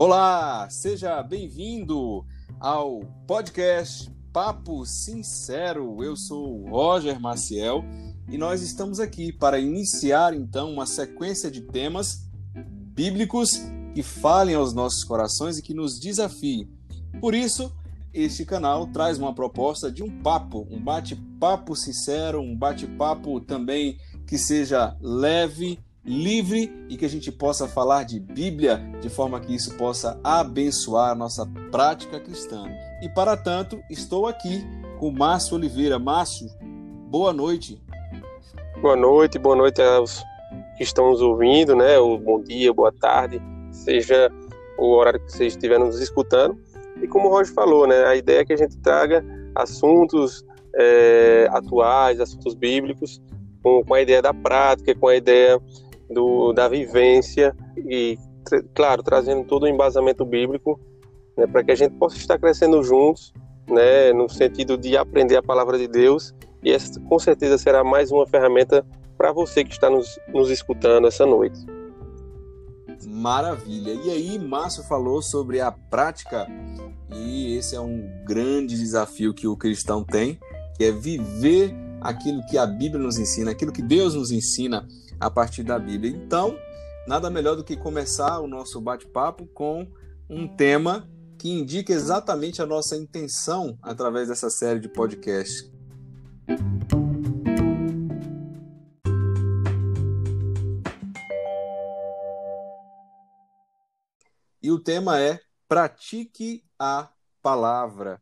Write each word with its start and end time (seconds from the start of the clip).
Olá, 0.00 0.70
seja 0.70 1.20
bem-vindo 1.24 2.24
ao 2.60 3.00
podcast 3.26 4.08
Papo 4.32 4.86
Sincero. 4.86 6.04
Eu 6.04 6.14
sou 6.14 6.62
o 6.62 6.70
Roger 6.70 7.18
Maciel 7.18 7.82
e 8.30 8.38
nós 8.38 8.62
estamos 8.62 9.00
aqui 9.00 9.32
para 9.32 9.58
iniciar 9.58 10.34
então 10.34 10.72
uma 10.72 10.86
sequência 10.86 11.50
de 11.50 11.62
temas 11.62 12.30
bíblicos 12.94 13.60
que 13.92 14.04
falem 14.04 14.54
aos 14.54 14.72
nossos 14.72 15.02
corações 15.02 15.58
e 15.58 15.62
que 15.62 15.74
nos 15.74 15.98
desafiem. 15.98 16.70
Por 17.20 17.34
isso, 17.34 17.74
este 18.14 18.44
canal 18.44 18.86
traz 18.86 19.18
uma 19.18 19.34
proposta 19.34 19.90
de 19.90 20.04
um 20.04 20.22
papo, 20.22 20.64
um 20.70 20.80
bate-papo 20.80 21.74
sincero, 21.74 22.40
um 22.40 22.56
bate-papo 22.56 23.40
também 23.40 23.98
que 24.28 24.38
seja 24.38 24.96
leve, 25.00 25.76
livre 26.08 26.72
e 26.88 26.96
que 26.96 27.04
a 27.04 27.08
gente 27.08 27.30
possa 27.30 27.68
falar 27.68 28.04
de 28.04 28.18
Bíblia 28.18 28.80
de 29.00 29.10
forma 29.10 29.38
que 29.38 29.54
isso 29.54 29.76
possa 29.76 30.18
abençoar 30.24 31.10
a 31.10 31.14
nossa 31.14 31.46
prática 31.70 32.18
cristã. 32.18 32.64
E 33.02 33.08
para 33.10 33.36
tanto, 33.36 33.78
estou 33.90 34.26
aqui 34.26 34.64
com 34.98 35.10
Márcio 35.10 35.56
Oliveira. 35.56 35.98
Márcio, 35.98 36.48
boa 37.10 37.32
noite. 37.32 37.80
Boa 38.80 38.96
noite, 38.96 39.38
boa 39.38 39.54
noite 39.54 39.82
aos 39.82 40.24
que 40.76 40.82
estão 40.82 41.10
nos 41.10 41.20
ouvindo, 41.20 41.76
né? 41.76 41.98
O 41.98 42.16
bom 42.16 42.40
dia, 42.40 42.72
boa 42.72 42.92
tarde, 42.92 43.42
seja 43.70 44.30
o 44.78 44.94
horário 44.96 45.20
que 45.20 45.30
vocês 45.30 45.52
estiverem 45.52 45.84
nos 45.84 46.00
escutando. 46.00 46.56
E 47.02 47.06
como 47.06 47.28
o 47.28 47.30
Roger 47.30 47.52
falou, 47.52 47.86
né? 47.86 48.04
A 48.06 48.16
ideia 48.16 48.40
é 48.40 48.44
que 48.44 48.52
a 48.52 48.56
gente 48.56 48.76
traga 48.78 49.24
assuntos 49.54 50.44
é, 50.74 51.48
atuais, 51.50 52.20
assuntos 52.20 52.54
bíblicos, 52.54 53.20
com, 53.62 53.84
com 53.84 53.94
a 53.94 54.00
ideia 54.00 54.22
da 54.22 54.32
prática, 54.32 54.94
com 54.94 55.08
a 55.08 55.16
ideia 55.16 55.60
do, 56.10 56.52
da 56.52 56.68
vivência 56.68 57.54
e, 57.76 58.18
claro, 58.74 59.02
trazendo 59.02 59.44
todo 59.44 59.64
o 59.64 59.68
embasamento 59.68 60.24
bíblico 60.24 60.80
né, 61.38 61.46
para 61.46 61.62
que 61.62 61.70
a 61.70 61.74
gente 61.74 61.94
possa 61.94 62.16
estar 62.16 62.38
crescendo 62.38 62.82
juntos, 62.82 63.32
né, 63.68 64.12
no 64.12 64.28
sentido 64.28 64.76
de 64.76 64.96
aprender 64.96 65.36
a 65.36 65.42
palavra 65.42 65.78
de 65.78 65.86
Deus. 65.86 66.34
E 66.62 66.72
essa, 66.72 67.00
com 67.00 67.18
certeza, 67.18 67.56
será 67.56 67.84
mais 67.84 68.10
uma 68.10 68.26
ferramenta 68.26 68.84
para 69.16 69.32
você 69.32 69.62
que 69.62 69.72
está 69.72 69.88
nos, 69.88 70.18
nos 70.28 70.50
escutando 70.50 71.06
essa 71.06 71.24
noite. 71.24 71.58
Maravilha. 73.06 73.92
E 74.04 74.10
aí, 74.10 74.38
Márcio 74.38 74.82
falou 74.82 75.22
sobre 75.22 75.60
a 75.60 75.70
prática, 75.70 76.46
e 77.10 77.56
esse 77.56 77.76
é 77.76 77.80
um 77.80 78.08
grande 78.24 78.76
desafio 78.76 79.32
que 79.32 79.46
o 79.46 79.56
cristão 79.56 80.04
tem, 80.04 80.38
que 80.76 80.84
é 80.84 80.90
viver 80.90 81.74
aquilo 82.00 82.44
que 82.46 82.58
a 82.58 82.66
Bíblia 82.66 83.02
nos 83.02 83.18
ensina, 83.18 83.52
aquilo 83.52 83.72
que 83.72 83.82
Deus 83.82 84.14
nos 84.14 84.30
ensina 84.30 84.86
a 85.20 85.30
partir 85.30 85.62
da 85.62 85.78
Bíblia. 85.78 86.12
Então, 86.12 86.58
nada 87.06 87.30
melhor 87.30 87.56
do 87.56 87.64
que 87.64 87.76
começar 87.76 88.40
o 88.40 88.46
nosso 88.46 88.80
bate-papo 88.80 89.46
com 89.46 89.86
um 90.28 90.46
tema 90.46 91.08
que 91.38 91.48
indica 91.48 91.92
exatamente 91.92 92.60
a 92.60 92.66
nossa 92.66 92.96
intenção 92.96 93.78
através 93.82 94.28
dessa 94.28 94.50
série 94.50 94.80
de 94.80 94.88
podcasts. 94.88 95.70
E 104.60 104.70
o 104.70 104.78
tema 104.78 105.18
é 105.18 105.40
pratique 105.68 106.62
a 106.78 107.08
palavra. 107.40 108.20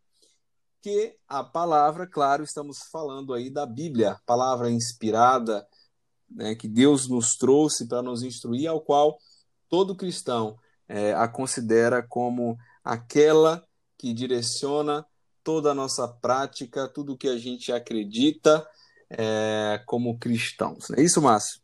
Que 0.82 1.16
a 1.26 1.42
palavra, 1.42 2.06
claro, 2.06 2.44
estamos 2.44 2.78
falando 2.92 3.34
aí 3.34 3.50
da 3.50 3.66
Bíblia, 3.66 4.20
palavra 4.24 4.70
inspirada, 4.70 5.66
né, 6.30 6.54
que 6.54 6.68
Deus 6.68 7.08
nos 7.08 7.36
trouxe 7.36 7.86
para 7.86 8.02
nos 8.02 8.22
instruir, 8.22 8.68
ao 8.68 8.80
qual 8.80 9.18
todo 9.68 9.96
cristão 9.96 10.58
é, 10.88 11.12
a 11.14 11.26
considera 11.26 12.02
como 12.02 12.58
aquela 12.84 13.66
que 13.98 14.12
direciona 14.12 15.04
toda 15.42 15.70
a 15.70 15.74
nossa 15.74 16.06
prática, 16.08 16.88
tudo 16.88 17.12
o 17.12 17.16
que 17.16 17.28
a 17.28 17.38
gente 17.38 17.72
acredita 17.72 18.66
é, 19.10 19.80
como 19.86 20.18
cristãos. 20.18 20.90
É 20.90 21.00
isso, 21.00 21.22
Márcio? 21.22 21.60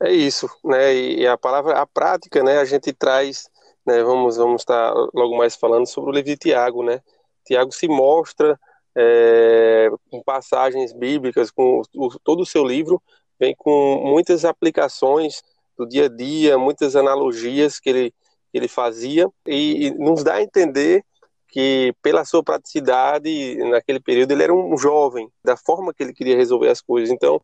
É 0.00 0.12
isso, 0.12 0.48
né? 0.64 0.94
E 0.94 1.26
a 1.26 1.38
palavra, 1.38 1.78
a 1.78 1.86
prática, 1.86 2.42
né? 2.42 2.58
A 2.58 2.64
gente 2.64 2.92
traz, 2.92 3.48
né? 3.86 4.02
Vamos, 4.02 4.36
vamos 4.36 4.62
estar 4.62 4.92
logo 5.14 5.36
mais 5.36 5.54
falando 5.54 5.86
sobre 5.86 6.10
o 6.10 6.12
livro 6.12 6.30
de 6.30 6.36
Tiago, 6.36 6.82
né? 6.82 7.00
Tiago 7.44 7.72
se 7.72 7.86
mostra 7.86 8.58
é, 8.96 9.90
com 10.10 10.22
passagens 10.22 10.92
bíblicas, 10.92 11.50
com 11.50 11.82
o, 11.94 12.18
todo 12.22 12.40
o 12.40 12.46
seu 12.46 12.64
livro, 12.64 13.02
vem 13.38 13.54
com 13.56 14.02
muitas 14.04 14.44
aplicações 14.44 15.42
do 15.76 15.86
dia 15.86 16.06
a 16.06 16.08
dia, 16.08 16.58
muitas 16.58 16.94
analogias 16.94 17.80
que 17.80 17.90
ele, 17.90 18.14
ele 18.52 18.68
fazia, 18.68 19.28
e, 19.46 19.86
e 19.86 19.90
nos 19.92 20.22
dá 20.22 20.34
a 20.34 20.42
entender 20.42 21.04
que, 21.48 21.94
pela 22.02 22.24
sua 22.24 22.42
praticidade, 22.42 23.56
naquele 23.68 24.00
período, 24.00 24.32
ele 24.32 24.42
era 24.42 24.54
um 24.54 24.76
jovem, 24.76 25.28
da 25.44 25.56
forma 25.56 25.92
que 25.92 26.02
ele 26.02 26.14
queria 26.14 26.36
resolver 26.36 26.68
as 26.68 26.80
coisas. 26.80 27.10
Então, 27.10 27.40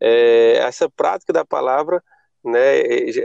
é, 0.00 0.58
essa 0.58 0.88
prática 0.88 1.32
da 1.32 1.44
palavra 1.44 2.02
né, 2.44 2.80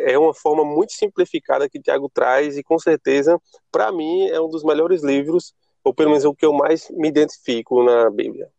é 0.06 0.18
uma 0.18 0.34
forma 0.34 0.64
muito 0.64 0.94
simplificada 0.94 1.70
que 1.70 1.80
Tiago 1.80 2.10
traz, 2.14 2.58
e 2.58 2.64
com 2.64 2.80
certeza, 2.80 3.40
para 3.72 3.92
mim, 3.92 4.28
é 4.28 4.40
um 4.40 4.50
dos 4.50 4.64
melhores 4.64 5.04
livros 5.04 5.54
ou 5.84 5.94
pelo 5.94 6.10
menos 6.10 6.24
é 6.24 6.28
o 6.28 6.36
que 6.36 6.46
eu 6.46 6.54
mais 6.54 6.90
me 6.92 7.10
identifico 7.10 7.84
na 7.84 8.10
Bíblia. 8.10 8.50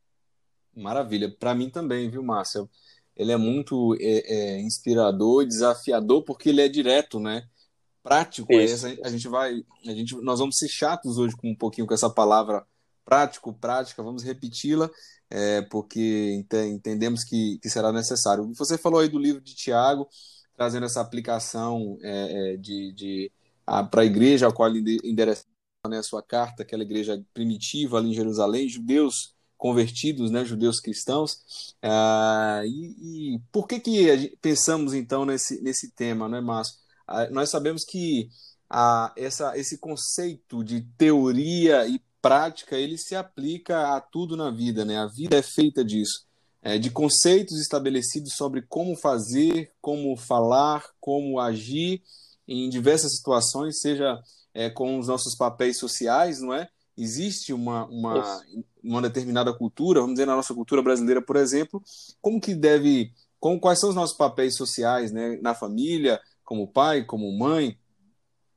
Maravilha, 0.77 1.35
para 1.39 1.55
mim 1.55 1.71
também, 1.71 2.11
viu, 2.11 2.23
Márcio? 2.23 2.69
Ele 3.17 3.33
é 3.33 3.37
muito 3.37 3.95
é, 4.01 4.25
é, 4.27 4.61
inspirador 4.61 5.47
desafiador 5.47 6.25
porque 6.25 6.49
ele 6.49 6.61
é 6.61 6.69
direto, 6.69 7.21
né? 7.21 7.45
Prático. 8.03 8.53
A 9.03 9.09
gente 9.09 9.29
vai, 9.29 9.65
a 9.87 9.91
gente, 9.93 10.15
nós 10.17 10.41
vamos 10.41 10.59
ser 10.59 10.69
chatos 10.69 11.17
hoje 11.17 11.37
com 11.37 11.51
um 11.51 11.57
pouquinho 11.57 11.87
com 11.87 11.95
essa 11.95 12.11
palavra 12.11 12.67
prático, 13.05 13.53
prática. 13.53 14.03
Vamos 14.03 14.23
repeti-la 14.25 14.91
é, 15.31 15.63
porque 15.63 16.43
entendemos 16.69 17.23
que, 17.25 17.59
que 17.63 17.71
será 17.71 17.93
necessário. 17.93 18.53
Você 18.55 18.77
falou 18.77 19.01
aí 19.01 19.09
do 19.09 19.19
livro 19.19 19.41
de 19.41 19.55
Tiago, 19.55 20.09
trazendo 20.57 20.87
essa 20.87 21.01
aplicação 21.01 21.97
é, 22.03 22.55
é 22.55 22.57
de, 22.57 22.93
de 22.93 23.33
para 23.91 24.03
a 24.03 24.05
igreja 24.05 24.47
ao 24.47 24.53
qual 24.53 24.69
ele 24.69 24.99
endereça 25.03 25.47
né, 25.89 25.99
a 25.99 26.03
sua 26.03 26.23
carta, 26.23 26.63
aquela 26.63 26.83
igreja 26.83 27.23
primitiva 27.33 27.99
ali 27.99 28.11
em 28.11 28.15
Jerusalém, 28.15 28.69
judeus 28.69 29.35
convertidos, 29.57 30.31
né, 30.31 30.45
judeus 30.45 30.81
cristãos. 30.81 31.75
Ah, 31.83 32.63
e, 32.65 33.35
e, 33.35 33.41
por 33.53 33.67
que, 33.67 33.81
que 33.81 34.37
pensamos 34.41 34.95
então 34.95 35.25
nesse, 35.25 35.63
nesse 35.63 35.91
tema, 35.91 36.29
né, 36.29 36.41
Márcio? 36.41 36.77
Ah, 37.07 37.29
nós 37.31 37.51
sabemos 37.51 37.85
que 37.85 38.29
ah, 38.69 39.13
essa, 39.17 39.57
esse 39.57 39.79
conceito 39.79 40.65
de 40.65 40.83
teoria 40.99 41.87
e 41.87 42.01
prática 42.21 42.77
ele 42.77 42.97
se 42.97 43.15
aplica 43.15 43.95
a 43.95 44.01
tudo 44.01 44.37
na 44.37 44.51
vida, 44.51 44.85
né? 44.85 44.99
A 44.99 45.07
vida 45.07 45.37
é 45.37 45.43
feita 45.43 45.85
disso, 45.85 46.25
é, 46.63 46.79
de 46.79 46.91
conceitos 46.91 47.61
estabelecidos 47.61 48.33
sobre 48.35 48.63
como 48.63 48.97
fazer, 48.97 49.73
como 49.81 50.17
falar, 50.17 50.85
como 50.99 51.39
agir 51.39 52.03
em 52.49 52.69
diversas 52.71 53.17
situações, 53.17 53.81
seja 53.81 54.19
é, 54.55 54.71
com 54.71 54.99
os 54.99 55.09
nossos 55.09 55.37
papéis 55.37 55.79
sociais, 55.79 56.41
não 56.41 56.55
é? 56.55 56.69
Existe 56.97 57.53
uma, 57.53 57.87
uma, 57.87 58.43
uma 58.83 59.03
determinada 59.03 59.53
cultura, 59.53 60.01
vamos 60.01 60.15
dizer, 60.15 60.27
na 60.27 60.37
nossa 60.37 60.55
cultura 60.55 60.81
brasileira, 60.81 61.21
por 61.21 61.37
exemplo, 61.37 61.83
como 62.21 62.41
que 62.41 62.55
deve, 62.55 63.13
como, 63.41 63.59
quais 63.59 63.81
são 63.81 63.89
os 63.89 63.97
nossos 63.97 64.17
papéis 64.17 64.57
sociais, 64.57 65.11
né? 65.11 65.39
Na 65.43 65.55
família, 65.55 66.21
como 66.45 66.69
pai, 66.69 67.05
como 67.05 67.37
mãe, 67.37 67.77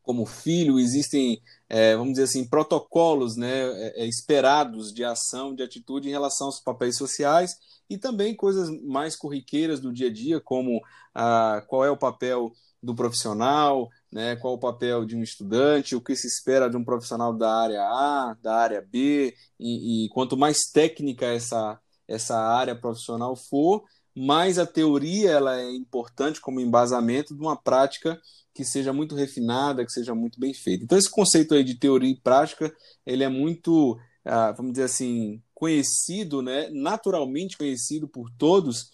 como 0.08 0.26
filho, 0.26 0.80
existem, 0.80 1.42
é, 1.68 1.94
vamos 1.98 2.14
dizer 2.14 2.24
assim, 2.24 2.48
protocolos 2.48 3.36
né, 3.36 3.50
é, 3.50 4.04
é, 4.04 4.06
esperados 4.06 4.94
de 4.94 5.04
ação, 5.04 5.54
de 5.54 5.62
atitude 5.62 6.08
em 6.08 6.12
relação 6.12 6.48
aos 6.48 6.62
papéis 6.62 6.96
sociais 6.96 7.58
e 7.90 7.98
também 7.98 8.34
coisas 8.34 8.70
mais 8.84 9.18
corriqueiras 9.18 9.82
do 9.82 9.92
dia 9.92 10.08
a 10.08 10.14
dia, 10.14 10.40
como 10.40 10.82
ah, 11.14 11.62
qual 11.68 11.84
é 11.84 11.92
o 11.92 11.98
papel 11.98 12.54
do 12.82 12.96
profissional, 12.96 13.90
né, 14.12 14.36
qual 14.38 14.54
o 14.54 14.60
papel 14.60 15.06
de 15.06 15.16
um 15.16 15.22
estudante, 15.22 15.96
o 15.96 16.02
que 16.02 16.16
se 16.16 16.28
espera 16.28 16.70
de 16.70 16.78
um 16.78 16.84
profissional 16.84 17.34
da 17.34 17.54
área 17.54 17.82
A, 17.82 18.38
da 18.42 18.56
área 18.56 18.82
B, 18.82 19.34
e, 19.60 20.06
e 20.06 20.10
quanto 20.10 20.38
mais 20.38 20.70
técnica 20.72 21.26
essa, 21.26 21.80
essa 22.08 22.38
área 22.38 22.76
profissional 22.76 23.36
for, 23.36 23.84
mais 24.16 24.58
a 24.58 24.66
teoria 24.66 25.32
ela 25.32 25.60
é 25.60 25.72
importante 25.72 26.42
como 26.42 26.60
embasamento 26.60 27.36
de 27.36 27.42
uma 27.42 27.56
prática 27.56 28.20
que 28.54 28.66
seja 28.66 28.92
muito 28.92 29.14
refinada, 29.14 29.86
que 29.86 29.92
seja 29.92 30.16
muito 30.16 30.40
bem 30.40 30.54
feita. 30.54 30.84
Então 30.84 30.98
esse 30.98 31.10
conceito 31.10 31.54
aí 31.54 31.64
de 31.64 31.76
teoria 31.76 32.10
e 32.10 32.20
prática, 32.20 32.74
ele 33.06 33.24
é 33.24 33.30
muito, 33.30 34.00
ah, 34.26 34.52
vamos 34.54 34.72
dizer 34.72 34.86
assim, 34.86 35.40
conhecido, 35.54 36.42
né, 36.42 36.68
naturalmente 36.72 37.58
conhecido 37.58 38.08
por 38.08 38.32
todos, 38.32 38.90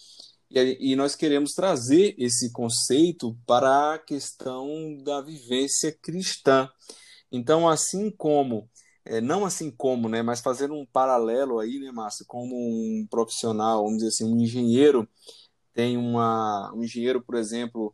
e, 0.61 0.95
nós 0.95 1.15
queremos 1.15 1.53
trazer 1.53 2.13
esse 2.17 2.51
conceito 2.51 3.35
para 3.45 3.95
a 3.95 3.99
questão 3.99 4.95
da 5.03 5.19
vivência 5.19 5.91
cristã. 5.91 6.69
Então, 7.31 7.67
assim 7.67 8.11
como, 8.11 8.69
é, 9.03 9.19
não 9.19 9.45
assim 9.45 9.71
como, 9.71 10.07
né, 10.07 10.21
mas 10.21 10.41
fazendo 10.41 10.75
um 10.75 10.85
paralelo 10.85 11.59
aí, 11.59 11.79
né, 11.79 11.91
Márcio, 11.91 12.25
como 12.27 12.55
um 12.55 13.07
profissional, 13.09 13.83
vamos 13.83 13.97
dizer 13.97 14.09
assim, 14.09 14.25
um 14.25 14.39
engenheiro, 14.39 15.09
tem 15.73 15.97
uma, 15.97 16.71
um 16.75 16.83
engenheiro, 16.83 17.19
por 17.19 17.33
exemplo, 17.33 17.91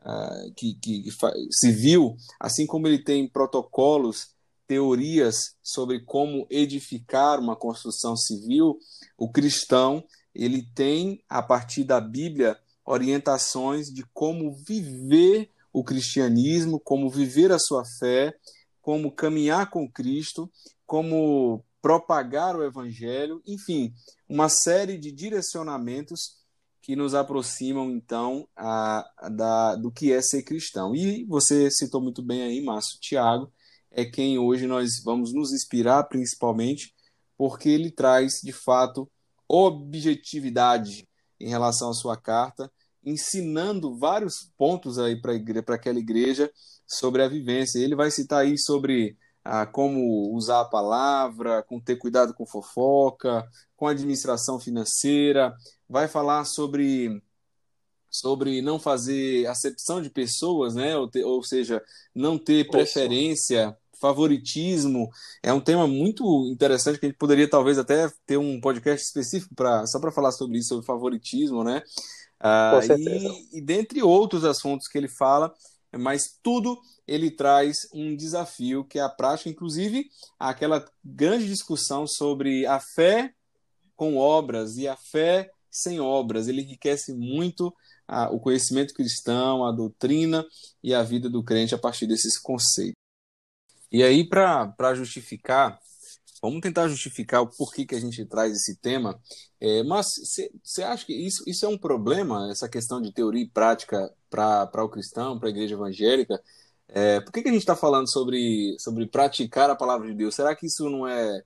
uh, 0.00 0.52
que, 0.56 0.74
que, 0.74 1.02
que 1.02 1.10
civil, 1.52 2.16
assim 2.40 2.66
como 2.66 2.88
ele 2.88 2.98
tem 2.98 3.28
protocolos, 3.28 4.34
teorias 4.66 5.56
sobre 5.62 6.00
como 6.00 6.46
edificar 6.50 7.40
uma 7.40 7.56
construção 7.56 8.16
civil, 8.16 8.78
o 9.16 9.30
cristão 9.30 10.04
ele 10.34 10.62
tem 10.74 11.22
a 11.28 11.42
partir 11.42 11.84
da 11.84 12.00
Bíblia 12.00 12.58
orientações 12.84 13.86
de 13.86 14.04
como 14.12 14.52
viver 14.52 15.50
o 15.72 15.84
cristianismo, 15.84 16.80
como 16.80 17.08
viver 17.08 17.52
a 17.52 17.58
sua 17.58 17.84
fé, 17.98 18.34
como 18.80 19.12
caminhar 19.12 19.70
com 19.70 19.90
Cristo, 19.90 20.50
como 20.86 21.64
propagar 21.80 22.56
o 22.56 22.64
evangelho, 22.64 23.40
enfim, 23.46 23.94
uma 24.28 24.48
série 24.48 24.98
de 24.98 25.12
direcionamentos 25.12 26.40
que 26.82 26.96
nos 26.96 27.14
aproximam 27.14 27.90
então 27.90 28.48
a, 28.56 29.08
da, 29.30 29.76
do 29.76 29.90
que 29.90 30.12
é 30.12 30.20
ser 30.20 30.42
cristão. 30.42 30.94
E 30.94 31.24
você 31.26 31.70
citou 31.70 32.00
muito 32.00 32.22
bem 32.22 32.42
aí, 32.42 32.60
Márcio 32.60 32.98
Tiago, 33.00 33.52
é 33.90 34.04
quem 34.04 34.38
hoje 34.38 34.66
nós 34.66 35.02
vamos 35.04 35.32
nos 35.32 35.52
inspirar 35.52 36.04
principalmente, 36.04 36.94
porque 37.36 37.68
ele 37.68 37.90
traz 37.90 38.40
de 38.42 38.52
fato 38.52 39.10
objetividade 39.50 41.08
em 41.40 41.48
relação 41.48 41.90
à 41.90 41.94
sua 41.94 42.16
carta, 42.16 42.70
ensinando 43.04 43.96
vários 43.96 44.52
pontos 44.56 44.98
aí 44.98 45.20
para 45.20 45.74
aquela 45.74 45.98
igreja 45.98 46.50
sobre 46.86 47.22
a 47.22 47.28
vivência. 47.28 47.78
Ele 47.78 47.96
vai 47.96 48.10
citar 48.10 48.42
aí 48.42 48.56
sobre 48.56 49.16
ah, 49.44 49.66
como 49.66 50.32
usar 50.34 50.60
a 50.60 50.64
palavra, 50.66 51.62
com 51.62 51.80
ter 51.80 51.96
cuidado 51.96 52.34
com 52.34 52.46
fofoca, 52.46 53.48
com 53.74 53.88
administração 53.88 54.60
financeira, 54.60 55.54
vai 55.88 56.06
falar 56.06 56.44
sobre 56.44 57.20
sobre 58.10 58.60
não 58.60 58.78
fazer 58.78 59.46
acepção 59.46 60.02
de 60.02 60.10
pessoas, 60.10 60.74
né? 60.74 60.96
Ou, 60.96 61.08
ou 61.24 61.42
seja, 61.44 61.82
não 62.14 62.36
ter 62.36 62.68
preferência, 62.68 63.76
favoritismo. 64.00 65.08
É 65.42 65.52
um 65.52 65.60
tema 65.60 65.86
muito 65.86 66.48
interessante 66.50 66.98
que 66.98 67.06
a 67.06 67.08
gente 67.08 67.18
poderia 67.18 67.48
talvez 67.48 67.78
até 67.78 68.10
ter 68.26 68.36
um 68.36 68.60
podcast 68.60 69.04
específico 69.06 69.54
para 69.54 69.86
só 69.86 70.00
para 70.00 70.12
falar 70.12 70.32
sobre 70.32 70.58
isso, 70.58 70.68
sobre 70.68 70.86
favoritismo, 70.86 71.62
né? 71.62 71.82
Ah, 72.40 72.80
e, 72.98 73.58
e 73.58 73.60
dentre 73.60 74.02
outros 74.02 74.44
assuntos 74.44 74.88
que 74.88 74.96
ele 74.96 75.08
fala, 75.08 75.52
mas 75.92 76.38
tudo 76.42 76.78
ele 77.06 77.30
traz 77.30 77.88
um 77.92 78.16
desafio 78.16 78.84
que 78.84 78.98
é 78.98 79.02
a 79.02 79.08
prática, 79.08 79.50
inclusive 79.50 80.06
aquela 80.38 80.84
grande 81.04 81.46
discussão 81.46 82.06
sobre 82.06 82.64
a 82.66 82.80
fé 82.80 83.34
com 83.96 84.16
obras 84.16 84.76
e 84.76 84.88
a 84.88 84.96
fé 84.96 85.50
sem 85.70 86.00
obras. 86.00 86.48
Ele 86.48 86.62
enriquece 86.62 87.12
muito 87.12 87.74
a, 88.06 88.30
o 88.30 88.40
conhecimento 88.40 88.94
cristão, 88.94 89.64
a 89.64 89.72
doutrina 89.72 90.44
e 90.82 90.94
a 90.94 91.02
vida 91.02 91.28
do 91.28 91.42
crente 91.42 91.74
a 91.74 91.78
partir 91.78 92.06
desses 92.06 92.38
conceitos. 92.38 92.99
E 93.90 94.02
aí, 94.02 94.28
para 94.28 94.94
justificar 94.94 95.80
Vamos 96.42 96.60
tentar 96.62 96.88
justificar 96.88 97.42
o 97.42 97.46
porquê 97.46 97.84
que 97.84 97.94
a 97.94 98.00
gente 98.00 98.24
traz 98.24 98.52
esse 98.52 98.76
tema. 98.76 99.20
É, 99.60 99.82
mas 99.82 100.14
você 100.62 100.82
acha 100.82 101.04
que 101.04 101.12
isso, 101.12 101.44
isso 101.46 101.66
é 101.66 101.68
um 101.68 101.76
problema, 101.76 102.50
essa 102.50 102.68
questão 102.68 103.00
de 103.00 103.12
teoria 103.12 103.42
e 103.42 103.48
prática 103.48 104.10
para 104.30 104.84
o 104.84 104.88
cristão, 104.88 105.38
para 105.38 105.48
a 105.48 105.50
igreja 105.50 105.74
evangélica? 105.74 106.42
É, 106.88 107.20
por 107.20 107.32
que, 107.32 107.42
que 107.42 107.48
a 107.48 107.52
gente 107.52 107.60
está 107.60 107.76
falando 107.76 108.10
sobre, 108.10 108.74
sobre 108.78 109.06
praticar 109.06 109.68
a 109.70 109.76
palavra 109.76 110.08
de 110.08 110.14
Deus? 110.14 110.34
Será 110.34 110.56
que 110.56 110.66
isso 110.66 110.88
não 110.88 111.06
é, 111.06 111.42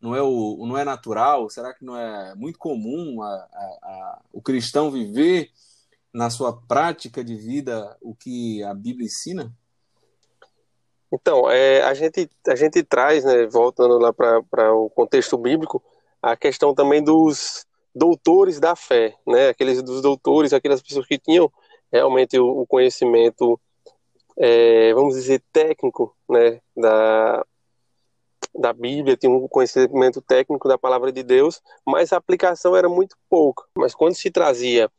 não 0.00 0.16
é, 0.16 0.22
o, 0.22 0.64
não 0.66 0.78
é 0.78 0.84
natural? 0.84 1.50
Será 1.50 1.74
que 1.74 1.84
não 1.84 1.96
é 1.96 2.34
muito 2.34 2.58
comum 2.58 3.22
a, 3.22 3.28
a, 3.28 3.78
a, 3.82 4.22
o 4.32 4.40
cristão 4.40 4.90
viver 4.90 5.50
na 6.12 6.30
sua 6.30 6.58
prática 6.62 7.22
de 7.22 7.36
vida 7.36 7.96
o 8.00 8.14
que 8.14 8.62
a 8.64 8.72
Bíblia 8.74 9.06
ensina? 9.06 9.54
Então, 11.12 11.50
é, 11.50 11.82
a, 11.82 11.94
gente, 11.94 12.28
a 12.46 12.54
gente 12.54 12.82
traz, 12.82 13.24
né, 13.24 13.46
voltando 13.46 13.98
lá 13.98 14.12
para 14.12 14.74
o 14.74 14.90
contexto 14.90 15.38
bíblico, 15.38 15.82
a 16.22 16.36
questão 16.36 16.74
também 16.74 17.02
dos 17.02 17.66
doutores 17.94 18.60
da 18.60 18.76
fé, 18.76 19.14
né, 19.26 19.48
aqueles 19.48 19.82
dos 19.82 20.02
doutores, 20.02 20.52
aquelas 20.52 20.82
pessoas 20.82 21.06
que 21.06 21.18
tinham 21.18 21.50
realmente 21.90 22.38
o, 22.38 22.60
o 22.60 22.66
conhecimento, 22.66 23.58
é, 24.36 24.92
vamos 24.92 25.14
dizer, 25.14 25.42
técnico, 25.50 26.14
né, 26.28 26.60
da, 26.76 27.44
da 28.54 28.72
Bíblia, 28.72 29.16
tinham 29.16 29.36
um 29.36 29.48
conhecimento 29.48 30.20
técnico 30.20 30.68
da 30.68 30.76
palavra 30.76 31.10
de 31.10 31.22
Deus, 31.22 31.62
mas 31.86 32.12
a 32.12 32.18
aplicação 32.18 32.76
era 32.76 32.88
muito 32.88 33.16
pouca. 33.30 33.64
Mas 33.74 33.94
quando 33.94 34.14
se 34.14 34.30
trazia 34.30 34.90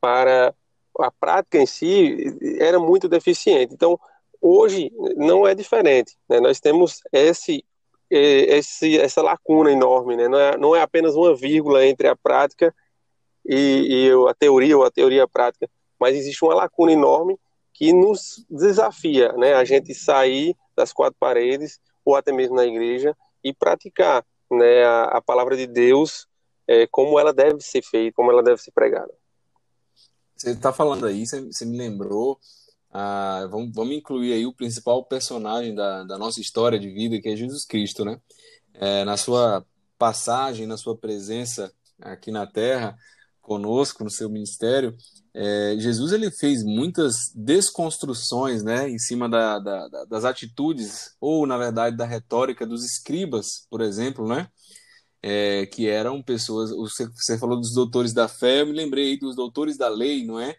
para 0.00 0.52
a 0.98 1.10
prática 1.10 1.58
em 1.58 1.66
si, 1.66 2.36
era 2.58 2.80
muito 2.80 3.08
deficiente. 3.08 3.72
Então, 3.72 3.98
Hoje 4.40 4.90
não 5.16 5.46
é 5.46 5.54
diferente. 5.54 6.16
Né? 6.28 6.40
Nós 6.40 6.60
temos 6.60 7.00
esse, 7.12 7.64
esse, 8.10 8.98
essa 8.98 9.22
lacuna 9.22 9.70
enorme. 9.70 10.16
Né? 10.16 10.28
Não, 10.28 10.38
é, 10.38 10.56
não 10.56 10.76
é 10.76 10.80
apenas 10.80 11.14
uma 11.14 11.34
vírgula 11.34 11.84
entre 11.84 12.08
a 12.08 12.16
prática 12.16 12.74
e, 13.44 14.06
e 14.08 14.28
a 14.28 14.34
teoria 14.34 14.76
ou 14.76 14.84
a 14.84 14.90
teoria 14.90 15.26
prática, 15.28 15.68
mas 15.98 16.16
existe 16.16 16.44
uma 16.44 16.54
lacuna 16.54 16.92
enorme 16.92 17.38
que 17.72 17.92
nos 17.92 18.44
desafia 18.50 19.32
né? 19.32 19.54
a 19.54 19.64
gente 19.64 19.94
sair 19.94 20.54
das 20.76 20.92
quatro 20.92 21.16
paredes 21.18 21.80
ou 22.04 22.16
até 22.16 22.32
mesmo 22.32 22.56
na 22.56 22.66
igreja 22.66 23.16
e 23.42 23.52
praticar 23.52 24.24
né, 24.50 24.84
a, 24.84 25.04
a 25.04 25.22
palavra 25.22 25.56
de 25.56 25.66
Deus 25.66 26.26
é, 26.66 26.86
como 26.86 27.18
ela 27.18 27.32
deve 27.32 27.60
ser 27.60 27.82
feita, 27.82 28.14
como 28.14 28.30
ela 28.30 28.42
deve 28.42 28.60
ser 28.60 28.70
pregada. 28.72 29.12
Você 30.36 30.50
está 30.50 30.72
falando 30.72 31.06
aí, 31.06 31.26
você, 31.26 31.40
você 31.40 31.64
me 31.66 31.76
lembrou 31.76 32.38
ah, 32.92 33.46
vamos, 33.50 33.72
vamos 33.74 33.94
incluir 33.94 34.32
aí 34.32 34.46
o 34.46 34.54
principal 34.54 35.04
personagem 35.04 35.74
da, 35.74 36.04
da 36.04 36.18
nossa 36.18 36.40
história 36.40 36.78
de 36.78 36.90
vida, 36.90 37.20
que 37.20 37.28
é 37.28 37.36
Jesus 37.36 37.64
Cristo, 37.64 38.04
né? 38.04 38.20
É, 38.74 39.04
na 39.04 39.16
sua 39.16 39.64
passagem, 39.98 40.66
na 40.66 40.76
sua 40.76 40.96
presença 40.96 41.72
aqui 42.00 42.30
na 42.30 42.46
Terra, 42.46 42.96
conosco, 43.40 44.04
no 44.04 44.10
seu 44.10 44.28
ministério, 44.30 44.96
é, 45.32 45.76
Jesus 45.78 46.12
ele 46.12 46.30
fez 46.30 46.64
muitas 46.64 47.32
desconstruções 47.34 48.62
né, 48.62 48.88
em 48.88 48.98
cima 48.98 49.28
da, 49.28 49.58
da, 49.58 50.04
das 50.06 50.24
atitudes, 50.24 51.14
ou 51.20 51.46
na 51.46 51.56
verdade 51.56 51.96
da 51.96 52.04
retórica 52.04 52.66
dos 52.66 52.84
escribas, 52.84 53.66
por 53.70 53.80
exemplo, 53.80 54.26
né? 54.26 54.48
É, 55.22 55.66
que 55.66 55.86
eram 55.86 56.22
pessoas. 56.22 56.70
Você, 56.70 57.38
falou 57.38 57.60
dos 57.60 57.74
doutores 57.74 58.14
da 58.14 58.26
fé, 58.26 58.62
eu 58.62 58.66
me 58.66 58.72
lembrei 58.72 59.18
dos 59.18 59.36
doutores 59.36 59.76
da 59.76 59.88
lei, 59.88 60.24
não 60.24 60.40
é? 60.40 60.56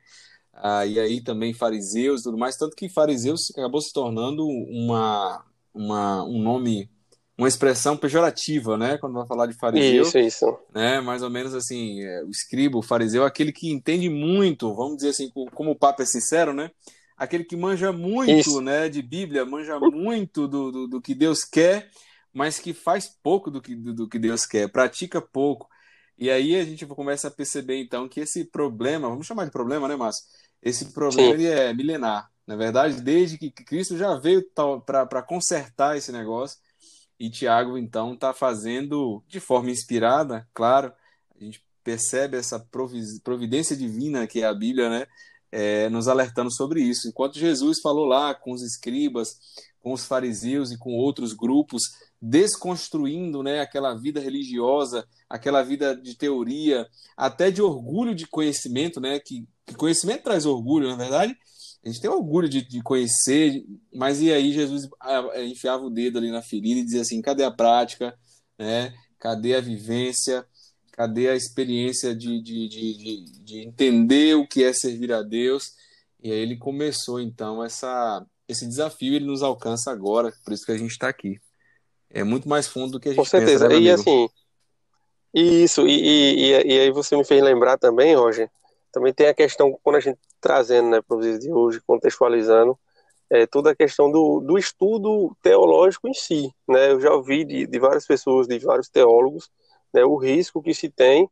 Ah, 0.54 0.86
e 0.86 1.00
aí 1.00 1.22
também 1.22 1.54
fariseus 1.54 2.22
e 2.22 2.24
tudo 2.24 2.38
mais, 2.38 2.58
tanto 2.58 2.76
que 2.76 2.90
fariseus 2.90 3.50
acabou 3.52 3.82
se 3.82 3.92
tornando 3.94 4.46
uma, 4.46 5.44
uma, 5.74 6.24
um 6.26 6.42
nome, 6.42 6.90
uma 7.38 7.48
expressão 7.48 7.98
pejorativa, 7.98 8.78
né? 8.78 8.98
Quando 8.98 9.14
vai 9.14 9.26
falar 9.26 9.46
de 9.48 9.54
fariseu. 9.54 10.04
Isso, 10.04 10.18
isso. 10.20 10.60
Né? 10.74 11.02
Mais 11.02 11.24
ou 11.24 11.30
menos 11.30 11.56
assim, 11.56 12.04
é, 12.04 12.24
o 12.24 12.30
escriba, 12.30 12.78
o 12.78 12.84
fariseu, 12.84 13.24
aquele 13.24 13.52
que 13.52 13.72
entende 13.72 14.10
muito, 14.10 14.74
vamos 14.76 14.98
dizer 14.98 15.10
assim, 15.10 15.32
como 15.54 15.72
o 15.72 15.78
Papa 15.78 16.04
é 16.04 16.06
sincero, 16.06 16.54
né? 16.54 16.70
Aquele 17.18 17.44
que 17.44 17.56
manja 17.56 17.92
muito 17.92 18.32
isso. 18.32 18.62
né, 18.62 18.90
de 18.90 19.00
Bíblia, 19.00 19.46
manja 19.46 19.80
muito 19.80 20.48
do, 20.48 20.72
do, 20.72 20.88
do, 20.88 21.02
que 21.02 21.14
Deus 21.14 21.44
quer, 21.44 21.88
mas 22.34 22.58
que 22.58 22.74
faz 22.74 23.08
pouco 23.22 23.52
do 23.52 23.62
que, 23.62 23.76
do, 23.76 23.94
do 23.94 24.10
que 24.10 24.18
Deus 24.18 24.44
quer, 24.44 24.68
pratica 24.72 25.22
pouco. 25.22 25.70
E 26.18 26.32
aí 26.32 26.56
a 26.56 26.64
gente 26.64 26.86
começa 26.86 27.28
a 27.28 27.32
perceber 27.32 27.80
então 27.80 28.08
que 28.08 28.20
esse 28.20 28.46
problema, 28.46 29.08
vamos 29.08 29.28
chamar 29.28 29.46
de 29.46 29.52
problema, 29.52 29.88
né, 29.88 29.96
Márcio? 29.96 30.24
Esse 30.62 30.86
problema 30.94 31.34
ele 31.34 31.48
é 31.48 31.74
milenar. 31.74 32.30
Na 32.46 32.56
verdade, 32.56 33.02
desde 33.02 33.38
que 33.38 33.50
Cristo 33.50 33.98
já 33.98 34.16
veio 34.16 34.44
para 34.86 35.24
consertar 35.24 35.98
esse 35.98 36.12
negócio, 36.12 36.58
e 37.20 37.30
Tiago, 37.30 37.78
então, 37.78 38.14
está 38.14 38.34
fazendo 38.34 39.24
de 39.28 39.40
forma 39.40 39.70
inspirada, 39.70 40.48
claro, 40.54 40.92
a 41.40 41.44
gente 41.44 41.64
percebe 41.84 42.36
essa 42.36 42.60
providência 43.24 43.76
divina 43.76 44.26
que 44.26 44.42
é 44.42 44.46
a 44.46 44.54
Bíblia, 44.54 44.90
né? 44.90 45.06
É, 45.52 45.90
nos 45.90 46.08
alertando 46.08 46.52
sobre 46.52 46.82
isso. 46.82 47.08
Enquanto 47.08 47.38
Jesus 47.38 47.80
falou 47.82 48.06
lá 48.06 48.34
com 48.34 48.54
os 48.54 48.64
escribas, 48.64 49.38
com 49.82 49.92
os 49.94 50.06
fariseus 50.06 50.72
e 50.72 50.78
com 50.78 50.92
outros 50.94 51.34
grupos, 51.34 51.84
desconstruindo 52.22 53.44
né, 53.44 53.60
aquela 53.60 53.94
vida 53.94 54.20
religiosa, 54.20 55.06
aquela 55.30 55.62
vida 55.62 55.96
de 55.96 56.16
teoria, 56.16 56.88
até 57.18 57.52
de 57.52 57.62
orgulho 57.62 58.16
de 58.16 58.28
conhecimento, 58.28 59.02
né, 59.02 59.20
que 59.20 59.46
que 59.72 59.78
conhecimento 59.78 60.24
traz 60.24 60.46
orgulho, 60.46 60.90
na 60.90 60.96
verdade. 60.96 61.36
A 61.84 61.90
gente 61.90 62.00
tem 62.00 62.10
orgulho 62.10 62.48
de, 62.48 62.62
de 62.62 62.82
conhecer, 62.82 63.64
mas 63.94 64.22
e 64.22 64.32
aí 64.32 64.54
Jesus 64.54 64.88
ah, 65.00 65.30
é, 65.34 65.46
enfiava 65.46 65.84
o 65.84 65.90
dedo 65.90 66.20
ali 66.20 66.30
na 66.30 66.42
ferida 66.42 66.80
e 66.80 66.84
dizia 66.84 67.02
assim: 67.02 67.22
cadê 67.22 67.44
a 67.44 67.52
prática? 67.52 68.16
Né? 68.58 68.94
Cadê 69.18 69.56
a 69.56 69.62
vivência? 69.62 70.46
Cadê 70.92 71.30
a 71.30 71.36
experiência 71.36 72.16
de, 72.16 72.42
de, 72.42 72.68
de, 72.68 73.26
de, 73.44 73.60
entender 73.62 74.36
o 74.36 74.48
que 74.48 74.64
é 74.64 74.72
servir 74.74 75.12
a 75.12 75.24
Deus? 75.24 75.72
E 76.22 76.32
aí 76.32 76.38
ele 76.38 76.58
começou 76.58 77.20
então 77.20 77.64
essa, 77.64 78.24
esse 78.48 78.68
desafio, 78.68 79.16
ele 79.16 79.26
nos 79.26 79.42
alcança 79.42 79.90
agora, 79.90 80.32
por 80.44 80.54
isso 80.54 80.66
que 80.66 80.72
a 80.72 80.78
gente 80.78 80.92
está 80.92 81.08
aqui. 81.08 81.40
É 82.10 82.24
muito 82.24 82.48
mais 82.48 82.68
fundo 82.68 82.92
do 82.92 83.00
que 83.00 83.08
a 83.08 83.12
gente 83.14 83.20
Com 83.20 83.26
certeza. 83.26 83.68
Pensa, 83.68 83.80
né, 83.80 83.88
e 83.88 83.90
assim, 83.90 84.30
isso, 85.34 85.88
e, 85.88 85.94
e, 85.94 86.52
e, 86.52 86.80
aí 86.80 86.92
você 86.92 87.16
me 87.16 87.24
fez 87.24 87.42
lembrar 87.42 87.78
também, 87.78 88.14
Roger, 88.16 88.52
também 88.92 89.14
tem 89.14 89.28
a 89.28 89.34
questão, 89.34 89.78
quando 89.84 89.98
a 89.98 90.00
gente 90.00 90.20
trazendo 90.40 90.90
né, 90.90 91.02
para 91.02 91.18
os 91.18 91.26
dias 91.26 91.40
de 91.40 91.52
hoje, 91.52 91.82
contextualizando, 91.86 92.78
é, 93.30 93.46
toda 93.48 93.72
a 93.72 93.76
questão 93.76 94.12
do, 94.12 94.42
do 94.42 94.58
estudo 94.58 95.36
teológico 95.42 96.08
em 96.08 96.14
si. 96.14 96.52
Né? 96.68 96.92
Eu 96.92 97.00
já 97.00 97.14
ouvi 97.14 97.46
de, 97.46 97.66
de 97.66 97.80
várias 97.80 98.06
pessoas, 98.06 98.48
de 98.48 98.60
vários 98.60 98.90
teólogos, 98.90 99.50
né, 99.94 100.04
o 100.04 100.16
risco 100.16 100.62
que 100.62 100.74
se 100.74 100.90
tem 100.90 101.30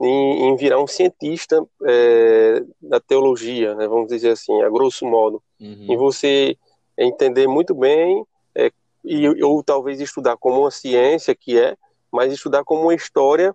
em, 0.00 0.48
em 0.48 0.56
virar 0.56 0.80
um 0.80 0.86
cientista 0.86 1.64
é, 1.84 2.62
da 2.80 3.00
teologia, 3.00 3.74
né, 3.74 3.86
vamos 3.86 4.08
dizer 4.08 4.30
assim, 4.30 4.60
a 4.62 4.68
grosso 4.68 5.06
modo. 5.06 5.42
Uhum. 5.60 5.86
Em 5.88 5.96
você 5.96 6.56
entender 6.96 7.46
muito 7.46 7.74
bem, 7.74 8.24
é, 8.54 8.70
e, 9.04 9.28
ou 9.42 9.62
talvez 9.62 10.00
estudar 10.00 10.36
como 10.36 10.60
uma 10.60 10.70
ciência, 10.70 11.34
que 11.34 11.58
é, 11.58 11.76
mas 12.12 12.32
estudar 12.32 12.64
como 12.64 12.82
uma 12.82 12.94
história 12.94 13.54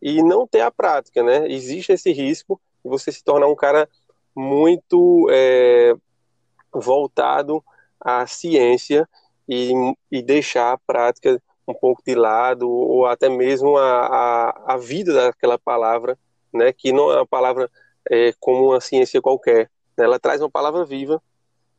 e 0.00 0.22
não 0.22 0.46
ter 0.46 0.60
a 0.60 0.70
prática. 0.70 1.22
Né? 1.22 1.50
Existe 1.50 1.92
esse 1.92 2.12
risco 2.12 2.60
de 2.84 2.90
você 2.90 3.10
se 3.12 3.22
tornar 3.22 3.46
um 3.46 3.56
cara 3.56 3.88
muito 4.34 5.28
é, 5.30 5.94
voltado 6.72 7.62
à 8.00 8.26
ciência 8.26 9.08
e, 9.48 9.72
e 10.10 10.22
deixar 10.22 10.72
a 10.72 10.78
prática 10.78 11.40
um 11.66 11.74
pouco 11.74 12.02
de 12.04 12.14
lado, 12.14 12.68
ou 12.68 13.06
até 13.06 13.28
mesmo 13.28 13.76
a, 13.76 14.06
a, 14.06 14.74
a 14.74 14.76
vida 14.76 15.12
daquela 15.12 15.58
palavra, 15.58 16.18
né, 16.52 16.72
que 16.72 16.92
não 16.92 17.10
é 17.10 17.16
uma 17.16 17.26
palavra 17.26 17.70
é, 18.10 18.32
como 18.40 18.70
uma 18.70 18.80
ciência 18.80 19.22
qualquer. 19.22 19.70
Né? 19.96 20.04
Ela 20.04 20.18
traz 20.18 20.40
uma 20.40 20.50
palavra 20.50 20.84
viva, 20.84 21.22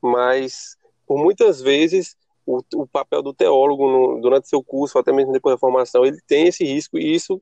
mas 0.02 0.78
por 1.06 1.18
muitas 1.18 1.62
vezes 1.62 2.16
o, 2.46 2.62
o 2.76 2.88
papel 2.88 3.22
do 3.22 3.34
teólogo 3.34 3.90
no, 3.90 4.22
durante 4.22 4.48
seu 4.48 4.64
curso, 4.64 4.98
até 4.98 5.12
mesmo 5.12 5.34
depois 5.34 5.56
da 5.56 5.60
formação, 5.60 6.06
ele 6.06 6.20
tem 6.28 6.48
esse 6.48 6.64
risco 6.64 6.98
e 6.98 7.14
isso 7.14 7.42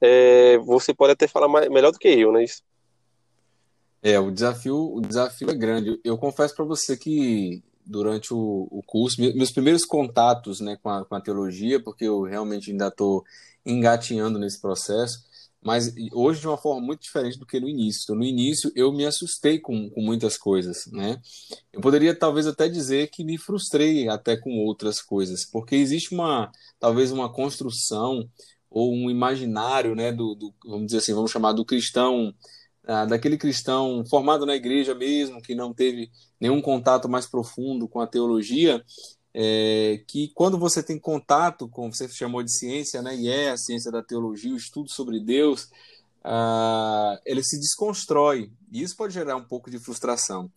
é, 0.00 0.58
você 0.58 0.94
pode 0.94 1.12
até 1.12 1.26
falar 1.26 1.48
mais, 1.48 1.68
melhor 1.68 1.90
do 1.92 1.98
que 1.98 2.08
eu, 2.08 2.32
né? 2.32 2.44
Isso. 2.44 2.62
É, 4.02 4.18
o 4.18 4.30
desafio, 4.30 4.94
o 4.94 5.00
desafio 5.00 5.50
é 5.50 5.54
grande. 5.54 6.00
Eu 6.04 6.16
confesso 6.16 6.54
para 6.54 6.64
você 6.64 6.96
que 6.96 7.62
durante 7.84 8.34
o, 8.34 8.68
o, 8.70 8.82
curso, 8.82 9.20
meus 9.20 9.50
primeiros 9.50 9.84
contatos 9.84 10.60
né, 10.60 10.76
com, 10.82 10.90
a, 10.90 11.04
com 11.04 11.14
a 11.14 11.20
teologia, 11.20 11.82
porque 11.82 12.04
eu 12.04 12.22
realmente 12.22 12.70
ainda 12.70 12.88
estou 12.88 13.24
engatinhando 13.64 14.38
nesse 14.38 14.60
processo, 14.60 15.26
mas 15.60 15.92
hoje 16.12 16.40
de 16.40 16.46
uma 16.46 16.56
forma 16.56 16.84
muito 16.84 17.02
diferente 17.02 17.38
do 17.38 17.46
que 17.46 17.58
no 17.58 17.68
início. 17.68 18.02
Então, 18.04 18.16
no 18.16 18.24
início 18.24 18.70
eu 18.76 18.92
me 18.92 19.04
assustei 19.04 19.58
com, 19.58 19.90
com 19.90 20.00
muitas 20.02 20.36
coisas, 20.36 20.86
né? 20.92 21.20
Eu 21.72 21.80
poderia 21.80 22.14
talvez 22.14 22.46
até 22.46 22.68
dizer 22.68 23.08
que 23.10 23.24
me 23.24 23.38
frustrei 23.38 24.08
até 24.08 24.36
com 24.36 24.50
outras 24.58 25.00
coisas, 25.02 25.44
porque 25.44 25.74
existe 25.74 26.14
uma 26.14 26.52
talvez 26.78 27.10
uma 27.10 27.32
construção 27.32 28.28
ou 28.70 28.92
um 28.92 29.10
imaginário, 29.10 29.94
né, 29.94 30.12
do, 30.12 30.34
do 30.34 30.54
vamos 30.64 30.86
dizer 30.86 30.98
assim, 30.98 31.14
vamos 31.14 31.30
chamar 31.30 31.52
do 31.52 31.64
cristão 31.64 32.34
ah, 32.88 33.04
daquele 33.04 33.36
cristão 33.36 34.02
formado 34.08 34.46
na 34.46 34.56
igreja 34.56 34.94
mesmo, 34.94 35.42
que 35.42 35.54
não 35.54 35.74
teve 35.74 36.10
nenhum 36.40 36.62
contato 36.62 37.08
mais 37.08 37.26
profundo 37.26 37.86
com 37.86 38.00
a 38.00 38.06
teologia, 38.06 38.82
é, 39.34 40.02
que 40.08 40.32
quando 40.34 40.58
você 40.58 40.82
tem 40.82 40.98
contato 40.98 41.68
com, 41.68 41.92
você 41.92 42.08
chamou 42.08 42.42
de 42.42 42.50
ciência, 42.50 43.02
né, 43.02 43.14
e 43.14 43.28
é 43.28 43.50
a 43.50 43.58
ciência 43.58 43.92
da 43.92 44.02
teologia, 44.02 44.52
o 44.54 44.56
estudo 44.56 44.90
sobre 44.90 45.20
Deus, 45.20 45.68
ah, 46.24 47.20
ele 47.26 47.42
se 47.44 47.58
desconstrói, 47.60 48.50
e 48.72 48.82
isso 48.82 48.96
pode 48.96 49.12
gerar 49.12 49.36
um 49.36 49.44
pouco 49.44 49.70
de 49.70 49.78
frustração. 49.78 50.50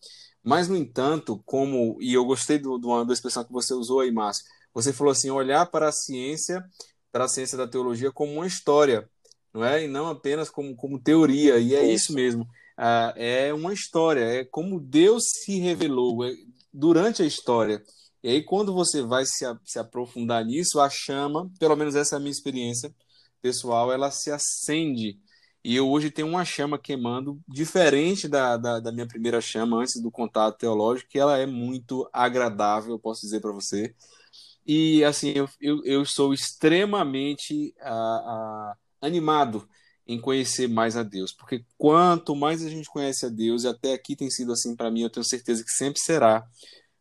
Mas, 0.44 0.70
no 0.70 0.78
entanto, 0.78 1.42
como, 1.46 1.98
e 2.02 2.14
eu 2.14 2.26
gostei 2.26 2.58
do, 2.58 2.78
do, 2.78 3.04
da 3.04 3.14
expressão 3.14 3.44
que 3.44 3.52
você 3.52 3.74
usou 3.74 4.00
aí, 4.00 4.12
Márcio, 4.12 4.46
você 4.74 4.94
falou 4.94 5.12
assim, 5.12 5.30
olhar 5.30 5.66
para 5.66 5.90
a 5.90 5.92
ciência, 5.92 6.64
para 7.12 7.26
a 7.26 7.28
ciência 7.28 7.58
da 7.58 7.68
teologia 7.68 8.12
como 8.12 8.32
uma 8.32 8.48
história, 8.48 9.08
não 9.54 9.64
é? 9.64 9.84
E 9.84 9.88
não 9.88 10.08
apenas 10.08 10.50
como, 10.50 10.76
como 10.76 11.00
teoria, 11.00 11.58
e 11.60 11.76
é 11.76 11.86
isso, 11.92 12.14
mesmo. 12.14 12.48
Ah, 12.78 13.14
é 13.16 13.54
uma 13.54 13.74
história, 13.74 14.22
é 14.22 14.46
como 14.46 14.80
Deus 14.80 15.24
se 15.44 15.60
revelou 15.60 16.26
é, 16.26 16.34
durante 16.74 17.22
a 17.22 17.26
história. 17.26 17.84
E 18.24 18.30
aí, 18.30 18.44
quando 18.44 18.74
você 18.74 19.02
vai 19.02 19.26
se, 19.26 19.46
se 19.66 19.80
aprofundar 19.80 20.46
nisso, 20.46 20.80
a 20.80 20.90
chama, 20.90 21.50
pelo 21.60 21.76
menos 21.76 21.96
essa 21.96 22.16
é 22.16 22.18
a 22.18 22.20
minha 22.20 22.32
experiência 22.32 22.94
pessoal, 23.42 23.92
ela 23.92 24.12
se 24.12 24.32
acende. 24.32 25.20
E 25.64 25.76
eu 25.76 25.90
hoje 25.90 26.10
tenho 26.12 26.28
uma 26.28 26.46
chama 26.46 26.80
queimando, 26.80 27.40
diferente 27.48 28.28
da, 28.28 28.58
da, 28.58 28.80
da 28.80 28.92
minha 28.92 29.08
primeira 29.08 29.42
chama 29.42 29.78
antes 29.78 30.02
do 30.02 30.12
contato 30.12 30.58
teológico, 30.58 31.10
que 31.10 31.20
ela 31.20 31.38
é 31.38 31.46
muito 31.46 32.10
agradável, 32.12 32.92
eu 32.94 33.00
posso 33.00 33.22
dizer 33.22 33.42
para 33.42 33.52
você. 33.52 33.94
E 34.66 35.04
assim, 35.04 35.34
eu, 35.36 35.50
eu, 35.60 35.84
eu 35.86 36.06
sou 36.06 36.34
extremamente. 36.34 37.74
Uh, 37.82 38.72
uh, 38.72 38.91
animado 39.02 39.68
em 40.08 40.20
conhecer 40.20 40.68
mais 40.68 40.98
a 40.98 41.04
Deus, 41.04 41.32
porque 41.32 41.64
quanto 41.78 42.36
mais 42.36 42.64
a 42.64 42.70
gente 42.70 42.90
conhece 42.90 43.26
a 43.26 43.30
Deus, 43.30 43.64
e 43.64 43.68
até 43.68 43.94
aqui 43.94 44.16
tem 44.16 44.30
sido 44.30 44.52
assim 44.52 44.76
para 44.76 44.92
mim, 44.92 45.02
eu 45.02 45.10
tenho 45.10 45.24
certeza 45.24 45.64
que 45.64 45.72
sempre 45.72 46.00
será, 46.02 46.46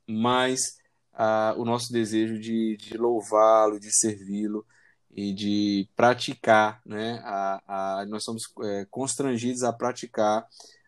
mais 0.07 0.77
ah, 1.13 1.55
o 1.57 1.65
nosso 1.65 1.93
desejo 1.93 2.39
de, 2.39 2.77
de 2.77 2.97
louvá-lo, 2.97 3.79
de 3.79 3.93
servi-lo 3.93 4.67
e 5.11 5.33
de 5.33 5.89
praticar, 5.97 6.81
né? 6.87 7.21
A, 7.25 8.01
a, 8.01 8.07
nós 8.07 8.25
somos 8.25 8.45
é, 8.63 8.87
constrangidos 8.91 9.63
a 9.63 9.73
praticar 9.73 10.47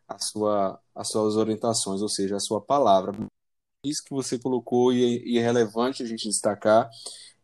a 0.08 0.18
sua, 0.18 0.80
as 0.94 1.08
suas 1.08 1.36
orientações, 1.36 2.00
ou 2.00 2.08
seja, 2.08 2.36
a 2.36 2.40
sua 2.40 2.60
palavra. 2.60 3.12
Isso 3.84 4.02
que 4.04 4.14
você 4.14 4.38
colocou 4.38 4.92
e, 4.92 5.02
é, 5.02 5.28
e 5.28 5.38
é 5.38 5.42
relevante 5.42 6.02
a 6.02 6.06
gente 6.06 6.28
destacar 6.28 6.88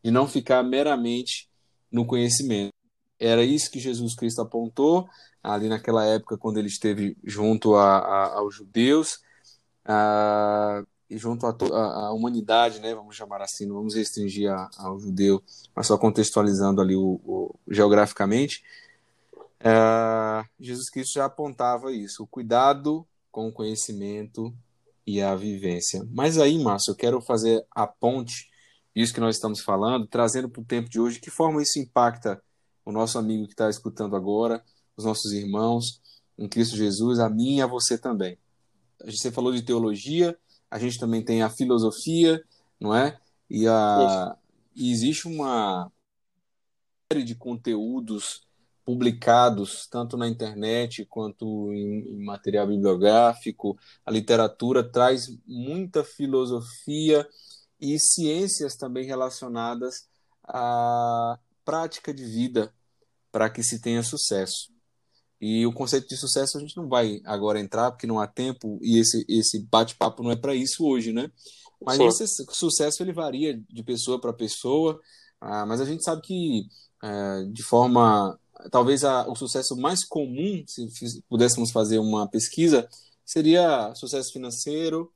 e 0.03 0.11
não 0.11 0.29
ficar 0.29 0.63
meramente 0.63 1.49
no 1.91 2.07
conhecimento. 2.07 2.78
Era 3.19 3.43
isso 3.43 3.71
que 3.71 3.81
Jesus 3.81 4.15
Cristo 4.15 4.41
apontou 4.41 5.09
ali 5.43 5.69
naquela 5.69 6.05
época, 6.05 6.37
quando 6.37 6.59
ele 6.59 6.69
esteve 6.69 7.17
junto 7.25 7.75
a, 7.75 7.99
a, 7.99 8.39
aos 8.39 8.55
judeus 8.55 9.21
a, 9.85 10.83
e 11.09 11.17
junto 11.17 11.47
à 11.47 12.13
humanidade, 12.13 12.81
né, 12.81 12.95
vamos 12.95 13.17
chamar 13.17 13.41
assim, 13.41 13.67
não 13.67 13.77
vamos 13.77 13.95
restringir 13.95 14.51
ao 14.77 14.99
judeu, 14.99 15.43
mas 15.75 15.87
só 15.87 15.97
contextualizando 15.97 16.83
ali 16.83 16.95
o, 16.95 17.21
o 17.25 17.55
geograficamente. 17.67 18.63
É, 19.61 20.45
Jesus 20.61 20.91
Cristo 20.91 21.15
já 21.15 21.25
apontava 21.25 21.93
isso, 21.93 22.23
o 22.23 22.27
cuidado 22.27 23.07
com 23.33 23.49
o 23.49 23.53
conhecimento 23.53 24.55
e 25.07 25.23
a 25.23 25.35
vivência. 25.35 26.07
Mas 26.11 26.37
aí, 26.37 26.63
Márcio, 26.63 26.91
eu 26.91 26.97
quero 26.97 27.21
fazer 27.23 27.65
a 27.71 27.87
ponte, 27.87 28.51
isso 28.95 29.15
que 29.15 29.21
nós 29.21 29.37
estamos 29.37 29.61
falando, 29.61 30.07
trazendo 30.07 30.49
para 30.49 30.61
o 30.61 30.65
tempo 30.65 30.91
de 30.91 31.01
hoje, 31.01 31.21
que 31.21 31.31
forma 31.31 31.63
isso 31.63 31.79
impacta 31.79 32.43
o 32.89 32.93
nosso 32.93 33.19
amigo 33.19 33.45
que 33.45 33.53
está 33.53 33.69
escutando 33.69 34.17
agora, 34.17 34.65
os 34.97 35.05
nossos 35.05 35.31
irmãos 35.33 36.01
em 36.39 36.49
Cristo 36.49 36.75
Jesus, 36.75 37.19
a 37.19 37.29
mim 37.29 37.57
e 37.57 37.61
a 37.61 37.67
você 37.67 37.99
também. 37.99 38.39
Você 39.05 39.31
falou 39.31 39.53
de 39.53 39.61
teologia, 39.61 40.35
a 40.71 40.79
gente 40.79 40.99
também 40.99 41.23
tem 41.23 41.43
a 41.43 41.51
filosofia, 41.51 42.43
não 42.81 42.95
é? 42.95 43.21
E, 43.51 43.69
a, 43.69 44.35
e 44.75 44.91
existe 44.91 45.29
uma 45.29 45.93
série 47.13 47.23
de 47.23 47.35
conteúdos 47.35 48.41
publicados 48.87 49.87
tanto 49.87 50.17
na 50.17 50.27
internet 50.27 51.05
quanto 51.05 51.71
em, 51.75 52.15
em, 52.15 52.25
material 52.25 52.69
bibliográfico. 52.69 53.79
A 54.07 54.11
literatura 54.11 54.83
traz 54.83 55.29
muita 55.47 56.03
filosofia 56.03 57.29
e 57.79 57.99
ciências 58.01 58.77
também 58.77 59.05
relacionadas 59.05 60.09
à 60.43 61.39
prática 61.67 62.15
de 62.15 62.25
vida 62.25 62.73
para 63.31 63.51
que 63.51 63.63
se 63.63 63.81
tenha 63.81 64.03
sucesso. 64.03 64.71
E 65.41 65.65
o 65.67 65.73
conceito 65.73 66.09
de 66.09 66.17
sucesso 66.17 66.59
a 66.59 66.61
gente 66.61 66.77
não 66.77 66.89
vai 66.89 67.21
agora 67.25 67.61
entrar, 67.61 67.93
porque 67.93 68.07
não 68.07 68.19
há 68.19 68.27
tempo, 68.27 68.79
e 68.83 68.99
esse, 68.99 69.25
esse 69.29 69.61
bate-papo 69.61 70.23
não 70.23 70.33
é 70.33 70.37
para 70.37 70.55
isso 70.55 70.85
hoje, 70.85 71.13
né? 71.13 71.31
Mas 71.81 72.21
esse 72.21 72.45
sucesso 72.51 73.03
ele 73.03 73.13
varia 73.13 73.61
de 73.71 73.83
pessoa 73.85 74.21
para 74.21 74.33
pessoa, 74.33 75.01
ah, 75.41 75.65
mas 75.65 75.81
a 75.81 75.85
gente 75.85 76.03
sabe 76.03 76.23
que 76.23 76.67
é, 77.03 77.45
de 77.45 77.63
forma. 77.63 78.39
Talvez 78.73 79.05
a, 79.05 79.29
o 79.29 79.37
sucesso 79.37 79.77
mais 79.77 80.05
comum, 80.05 80.65
se 80.67 81.23
pudéssemos 81.29 81.71
fazer 81.71 82.01
uma 82.01 82.27
pesquisa, 82.27 82.89
seria 83.25 83.95
sucesso 83.95 84.33
financeiro, 84.33 85.13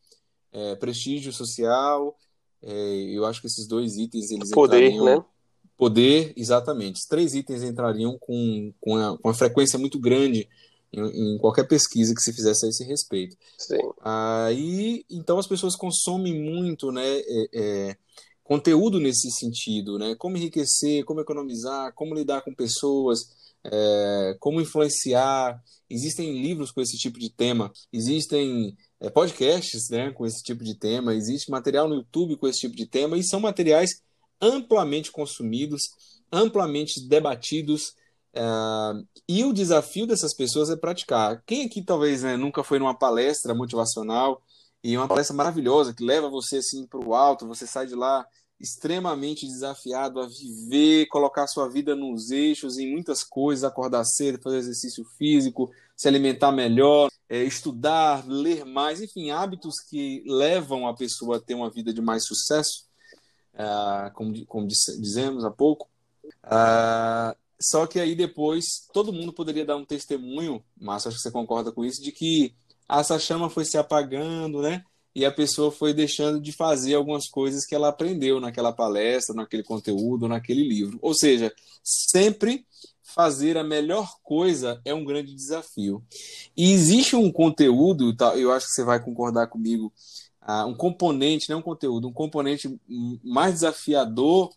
é, 0.52 0.76
prestígio 0.76 1.32
social. 1.32 2.16
É, 2.62 2.72
eu 3.10 3.26
acho 3.26 3.40
que 3.40 3.48
esses 3.48 3.66
dois 3.66 3.96
itens 3.96 4.30
eles 4.30 4.50
poder, 4.52 4.84
entrariam, 4.84 5.04
né? 5.04 5.24
Poder, 5.82 6.32
exatamente. 6.36 7.00
Os 7.00 7.06
três 7.06 7.34
itens 7.34 7.64
entrariam 7.64 8.16
com, 8.16 8.72
com, 8.80 8.94
a, 8.94 9.18
com 9.18 9.28
uma 9.28 9.34
frequência 9.34 9.76
muito 9.76 9.98
grande 9.98 10.48
em, 10.92 11.34
em, 11.34 11.38
qualquer 11.38 11.66
pesquisa 11.66 12.14
que 12.14 12.20
se 12.20 12.32
fizesse 12.32 12.64
a 12.64 12.68
esse 12.68 12.84
respeito. 12.84 13.36
Sim. 13.58 13.80
Aí, 14.00 15.04
então 15.10 15.40
as 15.40 15.46
pessoas 15.48 15.74
consomem 15.74 16.40
muito, 16.40 16.92
né, 16.92 17.02
é, 17.04 17.48
é, 17.52 17.96
conteúdo 18.44 19.00
nesse 19.00 19.28
sentido, 19.32 19.98
né? 19.98 20.14
Como 20.14 20.36
enriquecer, 20.36 21.04
como 21.04 21.20
economizar, 21.20 21.92
como 21.94 22.14
lidar 22.14 22.42
com 22.42 22.54
pessoas, 22.54 23.18
é, 23.64 24.36
como 24.38 24.60
influenciar. 24.60 25.60
Existem 25.90 26.40
livros 26.40 26.70
com 26.70 26.80
esse 26.80 26.96
tipo 26.96 27.18
de 27.18 27.28
tema, 27.28 27.72
existem 27.92 28.76
é, 29.00 29.10
podcasts, 29.10 29.90
né, 29.90 30.12
com 30.12 30.24
esse 30.24 30.44
tipo 30.44 30.62
de 30.62 30.76
tema, 30.76 31.12
existe 31.12 31.50
material 31.50 31.88
no 31.88 31.96
YouTube 31.96 32.36
com 32.36 32.46
esse 32.46 32.60
tipo 32.60 32.76
de 32.76 32.86
tema 32.86 33.18
e 33.18 33.24
são 33.24 33.40
materiais 33.40 34.00
amplamente 34.42 35.10
consumidos, 35.10 35.82
amplamente 36.30 37.00
debatidos 37.08 37.94
Uh, 38.34 39.06
e 39.28 39.44
o 39.44 39.52
desafio 39.52 40.06
dessas 40.06 40.34
pessoas 40.34 40.70
é 40.70 40.76
praticar. 40.76 41.42
Quem 41.46 41.66
aqui 41.66 41.82
talvez 41.82 42.22
né, 42.22 42.36
nunca 42.36 42.64
foi 42.64 42.78
numa 42.78 42.94
palestra 42.98 43.54
motivacional 43.54 44.42
e 44.82 44.96
uma 44.96 45.06
palestra 45.06 45.36
maravilhosa 45.36 45.92
que 45.92 46.02
leva 46.02 46.30
você 46.30 46.56
assim 46.56 46.86
para 46.86 46.98
o 46.98 47.14
alto, 47.14 47.46
você 47.46 47.66
sai 47.66 47.86
de 47.86 47.94
lá 47.94 48.26
extremamente 48.58 49.46
desafiado 49.46 50.20
a 50.20 50.26
viver, 50.26 51.06
colocar 51.06 51.46
sua 51.46 51.68
vida 51.68 51.96
nos 51.96 52.30
eixos 52.30 52.78
em 52.78 52.90
muitas 52.90 53.24
coisas, 53.24 53.64
acordar 53.64 54.04
cedo, 54.04 54.40
fazer 54.40 54.58
exercício 54.58 55.04
físico, 55.18 55.70
se 55.96 56.06
alimentar 56.08 56.52
melhor, 56.52 57.10
é, 57.28 57.42
estudar, 57.42 58.24
ler 58.26 58.64
mais, 58.64 59.02
enfim, 59.02 59.30
hábitos 59.30 59.80
que 59.80 60.22
levam 60.26 60.86
a 60.86 60.94
pessoa 60.94 61.36
a 61.36 61.40
ter 61.40 61.54
uma 61.54 61.70
vida 61.70 61.92
de 61.92 62.00
mais 62.00 62.24
sucesso, 62.24 62.84
como, 64.14 64.46
como 64.46 64.66
dizemos 64.66 65.44
há 65.44 65.50
pouco. 65.50 65.88
Uh, 66.44 67.36
só 67.60 67.86
que 67.86 68.00
aí 68.00 68.14
depois 68.14 68.88
todo 68.92 69.12
mundo 69.12 69.32
poderia 69.32 69.64
dar 69.64 69.76
um 69.76 69.84
testemunho, 69.84 70.62
Márcio, 70.80 71.08
acho 71.08 71.18
que 71.18 71.22
você 71.22 71.30
concorda 71.30 71.70
com 71.70 71.84
isso, 71.84 72.02
de 72.02 72.10
que 72.10 72.54
essa 72.88 73.18
chama 73.18 73.48
foi 73.48 73.64
se 73.64 73.78
apagando, 73.78 74.60
né? 74.60 74.84
E 75.14 75.24
a 75.24 75.30
pessoa 75.30 75.70
foi 75.70 75.92
deixando 75.92 76.40
de 76.40 76.52
fazer 76.52 76.94
algumas 76.94 77.28
coisas 77.28 77.66
que 77.66 77.74
ela 77.74 77.88
aprendeu 77.88 78.40
naquela 78.40 78.72
palestra, 78.72 79.34
naquele 79.34 79.62
conteúdo, 79.62 80.26
naquele 80.26 80.66
livro. 80.66 80.98
Ou 81.02 81.14
seja, 81.14 81.52
sempre 81.82 82.66
fazer 83.02 83.58
a 83.58 83.64
melhor 83.64 84.16
coisa 84.22 84.80
é 84.84 84.94
um 84.94 85.04
grande 85.04 85.34
desafio. 85.34 86.02
E 86.56 86.72
existe 86.72 87.14
um 87.14 87.30
conteúdo, 87.30 88.14
eu 88.36 88.52
acho 88.52 88.66
que 88.66 88.72
você 88.72 88.84
vai 88.84 89.02
concordar 89.02 89.48
comigo, 89.48 89.92
ah, 90.44 90.66
um 90.66 90.74
componente, 90.74 91.48
não 91.48 91.60
um 91.60 91.62
conteúdo, 91.62 92.08
um 92.08 92.12
componente 92.12 92.68
mais 93.22 93.54
desafiador 93.54 94.52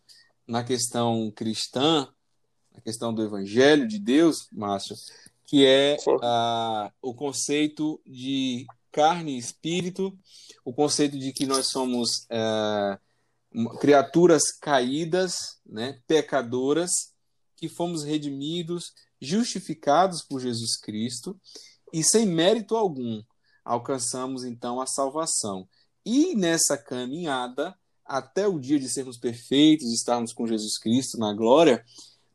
na 0.47 0.63
questão 0.63 1.31
cristã, 1.31 2.07
a 2.73 2.81
questão 2.81 3.13
do 3.13 3.23
evangelho 3.23 3.87
de 3.87 3.99
Deus, 3.99 4.47
Márcio, 4.51 4.95
que 5.45 5.63
é 5.63 5.95
uh, 6.07 6.91
o 7.01 7.13
conceito 7.13 8.01
de 8.05 8.65
carne 8.91 9.35
e 9.35 9.37
espírito, 9.37 10.17
o 10.63 10.73
conceito 10.73 11.19
de 11.19 11.31
que 11.31 11.45
nós 11.45 11.69
somos 11.69 12.25
uh, 12.31 13.77
criaturas 13.77 14.51
caídas, 14.51 15.59
né, 15.65 15.99
pecadoras, 16.07 16.91
que 17.55 17.69
fomos 17.69 18.03
redimidos, 18.03 18.91
justificados 19.21 20.23
por 20.23 20.41
Jesus 20.41 20.77
Cristo 20.77 21.39
e 21.93 22.03
sem 22.03 22.25
mérito 22.25 22.75
algum 22.75 23.21
alcançamos 23.63 24.43
então 24.43 24.79
a 24.79 24.85
salvação. 24.85 25.67
E 26.05 26.35
nessa 26.35 26.77
caminhada, 26.77 27.75
até 28.05 28.47
o 28.47 28.59
dia 28.59 28.79
de 28.79 28.87
sermos 28.87 29.17
perfeitos, 29.17 29.91
estarmos 29.91 30.31
com 30.31 30.45
Jesus 30.45 30.77
Cristo 30.77 31.17
na 31.17 31.33
glória, 31.33 31.83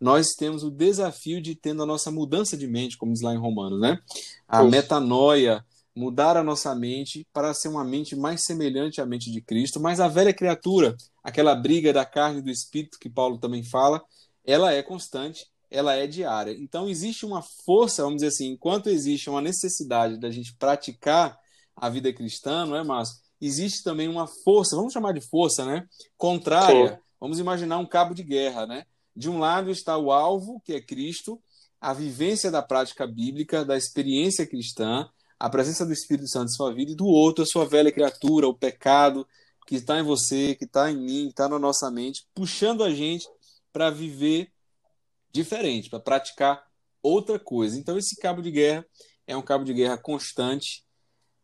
nós 0.01 0.31
temos 0.31 0.65
o 0.65 0.71
desafio 0.71 1.41
de 1.41 1.55
tendo 1.55 1.83
a 1.83 1.87
nossa 1.87 2.11
mudança 2.11 2.57
de 2.57 2.67
mente, 2.67 2.97
como 2.97 3.13
diz 3.13 3.23
lá 3.23 3.35
em 3.35 3.39
Romanos, 3.39 3.81
né? 3.81 4.01
A 4.49 4.63
Isso. 4.63 4.71
metanoia, 4.71 5.65
mudar 5.95 6.37
a 6.37 6.43
nossa 6.43 6.75
mente 6.75 7.27
para 7.33 7.53
ser 7.53 7.69
uma 7.69 7.85
mente 7.85 8.17
mais 8.17 8.45
semelhante 8.45 9.01
à 9.01 9.07
mente 9.07 9.31
de 9.31 9.41
Cristo, 9.41 9.79
mas 9.79 10.01
a 10.01 10.09
velha 10.09 10.33
criatura, 10.33 10.97
aquela 11.23 11.55
briga 11.55 11.93
da 11.93 12.05
carne 12.05 12.39
e 12.39 12.43
do 12.43 12.51
espírito 12.51 12.99
que 12.99 13.11
Paulo 13.11 13.39
também 13.39 13.63
fala, 13.63 14.03
ela 14.45 14.73
é 14.73 14.83
constante, 14.83 15.47
ela 15.71 15.95
é 15.95 16.07
diária. 16.07 16.57
Então 16.59 16.89
existe 16.89 17.27
uma 17.27 17.43
força, 17.43 18.03
vamos 18.03 18.17
dizer 18.17 18.29
assim, 18.29 18.53
enquanto 18.53 18.89
existe 18.89 19.29
uma 19.29 19.43
necessidade 19.43 20.19
da 20.19 20.31
gente 20.31 20.55
praticar 20.57 21.39
a 21.77 21.89
vida 21.89 22.13
cristã, 22.13 22.67
não 22.67 22.77
é, 22.77 22.83
Márcio? 22.83 23.17
Existe 23.41 23.83
também 23.83 24.09
uma 24.09 24.27
força, 24.27 24.77
vamos 24.77 24.93
chamar 24.93 25.13
de 25.13 25.21
força, 25.21 25.65
né? 25.65 25.87
Contrária. 26.17 26.95
Sim. 26.95 26.99
Vamos 27.21 27.39
imaginar 27.39 27.79
um 27.79 27.87
cabo 27.87 28.15
de 28.15 28.23
guerra, 28.23 28.67
né? 28.67 28.85
De 29.15 29.29
um 29.29 29.39
lado 29.39 29.71
está 29.71 29.97
o 29.97 30.13
alvo, 30.13 30.61
que 30.65 30.73
é 30.73 30.81
Cristo, 30.81 31.41
a 31.81 31.93
vivência 31.93 32.51
da 32.51 32.63
prática 32.63 33.07
bíblica, 33.07 33.65
da 33.65 33.77
experiência 33.77 34.47
cristã, 34.47 35.09
a 35.39 35.49
presença 35.49 35.87
do 35.87 35.93
Espírito 35.93 36.29
Santo 36.29 36.51
em 36.51 36.55
sua 36.55 36.73
vida, 36.73 36.93
e 36.93 36.95
do 36.95 37.07
outro, 37.07 37.43
a 37.43 37.47
sua 37.47 37.65
velha 37.67 37.91
criatura, 37.91 38.47
o 38.47 38.55
pecado 38.55 39.27
que 39.67 39.77
está 39.77 39.99
em 39.99 40.03
você, 40.03 40.55
que 40.55 40.65
está 40.65 40.91
em 40.91 40.97
mim, 40.97 41.25
que 41.27 41.31
está 41.31 41.49
na 41.49 41.59
nossa 41.59 41.91
mente, 41.91 42.27
puxando 42.35 42.83
a 42.83 42.91
gente 42.91 43.27
para 43.73 43.89
viver 43.89 44.51
diferente, 45.33 45.89
para 45.89 46.01
praticar 46.01 46.67
outra 47.03 47.39
coisa. 47.39 47.79
Então, 47.79 47.97
esse 47.97 48.17
cabo 48.17 48.43
de 48.43 48.51
guerra 48.51 48.85
é 49.27 49.37
um 49.37 49.43
cabo 49.43 49.65
de 49.65 49.73
guerra 49.73 49.97
constante, 49.97 50.85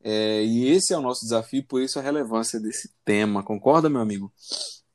é, 0.09 0.45
e 0.45 0.71
esse 0.71 0.95
é 0.95 0.97
o 0.97 1.03
nosso 1.03 1.23
desafio, 1.23 1.67
por 1.67 1.83
isso 1.83 1.99
a 1.99 2.03
relevância 2.03 2.61
desse 2.61 2.95
tema. 3.05 3.43
Concorda, 3.43 3.91
meu 3.91 4.01
amigo? 4.01 4.33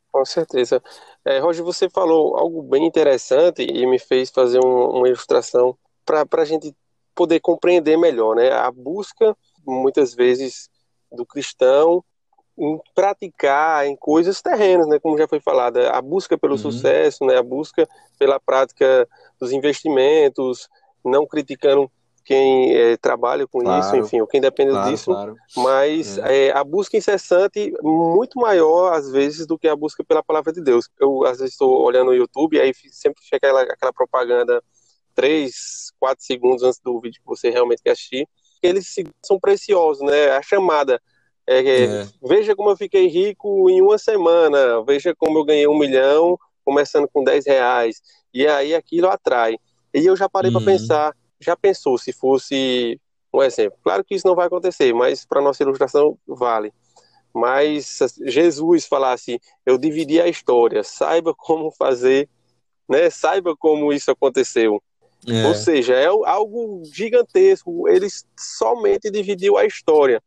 Com 0.10 0.24
certeza. 0.24 0.82
É, 1.26 1.38
Roger, 1.40 1.66
você 1.66 1.90
falou 1.90 2.38
algo 2.38 2.64
bem 2.64 2.86
interessante 2.86 3.62
e 3.62 3.86
me 3.86 4.00
fez 4.00 4.30
fazer 4.30 4.64
um, 4.64 5.00
uma 5.00 5.10
ilustração 5.10 5.78
para 6.06 6.26
a 6.32 6.46
gente 6.46 6.74
poder 7.14 7.42
compreender 7.42 7.98
melhor, 7.98 8.38
né? 8.38 8.54
A 8.54 8.72
busca, 8.72 9.36
muitas 9.68 10.14
vezes, 10.14 10.70
do 11.12 11.26
cristão 11.26 12.02
em 12.58 12.80
praticar 12.96 13.86
em 13.86 13.98
coisas 13.98 14.42
terrenas, 14.42 14.88
né? 14.88 14.98
Como 14.98 15.18
já 15.18 15.28
foi 15.28 15.42
falado, 15.42 15.78
a 15.78 16.02
busca 16.02 16.38
pelo 16.38 16.54
uhum. 16.54 16.58
sucesso, 16.58 17.26
né? 17.26 17.38
A 17.38 17.44
busca 17.44 17.86
pela 18.18 18.40
prática 18.40 19.06
dos 19.38 19.52
investimentos, 19.52 20.70
não 21.04 21.28
criticando 21.28 21.92
quem 22.32 22.74
é, 22.74 22.96
trabalha 22.96 23.46
com 23.46 23.60
claro, 23.60 23.86
isso, 23.86 23.96
enfim, 23.98 24.22
ou 24.22 24.28
quem 24.28 24.40
depende 24.40 24.72
claro, 24.72 24.90
disso, 24.90 25.12
claro. 25.12 25.36
mas 25.58 26.18
é. 26.18 26.48
É, 26.48 26.52
a 26.52 26.64
busca 26.64 26.96
incessante 26.96 27.74
muito 27.84 28.40
maior 28.40 28.94
às 28.94 29.12
vezes 29.12 29.46
do 29.46 29.58
que 29.58 29.68
a 29.68 29.76
busca 29.76 30.02
pela 30.02 30.24
palavra 30.24 30.54
de 30.54 30.62
Deus. 30.62 30.90
Eu 30.98 31.26
às 31.26 31.40
vezes 31.40 31.54
estou 31.54 31.84
olhando 31.84 32.08
no 32.08 32.16
YouTube 32.16 32.56
e 32.56 32.62
aí 32.62 32.74
sempre 32.90 33.22
chega 33.24 33.48
aquela, 33.48 33.62
aquela 33.64 33.92
propaganda 33.92 34.64
três, 35.14 35.92
quatro 36.00 36.24
segundos 36.24 36.64
antes 36.64 36.80
do 36.80 37.00
vídeo 37.02 37.20
que 37.20 37.28
você 37.28 37.50
realmente 37.50 37.84
quer 37.84 37.92
assistir, 37.92 38.26
eles 38.64 38.96
são 39.22 39.38
preciosos, 39.38 40.02
né? 40.06 40.30
A 40.30 40.42
chamada 40.42 41.02
é, 41.46 41.60
é, 41.60 41.84
é, 41.84 42.08
veja 42.24 42.56
como 42.56 42.70
eu 42.70 42.78
fiquei 42.78 43.08
rico 43.08 43.70
em 43.70 43.82
uma 43.82 43.98
semana, 43.98 44.82
veja 44.86 45.14
como 45.14 45.38
eu 45.40 45.44
ganhei 45.44 45.68
um 45.68 45.78
milhão 45.78 46.40
começando 46.64 47.10
com 47.12 47.26
10 47.26 47.46
reais, 47.46 48.02
e 48.34 48.48
aí 48.48 48.74
aquilo 48.74 49.10
atrai. 49.10 49.58
E 49.94 50.06
eu 50.06 50.16
já 50.16 50.30
parei 50.30 50.50
para 50.50 50.60
uhum. 50.60 50.66
pensar, 50.66 51.14
já 51.42 51.56
pensou 51.56 51.98
se 51.98 52.14
fosse 52.14 53.00
um 53.34 53.42
exemplo? 53.42 53.78
Claro 53.84 54.04
que 54.04 54.16
isso 54.16 54.28
não 54.28 54.36
vai 54.36 54.48
acontecer, 54.48 54.94
mas 54.94 55.26
para 55.26 55.42
nossa 55.42 55.64
ilustração 55.64 56.18
vale. 56.28 56.72
Mas 57.34 58.00
Jesus 58.26 58.86
falasse, 58.86 59.40
eu 59.66 59.78
dividi 59.78 60.22
a 60.22 60.28
história, 60.28 60.84
saiba 60.84 61.34
como 61.34 61.72
fazer, 61.72 62.30
né? 62.90 63.10
Saiba 63.10 63.56
como 63.56 63.94
isso 63.94 64.12
aconteceu. 64.12 64.82
É. 65.28 65.48
Ou 65.48 65.56
seja, 65.56 65.94
é 65.94 66.08
algo 66.08 66.84
gigantesco. 66.86 67.88
Ele 67.88 68.08
somente 68.38 69.10
dividiu 69.10 69.58
a 69.58 69.66
história. 69.66 70.22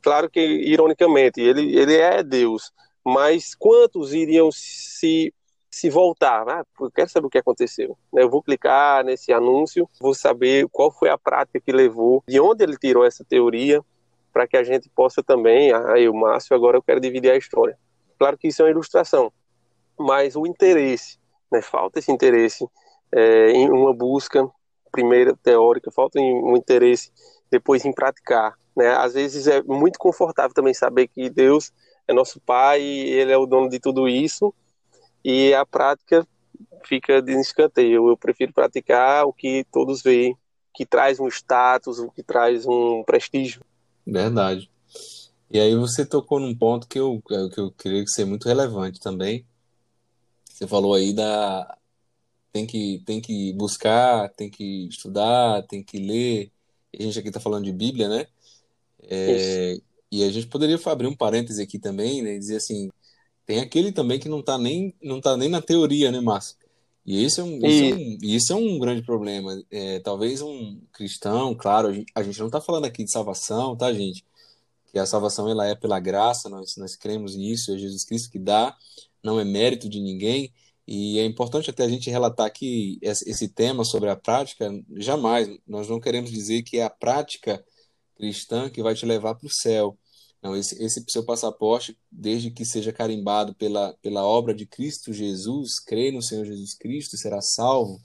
Claro 0.00 0.30
que, 0.30 0.40
ironicamente, 0.40 1.40
ele, 1.40 1.76
ele 1.76 1.96
é 1.96 2.22
Deus. 2.22 2.72
Mas 3.04 3.54
quantos 3.54 4.12
iriam 4.12 4.50
se 4.50 5.32
se 5.70 5.90
voltar, 5.90 6.48
ah, 6.48 6.64
eu 6.80 6.90
quero 6.90 7.10
saber 7.10 7.26
o 7.26 7.30
que 7.30 7.38
aconteceu. 7.38 7.96
Eu 8.14 8.30
vou 8.30 8.42
clicar 8.42 9.04
nesse 9.04 9.32
anúncio, 9.32 9.88
vou 10.00 10.14
saber 10.14 10.66
qual 10.70 10.90
foi 10.90 11.10
a 11.10 11.18
prática 11.18 11.60
que 11.60 11.72
levou, 11.72 12.22
de 12.26 12.40
onde 12.40 12.64
ele 12.64 12.76
tirou 12.76 13.04
essa 13.04 13.24
teoria, 13.24 13.82
para 14.32 14.46
que 14.46 14.56
a 14.56 14.62
gente 14.62 14.88
possa 14.90 15.22
também, 15.22 15.72
ah, 15.72 15.98
eu, 15.98 16.14
Márcio, 16.14 16.54
agora 16.56 16.76
eu 16.76 16.82
quero 16.82 17.00
dividir 17.00 17.30
a 17.30 17.36
história. 17.36 17.78
Claro 18.18 18.36
que 18.38 18.48
isso 18.48 18.62
é 18.62 18.64
uma 18.64 18.70
ilustração, 18.70 19.32
mas 19.98 20.36
o 20.36 20.46
interesse, 20.46 21.18
né, 21.50 21.60
falta 21.62 21.98
esse 21.98 22.10
interesse 22.10 22.66
é, 23.12 23.50
em 23.50 23.70
uma 23.70 23.92
busca 23.94 24.48
primeira 24.90 25.36
teórica, 25.42 25.90
falta 25.90 26.18
um 26.18 26.56
interesse 26.56 27.10
depois 27.50 27.84
em 27.84 27.92
praticar. 27.92 28.54
Né? 28.76 28.88
Às 28.88 29.14
vezes 29.14 29.46
é 29.46 29.62
muito 29.62 29.98
confortável 29.98 30.54
também 30.54 30.74
saber 30.74 31.08
que 31.08 31.28
Deus 31.28 31.72
é 32.06 32.12
nosso 32.12 32.40
Pai, 32.40 32.80
Ele 32.80 33.32
é 33.32 33.36
o 33.36 33.46
dono 33.46 33.68
de 33.68 33.78
tudo 33.78 34.08
isso, 34.08 34.54
e 35.24 35.54
a 35.54 35.64
prática 35.64 36.26
fica 36.84 37.20
de 37.20 37.32
escanteio. 37.38 38.08
Eu 38.08 38.16
prefiro 38.16 38.52
praticar 38.52 39.26
o 39.26 39.32
que 39.32 39.64
todos 39.72 40.02
veem, 40.02 40.36
que 40.74 40.86
traz 40.86 41.20
um 41.20 41.28
status, 41.28 41.98
o 41.98 42.10
que 42.10 42.22
traz 42.22 42.66
um 42.66 43.02
prestígio. 43.04 43.62
Verdade. 44.06 44.70
E 45.50 45.58
aí 45.58 45.74
você 45.74 46.04
tocou 46.04 46.38
num 46.38 46.54
ponto 46.54 46.86
que 46.86 46.98
eu, 46.98 47.22
que 47.26 47.60
eu 47.60 47.70
queria 47.72 48.06
ser 48.06 48.24
muito 48.24 48.46
relevante 48.46 49.00
também. 49.00 49.46
Você 50.44 50.66
falou 50.66 50.94
aí 50.94 51.12
da 51.12 51.76
tem 52.52 52.66
que 52.66 53.02
tem 53.06 53.20
que 53.20 53.52
buscar, 53.52 54.28
tem 54.30 54.50
que 54.50 54.88
estudar, 54.88 55.62
tem 55.66 55.82
que 55.82 55.98
ler. 55.98 56.50
A 56.98 57.02
gente 57.02 57.18
aqui 57.18 57.28
está 57.28 57.38
falando 57.38 57.64
de 57.64 57.72
Bíblia, 57.72 58.08
né? 58.08 58.26
É, 59.02 59.78
e 60.10 60.24
a 60.24 60.30
gente 60.30 60.48
poderia 60.48 60.78
abrir 60.86 61.06
um 61.06 61.16
parêntese 61.16 61.62
aqui 61.62 61.78
também, 61.78 62.22
né? 62.22 62.34
E 62.34 62.38
dizer 62.38 62.56
assim, 62.56 62.90
tem 63.48 63.60
aquele 63.60 63.90
também 63.90 64.18
que 64.18 64.28
não 64.28 64.40
está 64.40 64.58
nem, 64.58 64.94
não 65.02 65.22
tá 65.22 65.34
nem 65.34 65.48
na 65.48 65.62
teoria, 65.62 66.12
né, 66.12 66.20
Márcio? 66.20 66.54
E 67.04 67.24
isso 67.24 67.40
é 67.40 67.44
um, 67.44 67.58
isso 68.22 68.52
é 68.52 68.56
um, 68.56 68.68
é 68.68 68.70
um 68.74 68.78
grande 68.78 69.00
problema. 69.00 69.58
É, 69.70 70.00
talvez 70.00 70.42
um 70.42 70.78
cristão, 70.92 71.54
claro, 71.54 71.88
a 71.88 71.92
gente, 71.94 72.12
a 72.14 72.22
gente 72.22 72.38
não 72.38 72.48
está 72.48 72.60
falando 72.60 72.84
aqui 72.84 73.02
de 73.02 73.10
salvação, 73.10 73.74
tá, 73.74 73.90
gente? 73.90 74.22
Que 74.92 74.98
a 74.98 75.06
salvação 75.06 75.48
ela 75.48 75.66
é 75.66 75.74
pela 75.74 75.98
graça, 75.98 76.50
nós, 76.50 76.76
nós 76.76 76.94
cremos 76.94 77.34
nisso, 77.34 77.72
é 77.72 77.78
Jesus 77.78 78.04
Cristo 78.04 78.30
que 78.30 78.38
dá, 78.38 78.76
não 79.24 79.40
é 79.40 79.46
mérito 79.46 79.88
de 79.88 79.98
ninguém. 79.98 80.52
E 80.86 81.18
é 81.18 81.24
importante 81.24 81.70
até 81.70 81.84
a 81.84 81.88
gente 81.88 82.10
relatar 82.10 82.44
aqui 82.44 82.98
esse 83.00 83.48
tema 83.48 83.82
sobre 83.82 84.10
a 84.10 84.16
prática. 84.16 84.70
Jamais, 84.94 85.48
nós 85.66 85.88
não 85.88 85.98
queremos 85.98 86.30
dizer 86.30 86.62
que 86.64 86.76
é 86.76 86.84
a 86.84 86.90
prática 86.90 87.64
cristã 88.14 88.68
que 88.68 88.82
vai 88.82 88.94
te 88.94 89.06
levar 89.06 89.36
para 89.36 89.46
o 89.46 89.50
céu. 89.50 89.96
Não, 90.42 90.56
esse, 90.56 90.80
esse 90.82 91.04
seu 91.08 91.24
passaporte, 91.24 91.98
desde 92.10 92.50
que 92.50 92.64
seja 92.64 92.92
carimbado 92.92 93.54
pela, 93.54 93.94
pela 94.00 94.24
obra 94.24 94.54
de 94.54 94.66
Cristo 94.66 95.12
Jesus, 95.12 95.80
crê 95.80 96.12
no 96.12 96.22
Senhor 96.22 96.44
Jesus 96.44 96.74
Cristo 96.74 97.14
e 97.14 97.18
será 97.18 97.40
salvo, 97.40 98.00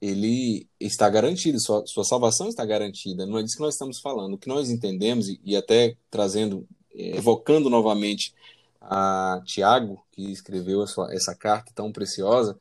ele 0.00 0.68
está 0.78 1.08
garantido, 1.08 1.58
sua, 1.58 1.84
sua 1.86 2.04
salvação 2.04 2.48
está 2.48 2.64
garantida. 2.64 3.26
Não 3.26 3.38
é 3.38 3.42
disso 3.42 3.56
que 3.56 3.62
nós 3.62 3.74
estamos 3.74 3.98
falando. 3.98 4.34
O 4.34 4.38
que 4.38 4.48
nós 4.48 4.70
entendemos, 4.70 5.28
e, 5.28 5.40
e 5.44 5.56
até 5.56 5.96
trazendo, 6.10 6.68
é, 6.94 7.16
evocando 7.16 7.68
novamente 7.70 8.34
a 8.80 9.42
Tiago, 9.44 10.04
que 10.12 10.30
escreveu 10.30 10.86
sua, 10.86 11.12
essa 11.12 11.34
carta 11.34 11.72
tão 11.74 11.90
preciosa, 11.90 12.58